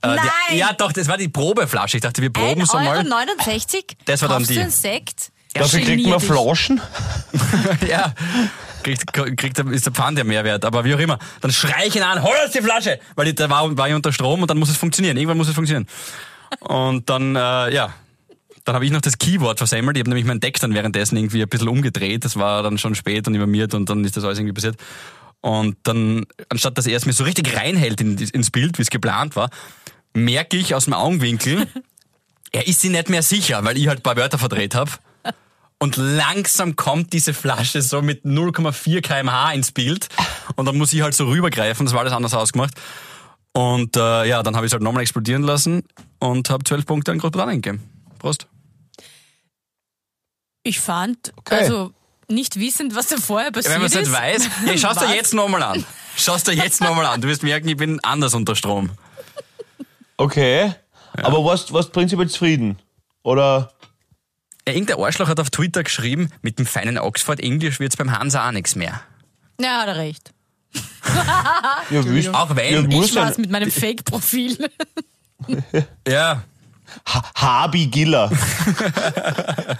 Nein! 0.02 0.18
Die, 0.50 0.56
ja, 0.56 0.72
doch, 0.72 0.92
das 0.92 1.08
war 1.08 1.16
die 1.16 1.28
Probeflasche. 1.28 1.96
Ich 1.96 2.02
dachte, 2.02 2.20
wir 2.20 2.30
proben 2.30 2.62
1,69 2.62 2.66
so 2.66 2.78
mal. 2.78 2.96
Euro? 2.98 3.08
69? 3.08 3.96
Das 4.04 4.22
war 4.22 4.28
dann 4.28 4.38
Kaufst 4.38 4.50
die. 4.50 4.54
du 4.54 4.60
einen 4.62 4.70
Sekt? 4.70 5.30
Dafür 5.54 5.80
kriegt 5.80 6.06
man. 6.06 6.20
Flaschen. 6.20 6.80
ja, 7.88 8.12
kriegt, 8.84 9.12
kriegt, 9.12 9.58
ist 9.58 9.86
der 9.86 9.92
Pfand 9.92 10.18
der 10.18 10.24
Mehrwert, 10.24 10.64
aber 10.64 10.84
wie 10.84 10.94
auch 10.94 10.98
immer. 10.98 11.18
Dann 11.40 11.50
schrei 11.50 11.86
ich 11.86 11.96
ihn 11.96 12.02
an, 12.02 12.22
hol 12.22 12.34
uns 12.44 12.52
die 12.52 12.62
Flasche! 12.62 13.00
Weil 13.16 13.32
da 13.32 13.50
war, 13.50 13.76
war 13.76 13.88
ich 13.88 13.94
unter 13.94 14.12
Strom 14.12 14.42
und 14.42 14.50
dann 14.50 14.58
muss 14.58 14.70
es 14.70 14.76
funktionieren. 14.76 15.16
Irgendwann 15.16 15.38
muss 15.38 15.48
es 15.48 15.54
funktionieren. 15.54 15.88
Und 16.60 17.10
dann, 17.10 17.34
äh, 17.34 17.74
ja, 17.74 17.92
dann 18.64 18.74
habe 18.74 18.84
ich 18.84 18.92
noch 18.92 19.00
das 19.00 19.18
Keyword 19.18 19.58
versemmelt. 19.58 19.96
Ich 19.96 20.00
habe 20.00 20.10
nämlich 20.10 20.24
meinen 20.24 20.40
Text 20.40 20.62
dann 20.62 20.74
währenddessen 20.74 21.16
irgendwie 21.16 21.42
ein 21.42 21.48
bisschen 21.48 21.68
umgedreht. 21.68 22.24
Das 22.24 22.36
war 22.36 22.62
dann 22.62 22.78
schon 22.78 22.94
spät 22.94 23.26
und 23.26 23.34
informiert 23.34 23.74
und 23.74 23.88
dann 23.90 24.04
ist 24.04 24.16
das 24.16 24.24
alles 24.24 24.38
irgendwie 24.38 24.54
passiert. 24.54 24.76
Und 25.40 25.76
dann, 25.82 26.24
anstatt 26.48 26.78
dass 26.78 26.86
er 26.86 26.96
es 26.96 27.04
mir 27.04 27.12
so 27.12 27.24
richtig 27.24 27.54
reinhält 27.54 28.00
in, 28.00 28.16
ins 28.16 28.50
Bild, 28.50 28.78
wie 28.78 28.82
es 28.82 28.90
geplant 28.90 29.36
war, 29.36 29.50
merke 30.14 30.56
ich 30.56 30.74
aus 30.74 30.84
dem 30.84 30.94
Augenwinkel, 30.94 31.66
er 32.52 32.66
ist 32.66 32.80
sich 32.80 32.90
nicht 32.90 33.10
mehr 33.10 33.22
sicher, 33.22 33.64
weil 33.64 33.76
ich 33.76 33.88
halt 33.88 33.98
ein 33.98 34.02
paar 34.02 34.16
Wörter 34.16 34.38
verdreht 34.38 34.74
habe. 34.74 34.92
Und 35.80 35.96
langsam 35.96 36.76
kommt 36.76 37.12
diese 37.12 37.34
Flasche 37.34 37.82
so 37.82 38.00
mit 38.00 38.24
0,4 38.24 39.02
kmh 39.02 39.52
ins 39.52 39.72
Bild. 39.72 40.08
Und 40.56 40.66
dann 40.66 40.76
muss 40.78 40.92
ich 40.92 41.02
halt 41.02 41.14
so 41.14 41.26
rübergreifen. 41.26 41.84
Das 41.84 41.92
war 41.92 42.00
alles 42.00 42.12
anders 42.12 42.32
ausgemacht. 42.34 42.72
Und 43.52 43.96
äh, 43.96 44.24
ja, 44.26 44.42
dann 44.42 44.56
habe 44.56 44.64
ich 44.66 44.70
es 44.70 44.72
halt 44.72 44.82
nochmal 44.82 45.02
explodieren 45.02 45.42
lassen 45.42 45.82
und 46.20 46.48
habe 46.50 46.64
12 46.64 46.86
Punkte 46.86 47.12
an 47.12 47.18
Großbritannien 47.18 47.60
gegeben. 47.62 47.82
Prost. 48.18 48.46
Ich 50.62 50.80
fand, 50.80 51.32
Okay. 51.36 51.56
also 51.56 51.92
nicht 52.28 52.58
wissend, 52.58 52.94
was 52.96 53.08
da 53.08 53.16
vorher 53.18 53.48
Ja, 53.48 53.52
passiert 53.52 53.74
wenn 53.74 53.80
man 53.82 53.86
es 53.88 53.94
nicht 53.94 54.06
ist. 54.06 54.12
weiß, 54.12 54.48
ja, 54.66 54.78
schau 54.78 54.94
dir 54.98 55.06
Was? 55.08 55.14
jetzt 55.14 55.34
nochmal 55.34 55.62
an. 55.62 55.84
Schau 56.16 56.36
dir 56.38 56.54
jetzt 56.54 56.80
nochmal 56.80 57.04
an. 57.06 57.20
Du 57.20 57.28
wirst 57.28 57.42
merken, 57.42 57.68
ich 57.68 57.76
bin 57.76 58.00
anders 58.02 58.32
unter 58.34 58.56
Strom. 58.56 58.90
Okay. 60.16 60.72
Aber 61.22 61.44
warst, 61.44 61.72
warst 61.72 61.92
prinzipiell 61.92 62.28
zufrieden? 62.30 62.78
Oder? 63.22 63.72
Irgendein 64.66 64.98
Arschloch 64.98 65.28
hat 65.28 65.38
auf 65.40 65.50
Twitter 65.50 65.82
geschrieben, 65.82 66.30
mit 66.42 66.58
dem 66.58 66.66
feinen 66.66 66.98
Oxford 66.98 67.40
Englisch 67.40 67.80
wird's 67.80 67.96
beim 67.96 68.16
Hansa 68.18 68.46
auch 68.48 68.52
nichts 68.52 68.74
mehr. 68.76 69.00
Ja, 69.60 69.80
hat 69.82 69.88
er 69.88 69.96
recht. 69.96 70.32
Ja, 71.90 72.04
wüsst, 72.04 72.34
Auch 72.34 72.56
wenn- 72.56 72.90
ja, 72.90 73.02
Ich 73.02 73.14
war's 73.14 73.38
mit 73.38 73.50
meinem 73.50 73.70
Fake-Profil. 73.70 74.68
Ja, 76.08 76.42
Ha- 77.06 77.24
Habi 77.34 77.86
Giller. 77.88 78.30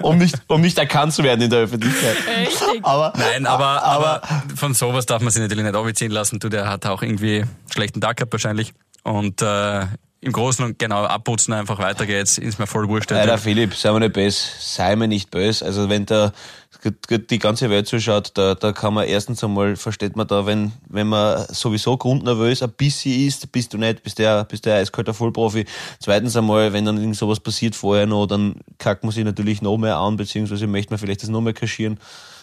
um, 0.00 0.18
nicht, 0.18 0.36
um 0.48 0.60
nicht 0.60 0.76
erkannt 0.78 1.12
zu 1.14 1.22
werden 1.22 1.40
in 1.42 1.50
der 1.50 1.60
Öffentlichkeit. 1.60 2.16
Richtig. 2.40 2.80
Aber, 2.84 3.12
Nein, 3.16 3.46
aber, 3.46 3.82
aber 3.84 4.22
von 4.56 4.74
sowas 4.74 5.06
darf 5.06 5.22
man 5.22 5.30
sich 5.32 5.40
natürlich 5.40 5.64
nicht 5.64 5.76
aufziehen 5.76 6.10
lassen. 6.10 6.40
Du, 6.40 6.48
der 6.48 6.68
hat 6.68 6.86
auch 6.86 7.02
irgendwie 7.02 7.42
einen 7.42 7.50
schlechten 7.72 8.00
Tag 8.00 8.16
gehabt 8.16 8.32
wahrscheinlich. 8.32 8.74
Und 9.04 9.42
äh, 9.42 9.86
im 10.24 10.32
Großen 10.32 10.64
und 10.64 10.78
genau 10.78 11.04
abputzen 11.04 11.52
einfach 11.52 11.78
weiter 11.78 12.06
geht's. 12.06 12.38
Ist 12.38 12.58
mir 12.58 12.66
voll 12.66 12.88
wurscht. 12.88 13.12
Alter 13.12 13.38
Philipp, 13.38 13.74
sei 13.74 13.92
mir 13.92 14.00
nicht 14.00 14.14
böse, 14.14 14.48
sei 14.58 14.96
mir 14.96 15.06
nicht 15.06 15.30
böse. 15.30 15.64
Also 15.64 15.88
wenn 15.88 16.06
da 16.06 16.32
die 17.30 17.38
ganze 17.38 17.70
Welt 17.70 17.86
zuschaut, 17.86 18.32
da, 18.34 18.54
da 18.54 18.72
kann 18.72 18.94
man 18.94 19.06
erstens 19.06 19.42
einmal, 19.44 19.76
versteht 19.76 20.16
man 20.16 20.26
da, 20.26 20.46
wenn, 20.46 20.72
wenn 20.88 21.06
man 21.06 21.46
sowieso 21.48 21.96
grundnervös 21.96 22.62
ein 22.62 22.72
bisschen 22.72 23.26
ist, 23.26 23.52
bist 23.52 23.72
du 23.72 23.78
nicht, 23.78 24.02
bist 24.02 24.18
der, 24.18 24.44
bist 24.44 24.66
der 24.66 24.76
eiskalter 24.76 25.14
Vollprofi. 25.14 25.66
Zweitens 26.00 26.36
einmal, 26.36 26.72
wenn 26.72 26.84
dann 26.84 26.98
irgend 26.98 27.16
sowas 27.16 27.40
passiert 27.40 27.74
vorher 27.74 28.06
noch, 28.06 28.26
dann 28.26 28.56
kackt 28.78 29.04
man 29.04 29.12
sich 29.12 29.24
natürlich 29.24 29.62
noch 29.62 29.78
mehr 29.78 29.96
an, 29.96 30.16
beziehungsweise 30.16 30.66
möchte 30.66 30.92
man 30.92 30.98
vielleicht 30.98 31.22
das 31.22 31.30
noch 31.30 31.40
mehr 31.40 31.54
kaschieren. 31.54 31.98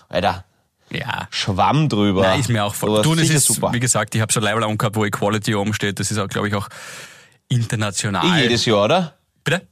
Alter, 0.10 0.44
Ja. 0.92 1.28
Schwamm 1.30 1.88
drüber. 1.90 2.22
Nein, 2.22 2.40
ist 2.40 2.50
mir 2.50 2.64
auch 2.64 2.76
voll. 2.76 3.02
Du, 3.02 3.16
das 3.16 3.30
ist, 3.30 3.46
super. 3.46 3.72
wie 3.74 3.80
gesagt, 3.80 4.14
ich 4.16 4.22
habe 4.22 4.32
so 4.34 4.40
Leiberl 4.40 4.64
umgehabt, 4.64 4.96
wo 4.96 5.06
Equality 5.06 5.56
oben 5.56 5.74
steht. 5.74 6.00
Das 6.00 6.12
ist 6.12 6.18
auch, 6.18 6.28
glaube 6.28 6.48
ich, 6.48 6.56
auch 6.56 6.68
international. 7.52 8.26
Eh 8.26 8.44
jedes 8.44 8.66
Jahr, 8.66 8.86
oder? 8.86 9.18
Bitte? 9.44 9.68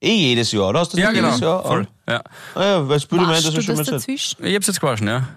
Eh 0.00 0.14
jedes 0.14 0.52
Jahr, 0.52 0.68
oder? 0.68 0.80
Hast 0.80 0.92
du 0.92 0.96
das 0.96 1.04
Ja, 1.04 1.12
genau. 1.12 1.28
jedes 1.28 1.40
Jahr? 1.40 1.62
Voll. 1.62 1.88
Ja. 2.08 2.22
Ah, 2.54 2.64
ja, 2.64 2.88
weil 2.88 3.00
Spüle 3.00 3.22
meint, 3.22 3.38
das 3.38 3.54
ist 3.54 3.64
schon 3.64 3.76
das 3.76 3.86
mal 3.86 3.92
dazwischen? 3.96 4.44
Ich 4.44 4.54
hab's 4.54 4.66
jetzt 4.66 4.80
gewaschen, 4.80 5.08
ja. 5.08 5.28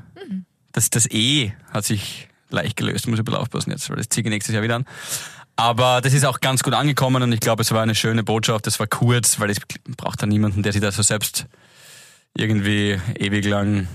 Das, 0.72 0.90
das 0.90 1.10
E 1.10 1.52
hat 1.72 1.86
sich 1.86 2.28
leicht 2.50 2.76
gelöst, 2.78 3.08
muss 3.08 3.16
ich 3.16 3.22
ein 3.22 3.26
bisschen 3.26 3.40
aufpassen 3.40 3.72
jetzt, 3.72 3.90
weil 3.90 3.98
das 3.98 4.10
ziehe 4.10 4.24
ich 4.24 4.30
nächstes 4.30 4.54
Jahr 4.54 4.64
wieder 4.64 4.76
an. 4.76 4.86
Aber 5.56 6.00
das 6.02 6.14
ist 6.14 6.26
auch 6.26 6.40
ganz 6.40 6.64
gut 6.64 6.74
angekommen 6.74 7.22
und 7.22 7.34
ich 7.34 7.42
glaube, 7.42 7.64
es 7.64 7.72
war 7.72 7.82
eine 7.82 7.96
schöne 7.96 8.24
Botschaft, 8.24 8.66
es 8.68 8.80
war 8.80 8.88
kurz, 8.88 9.40
weil 9.40 9.50
es 9.50 9.58
braucht 9.98 10.22
da 10.22 10.26
niemanden, 10.26 10.64
der 10.64 10.72
sich 10.72 10.82
da 10.82 10.92
so 10.92 11.02
selbst 11.02 11.48
irgendwie 12.38 12.98
ewig 13.18 13.46
lang, 13.46 13.88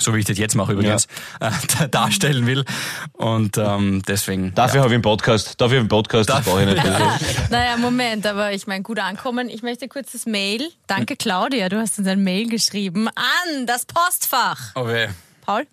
so 0.00 0.14
wie 0.14 0.20
ich 0.20 0.24
das 0.24 0.38
jetzt 0.38 0.54
mache 0.54 0.72
übrigens, 0.72 1.06
äh, 1.40 1.88
darstellen 1.90 2.46
will. 2.46 2.64
Und 3.12 3.58
ähm, 3.58 4.02
deswegen. 4.06 4.54
Dafür 4.54 4.80
habe 4.80 4.90
ich 4.90 4.94
einen 4.94 5.02
Podcast. 5.02 5.60
Dafür 5.60 5.64
habe 5.64 5.74
ich 5.74 5.80
einen 5.80 5.88
Podcast, 5.88 6.28
das 6.30 6.44
brauche 6.44 6.62
ich 6.62 6.66
nicht. 6.66 6.78
Naja, 7.50 7.76
Moment, 7.76 8.26
aber 8.26 8.52
ich 8.52 8.66
meine, 8.66 8.82
gut 8.82 8.98
ankommen. 8.98 9.48
Ich 9.48 9.62
möchte 9.62 9.88
kurz 9.88 10.12
das 10.12 10.26
Mail. 10.26 10.70
Danke, 10.86 11.16
Claudia, 11.16 11.68
du 11.68 11.78
hast 11.78 11.98
uns 11.98 12.08
ein 12.08 12.22
Mail 12.22 12.48
geschrieben 12.48 13.08
an 13.08 13.66
das 13.66 13.86
Postfach. 13.86 14.72
Oh 14.74 14.86
weh. 14.86 15.08
Paul? 15.44 15.66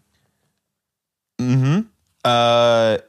äh, 2.23 2.99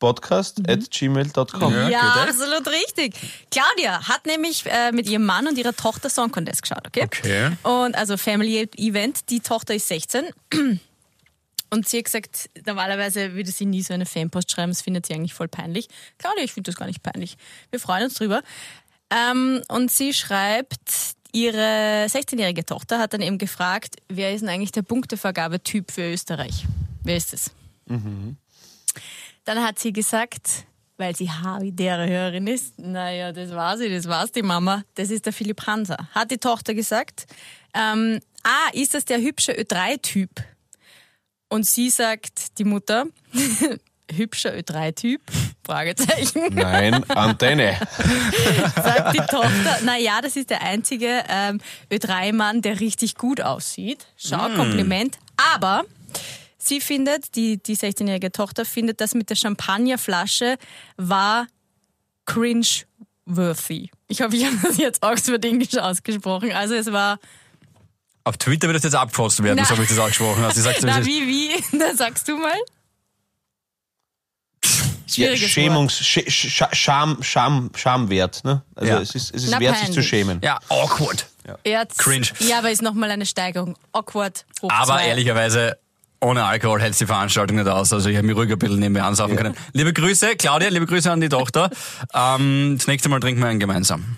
Havi.podcast 0.00 0.68
at 0.68 0.90
gmail.com. 0.90 1.72
Ja, 1.72 1.88
Ja, 1.88 2.00
absolut 2.28 2.66
richtig. 2.68 3.14
Claudia 3.50 4.08
hat 4.08 4.26
nämlich 4.26 4.64
äh, 4.66 4.92
mit 4.92 5.08
ihrem 5.08 5.24
Mann 5.24 5.46
und 5.46 5.58
ihrer 5.58 5.74
Tochter 5.74 6.10
Song 6.10 6.30
Contest 6.30 6.62
geschaut, 6.62 6.86
okay? 6.86 7.04
Okay. 7.04 7.56
Und 7.62 7.94
also 7.96 8.16
Family 8.16 8.68
Event, 8.76 9.30
die 9.30 9.40
Tochter 9.40 9.74
ist 9.74 9.88
16. 9.88 10.24
Und 11.68 11.88
sie 11.88 11.98
hat 11.98 12.04
gesagt, 12.04 12.48
normalerweise 12.64 13.34
würde 13.34 13.50
sie 13.50 13.66
nie 13.66 13.82
so 13.82 13.92
eine 13.92 14.06
Fanpost 14.06 14.52
schreiben, 14.52 14.70
das 14.70 14.82
findet 14.82 15.04
sie 15.04 15.14
eigentlich 15.14 15.34
voll 15.34 15.48
peinlich. 15.48 15.88
Claudia, 16.16 16.44
ich 16.44 16.52
finde 16.52 16.70
das 16.70 16.76
gar 16.76 16.86
nicht 16.86 17.02
peinlich. 17.02 17.36
Wir 17.70 17.80
freuen 17.80 18.04
uns 18.04 18.14
drüber. 18.14 18.42
Ähm, 19.10 19.60
und 19.66 19.90
sie 19.90 20.14
schreibt, 20.14 21.16
ihre 21.32 22.06
16-jährige 22.08 22.64
Tochter 22.64 23.00
hat 23.00 23.14
dann 23.14 23.20
eben 23.20 23.36
gefragt, 23.38 23.96
wer 24.08 24.32
ist 24.32 24.42
denn 24.42 24.48
eigentlich 24.48 24.70
der 24.70 24.82
Punktevergabetyp 24.82 25.90
für 25.90 26.12
Österreich? 26.12 26.66
Wer 27.02 27.16
ist 27.16 27.34
es? 27.34 27.50
Dann 29.46 29.62
hat 29.62 29.78
sie 29.78 29.92
gesagt, 29.92 30.66
weil 30.96 31.14
sie 31.14 31.30
havidere 31.30 32.08
Hörerin 32.08 32.48
ist, 32.48 32.78
naja, 32.80 33.30
das 33.32 33.52
war 33.52 33.78
sie, 33.78 33.88
das 33.88 34.08
war's 34.08 34.32
die 34.32 34.42
Mama, 34.42 34.82
das 34.96 35.10
ist 35.10 35.24
der 35.24 35.32
Philipp 35.32 35.66
Hanser. 35.68 36.08
Hat 36.12 36.32
die 36.32 36.38
Tochter 36.38 36.74
gesagt, 36.74 37.26
ähm, 37.72 38.18
ah, 38.42 38.70
ist 38.72 38.94
das 38.94 39.04
der 39.04 39.18
hübsche 39.18 39.52
Ö3-Typ? 39.52 40.30
Und 41.48 41.64
sie 41.64 41.90
sagt, 41.90 42.58
die 42.58 42.64
Mutter, 42.64 43.06
hübscher 44.12 44.52
Ö3-Typ? 44.52 45.20
Fragezeichen. 45.64 46.52
Nein, 46.52 47.04
Antenne. 47.10 47.78
Sagt 48.74 49.14
die 49.14 49.18
Tochter, 49.18 49.78
naja, 49.84 50.20
das 50.22 50.34
ist 50.34 50.50
der 50.50 50.62
einzige 50.62 51.22
ähm, 51.28 51.60
Ö3-Mann, 51.90 52.62
der 52.62 52.80
richtig 52.80 53.14
gut 53.14 53.40
aussieht. 53.40 54.06
Schau, 54.16 54.48
Kompliment. 54.56 55.18
Aber 55.54 55.84
sie 56.58 56.80
findet, 56.80 57.34
die, 57.36 57.62
die 57.62 57.76
16-jährige 57.76 58.32
Tochter 58.32 58.64
findet, 58.64 59.00
das 59.00 59.14
mit 59.14 59.30
der 59.30 59.36
Champagnerflasche 59.36 60.56
war 60.96 61.46
cringe-worthy. 62.24 63.90
Ich 64.08 64.22
hoffe, 64.22 64.36
ich 64.36 64.44
habe 64.46 64.56
das 64.62 64.76
jetzt 64.78 65.02
Oxford-Englisch 65.02 65.76
ausgesprochen. 65.78 66.52
Also 66.52 66.74
es 66.74 66.90
war, 66.92 67.18
Auf 68.24 68.36
Twitter 68.38 68.66
wird 68.68 68.76
das 68.76 68.84
jetzt 68.84 68.94
abgefasst 68.96 69.42
werden, 69.42 69.58
Na. 69.60 69.64
so 69.64 69.70
habe 69.74 69.82
ich 69.82 69.88
das 69.88 69.98
ausgesprochen. 69.98 70.44
Also 70.44 70.68
ich 70.68 70.76
na 70.82 71.04
wie 71.04 71.26
wie, 71.26 71.50
na 71.76 71.94
sagst 71.94 72.28
du 72.28 72.36
mal. 72.38 72.52
Ja, 74.64 75.28
Schwieriges 75.28 75.40
Wort. 75.42 75.50
Schämungs, 75.50 75.98
Sch, 76.04 76.18
Sch, 76.28 76.62
Scham, 76.72 77.22
Scham, 77.22 77.70
Schamwert, 77.74 78.44
ne? 78.44 78.62
Also 78.74 78.92
Ja. 78.92 79.00
es 79.00 79.14
ist, 79.14 79.34
es 79.34 79.44
ist 79.44 79.50
Na, 79.50 79.60
wert, 79.60 79.76
sich 79.76 79.86
zu 79.86 79.92
peinlich. 79.92 80.08
schämen. 80.08 80.40
Ja, 80.42 80.58
awkward. 80.68 81.26
Jetzt, 81.64 81.98
Cringe. 81.98 82.26
Ja, 82.40 82.58
aber 82.58 82.72
ist 82.72 82.82
nochmal 82.82 83.10
eine 83.12 83.24
Steigerung. 83.24 83.76
Awkward. 83.92 84.44
Hoch 84.62 84.68
Aber 84.70 84.84
zwei. 84.96 85.06
ehrlicherweise, 85.06 85.78
ohne 86.20 86.44
Alkohol 86.44 86.80
hält 86.80 86.98
die 86.98 87.06
Veranstaltung 87.06 87.56
nicht 87.58 87.68
aus. 87.68 87.92
Also 87.92 88.08
ich 88.08 88.16
habe 88.16 88.26
mich 88.26 88.36
ruhig 88.36 88.50
ein 88.50 88.58
bisschen 88.58 88.78
nebenbei 88.78 89.02
ansaufen 89.02 89.36
können. 89.36 89.54
Liebe 89.72 89.92
Grüße, 89.92 90.36
Claudia, 90.36 90.68
liebe 90.68 90.86
Grüße 90.86 91.10
an 91.10 91.20
die 91.20 91.28
Tochter. 91.28 91.70
Ähm, 92.14 92.76
das 92.78 92.86
nächste 92.86 93.08
Mal 93.08 93.20
trinken 93.20 93.40
wir 93.40 93.48
einen 93.48 93.60
gemeinsam. 93.60 94.16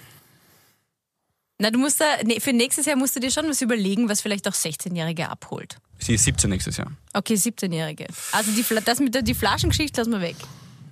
Na, 1.60 1.70
du 1.70 1.78
musst 1.78 2.00
da, 2.00 2.04
nee, 2.24 2.38
für 2.38 2.52
nächstes 2.52 2.86
Jahr 2.86 2.96
musst 2.96 3.16
du 3.16 3.20
dir 3.20 3.32
schon 3.32 3.48
was 3.48 3.60
überlegen, 3.62 4.08
was 4.08 4.20
vielleicht 4.20 4.46
auch 4.46 4.52
16-Jährige 4.52 5.28
abholt. 5.28 5.76
Sie 5.98 6.14
ist 6.14 6.24
17 6.24 6.48
nächstes 6.50 6.76
Jahr. 6.76 6.92
Okay, 7.14 7.34
17-Jährige. 7.34 8.06
Also 8.30 8.52
die, 8.52 8.64
das 8.84 9.00
mit 9.00 9.14
der 9.14 9.22
die 9.22 9.34
Flaschengeschichte 9.34 10.00
lassen 10.00 10.12
wir 10.12 10.20
weg. 10.20 10.36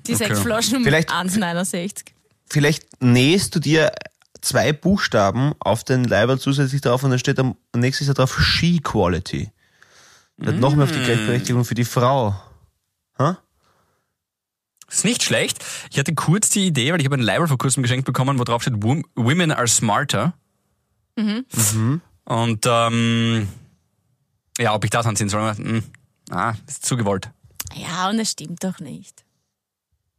Die 0.08 0.14
Okay. 0.14 0.26
sechs 0.26 0.40
Flaschen 0.40 0.76
um 0.78 0.84
Vielleicht- 0.84 1.10
1,69. 1.12 2.06
Vielleicht 2.48 3.00
nähst 3.02 3.54
du 3.54 3.60
dir 3.60 3.92
zwei 4.40 4.72
Buchstaben 4.72 5.52
auf 5.60 5.84
den 5.84 6.04
Leiber 6.04 6.38
zusätzlich 6.38 6.80
drauf 6.80 7.02
und 7.04 7.10
dann 7.10 7.18
steht 7.18 7.38
am 7.38 7.56
nächstes 7.74 8.08
Jahr 8.08 8.14
drauf 8.14 8.36
She 8.40 8.80
Quality. 8.80 9.50
Dann 10.38 10.60
noch 10.60 10.74
mehr 10.74 10.84
auf 10.84 10.92
die 10.92 11.02
Gleichberechtigung 11.02 11.64
für 11.64 11.74
die 11.74 11.84
Frau. 11.84 12.34
Ha? 13.18 13.38
Ist 14.88 15.04
nicht 15.04 15.22
schlecht. 15.22 15.64
Ich 15.90 15.98
hatte 15.98 16.14
kurz 16.14 16.50
die 16.50 16.66
Idee, 16.66 16.92
weil 16.92 17.00
ich 17.00 17.06
habe 17.06 17.16
ein 17.16 17.20
Label 17.22 17.48
vor 17.48 17.58
kurzem 17.58 17.82
geschenkt 17.82 18.04
bekommen, 18.04 18.38
wo 18.38 18.44
drauf 18.44 18.62
steht, 18.62 18.74
"Wom- 18.82 19.04
Women 19.14 19.50
are 19.50 19.66
smarter. 19.66 20.34
Mhm. 21.16 22.00
Und 22.24 22.66
ähm, 22.68 23.48
ja, 24.58 24.74
ob 24.74 24.84
ich 24.84 24.90
das 24.90 25.06
anziehen 25.06 25.28
soll, 25.28 25.54
hm, 25.56 25.82
ah, 26.30 26.54
ist 26.66 26.84
zu 26.84 26.96
gewollt. 26.96 27.30
Ja, 27.74 28.10
und 28.10 28.18
es 28.18 28.30
stimmt 28.32 28.62
doch 28.62 28.78
nicht. 28.80 29.24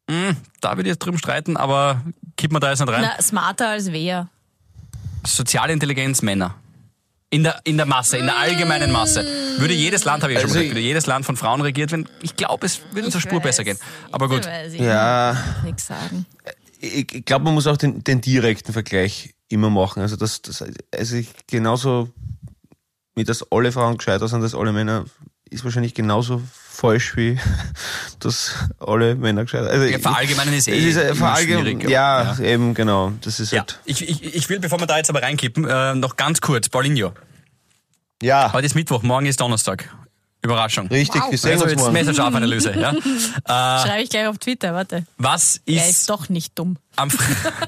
Hm, 0.10 0.36
da 0.62 0.72
würde 0.72 0.84
ich 0.90 0.94
jetzt 0.94 1.00
drüben 1.06 1.18
streiten, 1.18 1.58
aber 1.58 2.02
kipp 2.38 2.52
mir 2.52 2.60
da 2.60 2.70
jetzt 2.72 2.80
nicht 2.80 2.90
rein. 2.92 3.02
Na, 3.04 3.22
smarter 3.22 3.70
als 3.70 3.92
wer? 3.92 4.30
Soziale 5.26 5.74
Intelligenz 5.74 6.22
Männer. 6.22 6.56
In 7.30 7.44
der, 7.44 7.60
in 7.66 7.76
der 7.76 7.86
Masse, 7.86 8.18
in 8.18 8.26
der 8.26 8.38
allgemeinen 8.38 8.92
Masse. 8.92 9.26
Würde 9.58 9.74
jedes 9.74 10.06
Land, 10.06 10.24
habe 10.24 10.32
ich 10.32 10.38
ja 10.38 10.42
schon 10.42 10.50
Also 10.52 10.60
gesagt, 10.60 10.76
würde 10.76 10.86
jedes 10.86 11.08
Land 11.08 11.26
von 11.26 11.36
Frauen 11.36 11.60
regiert 11.60 11.92
werden. 11.92 12.08
Ich 12.22 12.38
glaube, 12.38 12.66
es 12.66 12.80
würde 12.94 13.06
uns 13.06 13.16
eine 13.16 13.22
Spur 13.22 13.40
weiß 13.40 13.44
besser 13.44 13.64
gehen. 13.66 13.78
Aber 14.12 14.30
gut. 14.30 14.46
weiß 14.46 14.74
ich 14.74 14.80
Ja, 14.80 15.36
nichts 15.66 15.88
sagen. 15.88 16.26
ich, 16.80 17.14
ich 17.14 17.26
glaube, 17.26 17.44
man 17.46 17.54
muss 17.54 17.68
auch 17.68 17.76
den, 17.76 18.02
den 18.04 18.22
direkten 18.22 18.72
Vergleich 18.72 19.34
immer 19.50 19.70
machen. 19.70 20.02
Also 20.02 20.16
das, 20.16 20.42
das 20.42 20.64
also 20.96 21.16
ich, 21.16 21.30
genauso 21.48 22.10
wie 23.16 23.26
das 23.26 23.44
alle 23.52 23.72
Frauen 23.74 23.98
gescheiter 23.98 24.28
sind, 24.30 24.42
dass 24.42 24.56
alle 24.56 24.72
Männer, 24.72 25.04
ist 25.50 25.64
wahrscheinlich 25.66 25.94
genauso 25.94 26.42
falsch 26.80 27.16
wie 27.18 27.40
dass 28.20 28.54
alle 28.80 29.16
Männer 29.16 29.44
gescheiter 29.44 29.70
Also 29.70 29.86
Ja, 29.86 29.98
verallgemeinern 30.00 30.54
ist 30.54 30.68
eh 30.68 30.78
es 30.78 30.96
ist, 30.96 30.98
äh, 30.98 31.14
verallgemein- 31.16 31.62
schwierig. 31.80 31.90
Ja, 31.90 32.38
eben 32.40 32.74
genau. 32.74 33.14
Das 33.22 33.40
ist 33.40 33.52
Ja, 33.52 33.60
halt. 33.62 33.80
ich, 33.86 34.08
ich, 34.08 34.24
ich 34.36 34.50
will, 34.50 34.60
bevor 34.60 34.80
wir 34.80 34.86
da 34.88 34.98
jetzt 34.98 35.10
aber 35.10 35.22
reinkippen, 35.24 35.66
äh, 35.68 35.96
noch 35.96 36.16
ganz 36.16 36.40
kurz, 36.42 36.70
Paulinho. 36.70 37.14
Ja, 38.22 38.52
Heute 38.54 38.66
ist 38.66 38.76
Mittwoch, 38.76 39.04
morgen 39.04 39.26
ist 39.26 39.40
Donnerstag. 39.40 39.90
Überraschung. 40.44 40.88
richtig. 40.88 41.22
Wir 41.30 41.38
sehen 41.38 41.52
Also 41.54 41.64
uns 41.64 41.72
jetzt 41.74 41.80
morgen. 41.82 41.94
Messerscharf-Analyse. 41.94 42.72
Ja? 42.80 42.94
Schreibe 43.84 44.04
ich 44.04 44.10
gleich 44.10 44.28
auf 44.28 44.38
Twitter, 44.38 44.74
warte. 44.74 45.06
Was 45.18 45.60
Er 45.66 45.84
ist, 45.84 45.90
ist 45.90 46.10
doch 46.10 46.30
nicht 46.30 46.58
dumm. 46.58 46.78
am, 46.96 47.10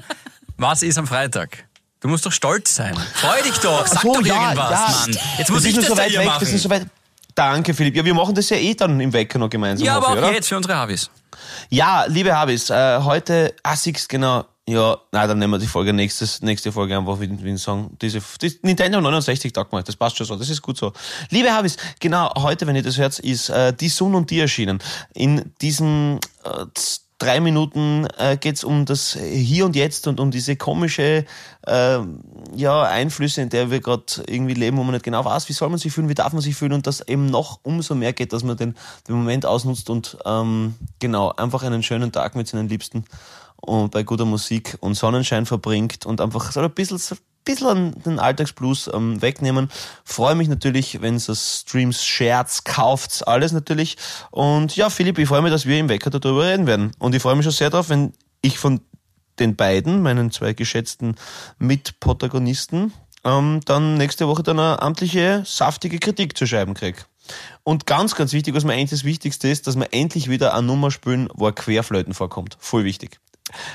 was 0.56 0.82
ist 0.82 0.96
am 0.98 1.06
Freitag? 1.06 1.64
Du 2.00 2.08
musst 2.08 2.24
doch 2.24 2.32
stolz 2.32 2.74
sein. 2.74 2.96
Freu 3.14 3.42
dich 3.42 3.58
doch, 3.58 3.86
sag 3.86 4.02
so, 4.02 4.14
doch 4.14 4.24
ja, 4.24 4.50
irgendwas, 4.52 4.70
ja. 4.70 4.96
Mann. 5.00 5.18
Jetzt 5.38 5.48
Wir 5.48 5.54
muss 5.54 5.64
ich 5.64 5.74
sind 5.74 5.82
das 5.82 5.88
so 5.88 5.94
da 5.94 6.02
weit 6.02 6.10
hier 6.10 6.20
weg. 6.20 6.26
machen. 6.26 6.40
Wir 6.40 6.46
sind 6.48 6.58
so 6.60 6.70
weit. 6.70 6.86
Danke, 7.34 7.74
Philipp. 7.74 7.96
Ja, 7.96 8.04
wir 8.04 8.14
machen 8.14 8.34
das 8.34 8.50
ja 8.50 8.56
eh 8.56 8.74
dann 8.74 9.00
im 9.00 9.12
Wecker 9.12 9.38
noch 9.38 9.50
gemeinsam. 9.50 9.86
ja, 9.86 9.96
aber 9.96 10.06
ich, 10.06 10.12
auch 10.12 10.18
oder? 10.18 10.32
jetzt 10.32 10.48
für 10.48 10.56
unsere 10.56 10.76
Havis. 10.76 11.10
Ja, 11.68 12.04
liebe 12.06 12.36
Habis, 12.36 12.70
äh, 12.70 12.98
heute, 13.02 13.54
ah, 13.62 13.76
siehst 13.76 14.08
genau, 14.08 14.44
ja, 14.68 14.96
na, 15.10 15.26
dann 15.26 15.38
nehmen 15.38 15.54
wir 15.54 15.58
die 15.58 15.66
Folge 15.66 15.92
nächstes, 15.92 16.42
nächste 16.42 16.70
Folge 16.70 16.96
einfach 16.96 17.20
wie, 17.20 17.28
wie 17.42 17.50
ein 17.50 17.58
Song. 17.58 17.96
Diese, 18.00 18.20
die 18.40 18.58
Nintendo 18.62 19.00
69 19.00 19.52
Tag 19.52 19.72
mal, 19.72 19.82
das 19.82 19.96
passt 19.96 20.16
schon 20.16 20.26
so, 20.26 20.36
das 20.36 20.48
ist 20.48 20.62
gut 20.62 20.76
so. 20.76 20.92
Liebe 21.30 21.52
Habis, 21.52 21.76
genau, 21.98 22.32
heute, 22.36 22.66
wenn 22.66 22.76
ihr 22.76 22.82
das 22.82 22.98
hört, 22.98 23.18
ist 23.18 23.48
äh, 23.48 23.72
Die 23.72 23.88
Sun 23.88 24.14
und 24.14 24.30
die 24.30 24.38
erschienen. 24.38 24.78
In 25.14 25.52
diesen 25.60 26.20
äh, 26.44 26.66
drei 27.20 27.38
Minuten 27.38 28.08
äh, 28.18 28.36
geht's 28.36 28.64
um 28.64 28.86
das 28.86 29.12
Hier 29.12 29.66
und 29.66 29.76
Jetzt 29.76 30.08
und 30.08 30.18
um 30.18 30.32
diese 30.32 30.56
komische 30.56 31.24
äh, 31.66 31.98
ja, 32.56 32.82
Einflüsse, 32.82 33.42
in 33.42 33.50
der 33.50 33.70
wir 33.70 33.80
gerade 33.80 34.24
irgendwie 34.26 34.54
leben, 34.54 34.78
wo 34.78 34.82
man 34.82 34.94
nicht 34.94 35.04
genau 35.04 35.24
weiß, 35.24 35.48
wie 35.48 35.52
soll 35.52 35.68
man 35.68 35.78
sich 35.78 35.92
fühlen, 35.92 36.08
wie 36.08 36.14
darf 36.14 36.32
man 36.32 36.42
sich 36.42 36.56
fühlen 36.56 36.72
und 36.72 36.86
das 36.86 37.06
eben 37.06 37.26
noch 37.26 37.60
umso 37.62 37.94
mehr 37.94 38.12
geht, 38.12 38.32
dass 38.32 38.42
man 38.42 38.56
den, 38.56 38.74
den 39.06 39.14
Moment 39.14 39.46
ausnutzt 39.46 39.90
und 39.90 40.16
ähm, 40.24 40.74
genau 40.98 41.30
einfach 41.30 41.62
einen 41.62 41.82
schönen 41.82 42.10
Tag 42.10 42.34
mit 42.34 42.48
seinen 42.48 42.68
Liebsten 42.68 43.04
und 43.56 43.92
bei 43.92 44.02
guter 44.02 44.24
Musik 44.24 44.78
und 44.80 44.94
Sonnenschein 44.94 45.44
verbringt 45.44 46.06
und 46.06 46.20
einfach 46.20 46.50
so 46.50 46.60
ein 46.60 46.70
bisschen, 46.70 46.98
bisschen 47.44 48.00
den 48.02 48.18
Alltagsblues 48.18 48.90
ähm, 48.92 49.20
wegnehmen. 49.22 49.70
Freue 50.04 50.34
mich 50.34 50.48
natürlich, 50.48 51.00
wenn 51.02 51.16
es 51.16 51.60
Streams, 51.60 52.04
Shares, 52.04 52.64
kauft, 52.64 53.26
alles 53.26 53.52
natürlich. 53.52 53.96
Und 54.30 54.76
ja, 54.76 54.90
Philipp, 54.90 55.18
ich 55.18 55.28
freue 55.28 55.42
mich, 55.42 55.52
dass 55.52 55.66
wir 55.66 55.78
im 55.78 55.88
Wecker 55.88 56.10
darüber 56.10 56.46
reden 56.46 56.66
werden. 56.66 56.92
Und 56.98 57.14
ich 57.14 57.22
freue 57.22 57.36
mich 57.36 57.44
schon 57.44 57.52
sehr 57.52 57.70
darauf, 57.70 57.88
wenn 57.88 58.12
ich 58.42 58.58
von 58.58 58.80
den 59.38 59.56
beiden, 59.56 60.02
meinen 60.02 60.30
zwei 60.30 60.52
geschätzten 60.52 61.16
Mitprotagonisten, 61.58 62.92
ähm, 63.24 63.60
dann 63.64 63.96
nächste 63.96 64.28
Woche 64.28 64.42
dann 64.42 64.58
eine 64.58 64.80
amtliche, 64.82 65.42
saftige 65.46 65.98
Kritik 65.98 66.36
zu 66.36 66.46
schreiben 66.46 66.74
krieg. 66.74 67.06
Und 67.62 67.86
ganz, 67.86 68.14
ganz 68.14 68.32
wichtig, 68.32 68.54
was 68.54 68.64
mir 68.64 68.72
eigentlich 68.72 68.90
das 68.90 69.04
Wichtigste 69.04 69.48
ist, 69.48 69.66
dass 69.66 69.76
wir 69.76 69.92
endlich 69.92 70.28
wieder 70.28 70.54
eine 70.54 70.66
Nummer 70.66 70.90
spielen, 70.90 71.28
wo 71.34 71.46
ein 71.46 71.54
Querflöten 71.54 72.14
vorkommt. 72.14 72.56
Voll 72.60 72.84
wichtig. 72.84 73.20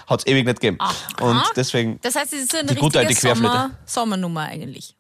Hat's 0.08 0.26
ewig 0.26 0.46
nicht 0.46 0.60
gegeben. 0.62 0.78
Und 1.20 1.42
deswegen, 1.56 2.00
Das 2.02 2.16
heißt, 2.16 2.32
es 2.34 2.44
ist 2.44 2.52
so 2.52 2.58
eine 2.60 2.68
Die 2.74 2.76
gute 2.76 3.00
richtige 3.00 3.30
alte 3.30 3.40
Querflöte. 3.42 3.54
Sommer, 3.54 3.72
Sommernummer 3.86 4.42
eigentlich. 4.44 4.96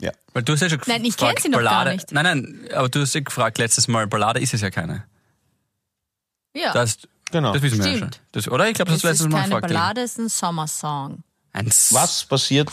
ja. 0.00 0.12
Weil 0.32 0.42
du 0.44 0.52
hast 0.54 0.60
ja 0.62 0.70
schon 0.70 0.80
Nein, 0.86 1.04
ich 1.04 1.16
gefragt, 1.16 1.36
kenn 1.36 1.42
sie 1.42 1.48
noch 1.50 1.58
gar 1.62 1.70
Ballade. 1.84 1.92
nicht. 1.96 2.12
Nein, 2.12 2.24
nein, 2.24 2.68
aber 2.74 2.88
du 2.88 3.00
hast 3.00 3.14
ja 3.14 3.20
gefragt 3.20 3.58
letztes 3.58 3.86
Mal, 3.88 4.06
Ballade 4.06 4.40
ist 4.40 4.54
es 4.54 4.60
ja 4.60 4.70
keine. 4.70 5.04
Ja, 6.54 6.72
Das, 6.72 6.98
Genau. 7.32 7.52
das 7.52 7.62
wissen 7.62 7.78
wir 7.78 7.86
ja 7.86 7.90
schon. 7.98 8.08
Stimmt. 8.08 8.20
Das, 8.32 8.48
oder? 8.48 8.68
Ich 8.68 8.74
glaube, 8.74 8.90
das 8.90 9.02
das 9.02 9.10
letztes 9.10 9.28
Mal 9.28 9.44
gefragt. 9.44 9.68
Ballade, 9.68 10.00
es 10.02 10.12
ist 10.12 10.18
ein 10.18 10.28
Sommersong. 10.28 11.22
Ein 11.52 11.66
Was 11.90 12.24
passiert, 12.24 12.70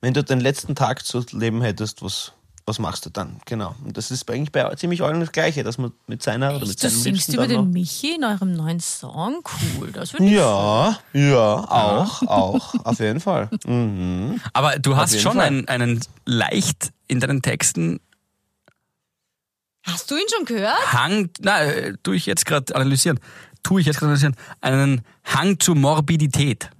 wenn 0.00 0.14
du 0.14 0.24
den 0.24 0.40
letzten 0.40 0.74
Tag 0.74 1.04
zu 1.04 1.24
leben 1.32 1.62
hättest, 1.62 2.02
was, 2.02 2.32
was 2.66 2.78
machst 2.78 3.04
du 3.04 3.10
dann? 3.10 3.40
Genau. 3.44 3.74
Und 3.84 3.96
das 3.96 4.10
ist 4.10 4.28
eigentlich 4.30 4.50
bei 4.50 4.74
ziemlich 4.76 5.02
allen 5.02 5.20
das 5.20 5.32
Gleiche, 5.32 5.62
dass 5.64 5.76
man 5.76 5.92
mit 6.06 6.22
seiner 6.22 6.56
oder 6.56 6.60
mit 6.60 6.70
Echt, 6.70 6.82
du 6.84 6.88
seinem 6.88 7.02
singst 7.02 7.28
Liebsten 7.28 7.34
über 7.34 7.46
den 7.46 7.70
Michi 7.70 8.14
in 8.14 8.24
eurem 8.24 8.52
neuen 8.52 8.80
Song? 8.80 9.42
Cool, 9.78 9.92
das 9.92 10.14
würde 10.14 10.24
ich 10.24 10.32
Ja, 10.32 10.98
ja, 11.12 11.54
auch, 11.56 12.22
auch, 12.22 12.74
auf 12.84 12.98
jeden 13.00 13.20
Fall. 13.20 13.50
Mhm. 13.66 14.40
Aber 14.52 14.78
du 14.78 14.96
hast 14.96 15.20
schon 15.20 15.40
einen, 15.40 15.66
einen 15.68 16.00
leicht 16.26 16.92
in 17.08 17.20
deinen 17.20 17.42
Texten 17.42 18.00
Hast 19.84 20.10
du 20.10 20.16
ihn 20.16 20.24
schon 20.34 20.46
gehört? 20.46 20.92
Hang, 20.92 21.30
na, 21.40 21.62
äh, 21.62 21.94
tue 22.02 22.16
ich 22.16 22.24
jetzt 22.26 22.46
gerade 22.46 22.74
analysieren, 22.74 23.20
tue 23.62 23.80
ich 23.80 23.86
jetzt 23.86 23.96
gerade 23.98 24.06
analysieren, 24.12 24.36
einen 24.62 25.02
Hang 25.24 25.60
zu 25.60 25.74
Morbidität. 25.74 26.70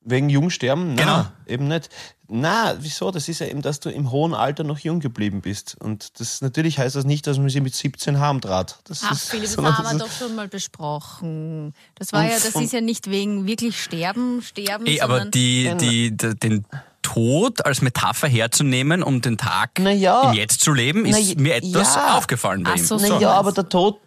Wegen 0.00 0.28
Jungsterben? 0.28 0.94
Na, 0.94 1.02
Genau. 1.02 1.26
eben 1.46 1.68
nicht. 1.68 1.90
Na, 2.32 2.76
wieso? 2.78 3.10
Das 3.10 3.28
ist 3.28 3.40
ja 3.40 3.46
eben, 3.48 3.60
dass 3.60 3.80
du 3.80 3.90
im 3.90 4.10
hohen 4.12 4.34
Alter 4.34 4.62
noch 4.62 4.78
jung 4.78 5.00
geblieben 5.00 5.40
bist. 5.40 5.76
Und 5.80 6.20
das 6.20 6.40
natürlich 6.42 6.78
heißt 6.78 6.94
das 6.94 7.04
nicht, 7.04 7.26
dass 7.26 7.38
man 7.38 7.48
sie 7.48 7.60
mit 7.60 7.74
17 7.74 8.20
harmtrat. 8.20 8.78
Das 8.84 9.02
Ach, 9.04 9.12
ist, 9.12 9.30
Philipp, 9.30 9.46
das 9.46 9.56
haben 9.64 9.84
wir 9.84 9.98
das 9.98 9.98
doch 9.98 10.10
schon 10.26 10.36
mal 10.36 10.46
besprochen. 10.48 11.74
Das 11.96 12.12
war 12.12 12.20
Und- 12.22 12.28
ja, 12.28 12.34
das 12.34 12.54
und- 12.54 12.64
ist 12.64 12.72
ja 12.72 12.80
nicht 12.80 13.10
wegen 13.10 13.46
wirklich 13.46 13.80
Sterben, 13.82 14.42
Sterben, 14.42 14.86
Ey, 14.86 15.00
aber 15.00 15.24
die, 15.26 15.72
die, 15.80 16.16
d- 16.16 16.34
den 16.34 16.64
Tod 17.02 17.64
als 17.64 17.80
Metapher 17.82 18.28
herzunehmen, 18.28 19.02
um 19.02 19.20
den 19.22 19.36
Tag 19.38 19.70
Na 19.80 19.90
ja. 19.90 20.30
im 20.30 20.34
Jetzt 20.36 20.60
zu 20.60 20.72
leben, 20.72 21.06
ist 21.06 21.14
Na 21.14 21.18
ja, 21.18 21.34
mir 21.36 21.54
etwas 21.56 21.94
ja. 21.96 22.16
aufgefallen 22.16 22.62
bei 22.62 22.72
Ach 22.72 22.76
ihm. 22.76 22.84
so, 22.84 22.96
Naja, 22.96 23.32
aber 23.32 23.52
der 23.52 23.68
Tod, 23.68 23.98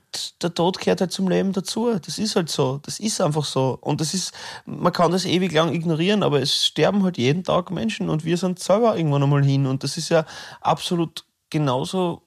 der 0.41 0.53
Tod 0.53 0.79
gehört 0.79 1.01
halt 1.01 1.11
zum 1.11 1.27
Leben 1.27 1.53
dazu. 1.53 1.93
Das 1.99 2.17
ist 2.17 2.35
halt 2.35 2.49
so. 2.49 2.79
Das 2.83 2.99
ist 2.99 3.21
einfach 3.21 3.45
so. 3.45 3.77
Und 3.81 4.01
das 4.01 4.13
ist, 4.13 4.33
man 4.65 4.93
kann 4.93 5.11
das 5.11 5.25
ewig 5.25 5.51
lang 5.51 5.73
ignorieren, 5.73 6.23
aber 6.23 6.41
es 6.41 6.65
sterben 6.65 7.03
halt 7.03 7.17
jeden 7.17 7.43
Tag 7.43 7.71
Menschen 7.71 8.09
und 8.09 8.25
wir 8.25 8.37
sind 8.37 8.59
selber 8.59 8.97
irgendwann 8.97 9.23
einmal 9.23 9.43
hin. 9.43 9.65
Und 9.65 9.83
das 9.83 9.97
ist 9.97 10.09
ja 10.09 10.25
absolut 10.61 11.25
genauso 11.49 12.23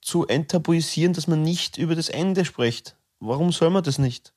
zu 0.00 0.26
enttabuisieren, 0.26 1.12
dass 1.12 1.26
man 1.26 1.42
nicht 1.42 1.76
über 1.78 1.94
das 1.94 2.08
Ende 2.08 2.44
spricht. 2.44 2.96
Warum 3.20 3.52
soll 3.52 3.70
man 3.70 3.82
das 3.82 3.98
nicht? 3.98 4.32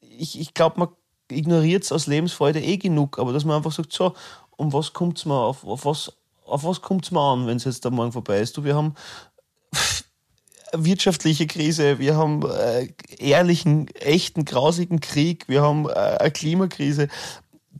Ich, 0.00 0.38
ich 0.38 0.54
glaube, 0.54 0.78
man 0.78 0.88
ignoriert 1.30 1.84
es 1.84 1.92
aus 1.92 2.06
Lebensfreude 2.06 2.60
eh 2.60 2.76
genug, 2.76 3.18
aber 3.18 3.32
dass 3.32 3.44
man 3.44 3.56
einfach 3.56 3.72
sagt, 3.72 3.92
so, 3.92 4.14
um 4.56 4.72
was 4.72 4.92
kommt 4.92 5.18
es 5.18 5.26
mir, 5.26 5.34
auf, 5.34 5.64
auf 5.64 5.84
was, 5.84 6.12
auf 6.44 6.64
was 6.64 6.80
kommt 6.80 7.04
es 7.04 7.10
mir 7.10 7.20
an, 7.20 7.46
wenn 7.46 7.56
es 7.56 7.64
jetzt 7.64 7.84
am 7.84 7.94
Morgen 7.94 8.12
vorbei 8.12 8.40
ist? 8.40 8.56
Du, 8.56 8.64
wir 8.64 8.74
haben 8.74 8.94
wirtschaftliche 10.84 11.46
Krise, 11.46 11.98
wir 11.98 12.16
haben 12.16 12.42
äh, 12.42 12.88
ehrlichen, 13.18 13.88
echten, 13.94 14.44
grausigen 14.44 15.00
Krieg, 15.00 15.48
wir 15.48 15.62
haben 15.62 15.88
äh, 15.88 15.92
eine 15.92 16.30
Klimakrise. 16.30 17.08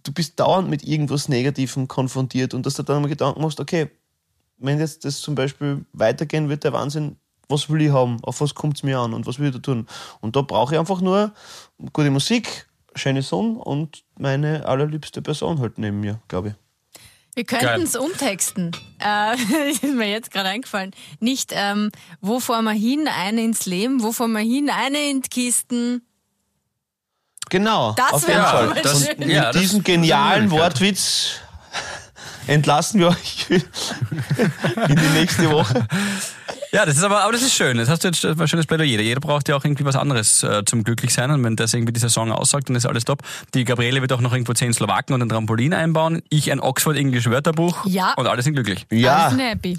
Du 0.03 0.12
bist 0.12 0.38
dauernd 0.38 0.68
mit 0.68 0.84
irgendwas 0.84 1.28
Negativem 1.28 1.88
konfrontiert 1.88 2.55
und 2.55 2.66
dass 2.66 2.74
du 2.74 2.82
dann 2.82 3.03
mal 3.03 3.09
Gedanken 3.09 3.42
machst, 3.42 3.61
okay, 3.61 3.90
wenn 4.59 4.78
jetzt 4.78 5.05
das 5.05 5.20
zum 5.20 5.34
Beispiel 5.34 5.84
weitergehen 5.92 6.49
wird, 6.49 6.64
der 6.64 6.72
Wahnsinn, 6.72 7.16
was 7.49 7.68
will 7.70 7.82
ich 7.82 7.92
haben, 7.92 8.18
auf 8.22 8.40
was 8.40 8.55
kommt 8.55 8.76
es 8.76 8.82
mir 8.82 8.99
an 8.99 9.14
und 9.14 9.26
was 9.26 9.38
will 9.38 9.49
ich 9.49 9.55
da 9.55 9.61
tun? 9.61 9.86
Und 10.20 10.36
da 10.36 10.42
brauche 10.42 10.74
ich 10.74 10.80
einfach 10.80 11.01
nur 11.01 11.32
gute 11.92 12.11
Musik, 12.11 12.66
schöne 12.94 13.22
Sonne 13.22 13.59
und 13.59 14.05
meine 14.18 14.66
allerliebste 14.66 15.22
Person 15.22 15.61
halt 15.61 15.78
neben 15.78 16.01
mir, 16.01 16.20
glaube 16.28 16.49
ich. 16.49 16.66
Wir 17.37 17.45
könnten 17.45 17.82
es 17.82 17.95
umtexten. 17.95 18.72
Äh, 18.99 19.37
ist 19.70 19.82
mir 19.84 20.09
jetzt 20.11 20.30
gerade 20.32 20.49
eingefallen. 20.49 20.91
Nicht, 21.20 21.51
ähm, 21.55 21.93
wo 22.20 22.41
fahren 22.41 22.64
wir 22.64 22.72
hin, 22.72 23.07
eine 23.09 23.43
ins 23.45 23.66
Leben, 23.66 24.03
wo 24.03 24.11
fahren 24.11 24.32
wir 24.32 24.41
hin, 24.41 24.70
eine 24.70 24.99
in 25.11 25.20
die 25.22 25.28
Kisten. 25.28 26.03
Genau, 27.49 27.93
Das 27.97 28.12
auf 28.12 28.26
wäre 28.26 28.41
jeden 28.41 28.72
Fall. 28.74 28.82
Das- 28.82 29.07
schön. 29.07 29.28
ja, 29.30 29.47
Mit 29.47 29.55
das 29.55 29.61
diesem 29.62 29.84
genialen. 29.84 30.51
Wortwitz 30.51 31.41
entlassen 32.47 33.01
wir 33.01 33.09
euch 33.09 33.47
in 33.51 34.97
die 34.97 35.18
nächste 35.18 35.51
Woche. 35.51 35.86
Ja, 36.72 36.84
das 36.84 36.97
ist 36.97 37.05
aber, 37.05 37.22
aber 37.22 37.32
das 37.32 37.42
ist 37.42 37.55
schön. 37.55 37.78
Das 37.78 37.88
hast 37.88 38.05
du 38.05 38.09
jetzt 38.09 38.24
ein 38.24 38.49
schönes 38.49 38.66
Plädoyer. 38.66 39.01
Jeder 39.01 39.20
braucht 39.20 39.49
ja 39.49 39.57
auch 39.57 39.64
irgendwie 39.64 39.84
was 39.84 39.97
anderes 39.97 40.42
äh, 40.42 40.62
zum 40.64 40.84
Glücklichsein. 40.84 41.30
Und 41.30 41.42
wenn 41.44 41.57
das 41.57 41.72
irgendwie 41.72 41.92
dieser 41.92 42.11
Song 42.11 42.30
aussagt, 42.32 42.68
dann 42.68 42.76
ist 42.76 42.86
alles 42.86 43.05
top. 43.05 43.22
Die 43.55 43.64
Gabriele 43.64 44.01
wird 44.03 44.12
auch 44.12 44.20
noch 44.20 44.32
irgendwo 44.32 44.53
zehn 44.53 44.72
Slowaken 44.72 45.14
und 45.14 45.22
ein 45.22 45.28
Trampolin 45.28 45.72
einbauen. 45.72 46.22
Ich 46.28 46.51
ein 46.53 46.61
Oxford 46.61 46.97
English 46.97 47.26
Wörterbuch. 47.30 47.86
Ja. 47.86 48.14
Und 48.14 48.26
alle 48.26 48.42
sind 48.42 48.55
glücklich. 48.55 48.86
Ja, 48.90 49.28
Alles 49.28 49.38
happy. 49.38 49.76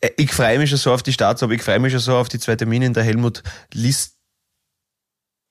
äh, 0.00 0.10
ich 0.16 0.32
freue 0.32 0.58
mich 0.58 0.70
schon 0.70 0.78
so 0.78 0.92
auf 0.92 1.02
die 1.02 1.12
Starts, 1.12 1.42
aber 1.42 1.52
ich 1.52 1.62
freue 1.62 1.80
mich 1.80 1.92
schon 1.92 2.00
so 2.00 2.16
auf 2.16 2.28
die 2.28 2.38
zwei 2.38 2.56
Termine 2.56 2.86
in 2.86 2.94
der 2.94 3.02
Helmut 3.02 3.42
List. 3.74 4.11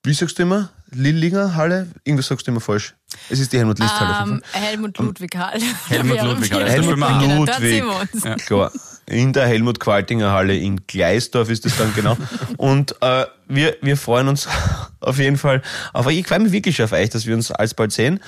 Wie 0.04 0.14
sagst 0.14 0.38
du 0.38 0.42
immer? 0.42 0.70
Lillinger 0.90 1.54
Halle? 1.54 1.88
Irgendwas 2.04 2.26
sagst 2.26 2.46
du 2.46 2.50
immer 2.50 2.60
falsch. 2.60 2.94
Es 3.30 3.38
ist 3.38 3.52
die 3.52 3.58
Helmut 3.58 3.78
List 3.78 3.98
Halle. 4.00 4.30
Ähm, 4.32 4.42
Helmut 4.52 4.98
Ludwig 4.98 5.36
Hall. 5.36 5.60
Helmut 5.88 6.20
Ludwig 6.22 6.50
wir. 6.50 6.56
Hall. 6.58 6.70
Helmut 6.70 6.94
Genau, 6.94 7.18
Genau, 7.20 7.44
Ludwig. 7.44 7.84
wir 7.84 8.00
uns. 8.00 8.24
Ja. 8.24 8.34
Klar. 8.36 8.72
In 9.06 9.32
der 9.32 9.46
Helmut 9.46 9.78
Qualtinger 9.78 10.32
Halle 10.32 10.56
in 10.56 10.86
Gleisdorf 10.86 11.48
ist 11.50 11.64
das 11.64 11.76
dann 11.76 11.94
genau. 11.94 12.16
Und 12.56 12.96
äh, 13.00 13.26
wir, 13.48 13.76
wir 13.80 13.96
freuen 13.96 14.28
uns 14.28 14.48
auf 15.00 15.18
jeden 15.18 15.38
Fall. 15.38 15.62
Aber 15.92 16.10
ich 16.10 16.26
freue 16.26 16.40
mich 16.40 16.52
wirklich 16.52 16.82
auf 16.82 16.92
euch, 16.92 17.10
dass 17.10 17.26
wir 17.26 17.34
uns 17.34 17.52
alsbald 17.52 17.92
sehen. 17.92 18.20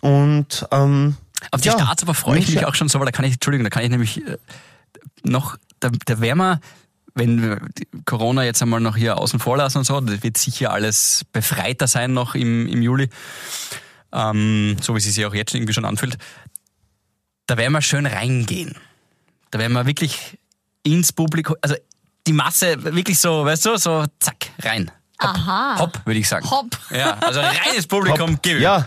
Und 0.00 0.66
ähm, 0.72 1.16
Auf 1.52 1.60
die 1.60 1.68
ja, 1.68 1.74
Starts 1.74 2.02
aber 2.02 2.14
freue 2.14 2.38
ich 2.38 2.48
mich 2.52 2.66
auch 2.66 2.74
schon 2.74 2.88
so, 2.88 2.98
weil 2.98 3.06
da 3.06 3.12
kann 3.12 3.24
ich, 3.24 3.34
Entschuldigung, 3.34 3.64
da 3.64 3.70
kann 3.70 3.84
ich 3.84 3.90
nämlich 3.90 4.26
äh, 4.26 4.36
noch, 5.22 5.56
da, 5.78 5.90
da 6.06 6.20
wären 6.20 6.38
wir, 6.38 6.60
wenn 7.20 7.42
wir 7.42 7.60
Corona 8.06 8.44
jetzt 8.44 8.62
einmal 8.62 8.80
noch 8.80 8.96
hier 8.96 9.18
außen 9.18 9.38
vor 9.38 9.58
lassen 9.58 9.78
und 9.78 9.84
so, 9.84 10.00
das 10.00 10.22
wird 10.22 10.38
sicher 10.38 10.72
alles 10.72 11.24
befreiter 11.32 11.86
sein 11.86 12.14
noch 12.14 12.34
im, 12.34 12.66
im 12.66 12.80
Juli, 12.80 13.10
ähm, 14.12 14.76
so 14.80 14.94
wie 14.94 14.98
es 14.98 15.04
sich 15.04 15.16
ja 15.16 15.28
auch 15.28 15.34
jetzt 15.34 15.54
irgendwie 15.54 15.74
schon 15.74 15.84
anfühlt. 15.84 16.16
Da 17.46 17.58
werden 17.58 17.72
wir 17.72 17.82
schön 17.82 18.06
reingehen. 18.06 18.74
Da 19.50 19.58
werden 19.58 19.72
wir 19.74 19.84
wirklich 19.86 20.38
ins 20.82 21.12
Publikum, 21.12 21.56
also 21.60 21.76
die 22.26 22.32
Masse 22.32 22.82
wirklich 22.82 23.18
so, 23.18 23.44
weißt 23.44 23.66
du, 23.66 23.76
so 23.76 24.06
zack, 24.18 24.46
rein. 24.62 24.90
Hopp, 25.22 25.30
Aha. 25.30 25.78
Hopp, 25.78 26.06
würde 26.06 26.20
ich 26.20 26.28
sagen. 26.28 26.50
Hopp. 26.50 26.78
Ja, 26.90 27.18
also 27.18 27.40
reines 27.40 27.86
Publikum, 27.88 28.32
Hopp. 28.32 28.42
gib 28.42 28.56
ihm. 28.56 28.62
Ja, 28.62 28.86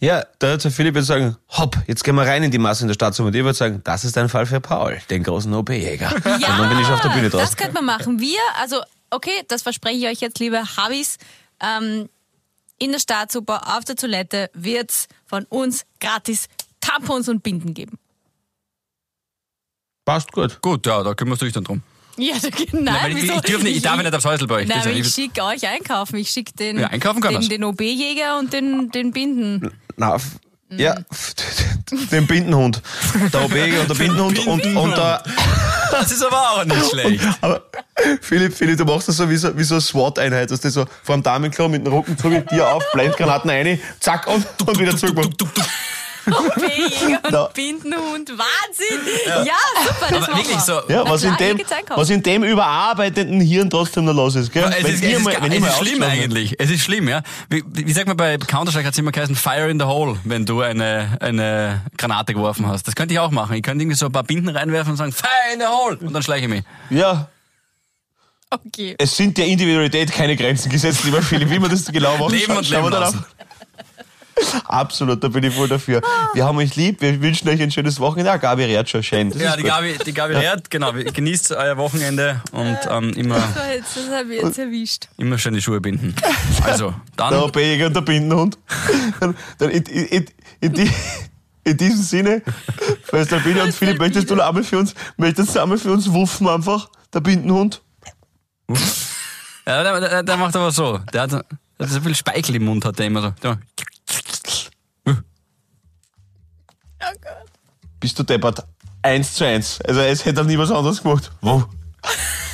ja, 0.00 0.24
da 0.38 0.48
wird 0.48 0.64
der 0.64 0.70
Philipp 0.70 0.94
jetzt 0.96 1.06
sagen, 1.06 1.36
hopp, 1.48 1.76
jetzt 1.86 2.04
gehen 2.04 2.14
wir 2.14 2.22
rein 2.26 2.42
in 2.42 2.50
die 2.50 2.58
Masse 2.58 2.82
in 2.84 2.88
der 2.88 2.94
Stadt. 2.94 3.18
Und 3.20 3.34
ich 3.34 3.42
würde 3.42 3.54
sagen, 3.54 3.80
das 3.84 4.04
ist 4.04 4.16
ein 4.18 4.28
Fall 4.28 4.46
für 4.46 4.60
Paul, 4.60 4.98
den 5.10 5.22
großen 5.24 5.52
OP-Jäger. 5.52 6.12
Und 6.14 6.24
dann 6.24 6.68
bin 6.68 6.80
ich 6.80 6.86
auf 6.86 7.00
der 7.00 7.08
Bühne 7.10 7.30
das 7.30 7.40
draußen. 7.40 7.56
könnte 7.56 7.74
man 7.74 7.84
machen. 7.84 8.20
Wir, 8.20 8.38
also, 8.60 8.80
okay, 9.10 9.42
das 9.48 9.62
verspreche 9.62 9.96
ich 9.96 10.06
euch 10.06 10.20
jetzt, 10.20 10.38
liebe 10.38 10.62
Habis, 10.76 11.18
ähm, 11.60 12.08
in 12.78 12.92
der 12.92 13.00
Staatsoper 13.00 13.76
auf 13.76 13.84
der 13.84 13.96
Toilette 13.96 14.50
wird's 14.54 15.08
von 15.26 15.44
uns 15.46 15.84
gratis 16.00 16.46
Tampons 16.80 17.28
und 17.28 17.42
Binden 17.42 17.74
geben. 17.74 17.98
Passt 20.04 20.32
gut. 20.32 20.60
Gut, 20.62 20.86
ja, 20.86 21.02
da 21.02 21.14
kümmerst 21.14 21.42
du 21.42 21.46
dich 21.46 21.54
dann 21.54 21.64
drum. 21.64 21.82
Ja, 22.16 22.34
da, 22.40 22.48
nein, 22.72 22.96
weil 23.02 23.16
ich- 23.16 23.22
wieso? 23.24 23.34
ich 23.34 23.40
dürf 23.42 23.62
nicht- 23.62 23.76
ich 23.76 23.82
darf 23.82 23.96
nicht 24.02 24.12
aufs 24.14 24.24
Häusl 24.24 24.46
bei 24.46 24.56
euch. 24.56 24.68
Nein, 24.68 24.78
Das 24.78 24.86
ja 24.86 24.92
ich 24.92 25.08
schicke 25.08 25.42
euch 25.44 25.66
einkaufen. 25.68 26.16
Ich 26.16 26.30
schicke 26.30 26.52
den, 26.52 26.78
Ja, 26.78 26.88
den, 26.88 27.48
den 27.48 27.64
OB-Jäger 27.64 28.38
und 28.38 28.52
den, 28.52 28.90
den 28.90 29.12
Binden. 29.12 29.70
Na, 29.98 30.14
f- 30.14 30.38
ja, 30.70 30.94
den 32.12 32.26
Bindenhund. 32.26 32.80
Der 33.32 33.42
OP-Jäger 33.44 33.80
und 33.80 33.88
der 33.90 33.94
Bindenhund 33.94 34.38
und, 34.46 34.64
und 34.76 34.96
der, 34.96 35.22
Das 35.90 36.12
ist 36.12 36.22
aber 36.24 36.36
auch 36.50 36.64
nicht 36.64 36.86
schlecht. 36.90 37.24
aber 37.40 37.62
Philipp, 38.20 38.54
Philipp, 38.54 38.76
du 38.78 38.84
machst 38.84 39.08
das 39.08 39.16
so 39.16 39.28
wie 39.30 39.36
so, 39.36 39.56
wie 39.56 39.64
so 39.64 39.74
eine 39.76 39.80
SWAT-Einheit, 39.80 40.50
dass 40.50 40.60
du 40.60 40.70
so 40.70 40.84
vor 41.02 41.16
dem 41.16 41.22
Damenklo 41.22 41.68
mit 41.68 41.84
dem 41.86 41.92
Rücken 41.92 42.16
zurück, 42.18 42.46
dir 42.48 42.68
auf, 42.68 42.84
Blendgranaten 42.92 43.50
rein, 43.50 43.80
zack 43.98 44.26
und, 44.26 44.44
und 44.66 44.78
wieder 44.78 44.96
zurück. 44.96 45.26
Und 46.32 47.32
Da- 47.32 47.50
Bindenhund. 47.54 48.30
Wahnsinn! 48.30 49.44
Ja, 49.46 49.54
super, 49.84 50.06
das 50.10 50.28
Aber 50.28 50.36
wirklich 50.38 50.56
wir. 50.56 50.60
so. 50.60 50.80
Ja, 50.88 51.08
was 51.08 51.22
in, 51.24 51.36
dem, 51.36 51.60
was 51.94 52.10
in 52.10 52.22
dem 52.22 52.44
überarbeiteten 52.44 53.40
Hirn 53.40 53.70
trotzdem 53.70 54.04
noch 54.04 54.14
los 54.14 54.34
ist, 54.34 54.52
gell? 54.52 54.64
Es 54.78 54.84
ist, 54.88 55.02
es 55.02 55.12
ist, 55.18 55.24
mal- 55.24 55.34
es 55.50 55.54
ist 55.64 55.78
schlimm 55.78 56.02
eigentlich. 56.02 56.54
Es 56.58 56.70
ist 56.70 56.82
schlimm, 56.82 57.08
ja. 57.08 57.22
Wie, 57.48 57.62
wie 57.66 57.92
sagt 57.92 58.06
man 58.08 58.16
bei 58.16 58.36
Counter-Strike 58.38 58.86
hat 58.86 58.92
es 58.94 58.98
immer 58.98 59.12
geheißen, 59.12 59.34
Fire 59.36 59.68
in 59.70 59.78
the 59.78 59.86
Hole, 59.86 60.18
wenn 60.24 60.44
du 60.46 60.60
eine, 60.62 61.16
eine 61.20 61.82
Granate 61.96 62.34
geworfen 62.34 62.66
hast. 62.66 62.86
Das 62.86 62.94
könnte 62.94 63.14
ich 63.14 63.20
auch 63.20 63.30
machen. 63.30 63.54
Ich 63.56 63.62
könnte 63.62 63.82
irgendwie 63.82 63.96
so 63.96 64.06
ein 64.06 64.12
paar 64.12 64.24
Binden 64.24 64.48
reinwerfen 64.48 64.92
und 64.92 64.96
sagen, 64.96 65.12
Fire 65.12 65.30
in 65.52 65.60
the 65.60 65.66
Hole! 65.66 65.96
Und 65.98 66.12
dann 66.12 66.22
schleiche 66.22 66.44
ich 66.44 66.50
mich. 66.50 66.62
Ja, 66.90 67.28
Okay. 68.50 68.94
es 68.98 69.14
sind 69.14 69.36
der 69.36 69.44
Individualität 69.46 70.10
keine 70.10 70.34
Grenzen 70.34 70.70
gesetzt, 70.70 71.04
lieber 71.04 71.20
Philipp. 71.20 71.50
Wie 71.50 71.58
man 71.58 71.70
das 71.70 71.84
genau 71.84 72.16
macht, 72.16 72.32
Leben 72.32 72.56
und 72.56 72.70
leben 72.70 72.88
lassen. 72.88 73.22
Absolut, 74.66 75.22
da 75.22 75.28
bin 75.28 75.44
ich 75.44 75.54
voll 75.54 75.68
dafür. 75.68 76.00
Wir 76.34 76.44
haben 76.44 76.58
euch 76.58 76.76
lieb, 76.76 77.00
wir 77.00 77.20
wünschen 77.20 77.48
euch 77.48 77.60
ein 77.62 77.70
schönes 77.70 77.98
Wochenende. 78.00 78.30
Ah, 78.32 78.36
Gabi 78.36 78.64
rät 78.64 78.88
schon 78.88 79.02
schön. 79.02 79.30
Das 79.30 79.40
Ja, 79.40 79.56
die 79.56 79.62
gut. 79.62 79.70
Gabi, 79.70 79.98
die 80.04 80.12
Gabi 80.12 80.34
Rehrt, 80.34 80.70
genau. 80.70 80.92
Genießt 80.92 81.52
euer 81.52 81.76
Wochenende 81.76 82.42
und 82.52 82.78
ähm, 82.88 83.12
immer, 83.14 83.40
So, 83.40 83.60
jetzt, 83.72 83.96
das 83.96 84.10
habe 84.18 84.34
ich 84.34 84.42
jetzt 84.42 84.58
erwischt. 84.58 85.08
immer 85.16 85.38
schön 85.38 85.54
die 85.54 85.62
Schuhe 85.62 85.80
binden. 85.80 86.14
Also, 86.64 86.90
Der 87.18 87.30
dann, 87.30 87.34
OP-Jäger 87.42 87.86
und 87.86 87.96
der 87.96 88.00
Bindenhund. 88.02 88.58
Dann, 89.20 89.70
in, 89.70 89.82
in, 89.84 90.04
in, 90.06 90.26
in, 90.60 90.72
die, 90.74 90.90
in 91.64 91.76
diesem 91.76 92.02
Sinne, 92.02 92.42
Schwester 93.08 93.40
Biene 93.40 93.62
und 93.64 93.74
Philipp, 93.74 93.98
möchtest 93.98 94.30
du 94.30 94.40
einmal 94.40 94.64
für 94.64 94.78
uns, 94.78 94.94
möchtest 95.16 95.54
du 95.56 95.60
einmal 95.62 95.78
für 95.78 95.90
uns 95.92 96.10
wuffen 96.12 96.48
einfach? 96.48 96.88
Der 97.12 97.20
Bindenhund? 97.20 97.82
ja, 99.66 99.82
der, 99.82 100.00
der, 100.00 100.22
der 100.22 100.36
macht 100.36 100.54
aber 100.56 100.70
so. 100.72 100.98
Der 101.12 101.22
hat, 101.22 101.32
der 101.32 101.38
hat 101.80 101.88
so 101.88 102.00
viel 102.00 102.14
Speichel 102.14 102.56
im 102.56 102.64
Mund, 102.64 102.84
hat 102.84 102.98
der 102.98 103.06
immer 103.06 103.34
so. 103.42 103.54
Bist 108.00 108.18
du 108.18 108.22
deppert? 108.22 108.64
Eins 109.02 109.34
zu 109.34 109.44
eins. 109.44 109.80
Also 109.82 110.00
es 110.00 110.24
hätte 110.24 110.40
er 110.40 110.44
nie 110.44 110.58
was 110.58 110.70
anderes 110.70 111.02
gemacht. 111.02 111.30
Wow. 111.40 111.64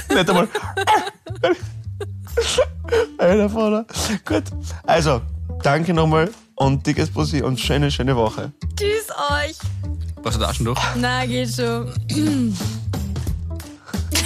Nicht 0.09 0.29
einmal. 0.29 0.49
Alter 3.19 3.49
Vater. 3.49 3.87
Gut. 4.25 4.45
Also, 4.85 5.21
danke 5.63 5.95
nochmal 5.95 6.31
und 6.57 6.87
dickes 6.87 7.11
Bussi 7.11 7.43
und 7.43 7.59
schöne, 7.59 7.91
schöne 7.91 8.15
Woche. 8.17 8.53
Tschüss 8.77 9.09
euch. 9.31 9.57
Warst 10.23 10.37
du 10.37 10.41
da 10.41 10.55
schon 10.55 10.67
durch? 10.67 10.81
Na, 10.97 11.27
geht 11.27 11.55
schon. 11.55 11.93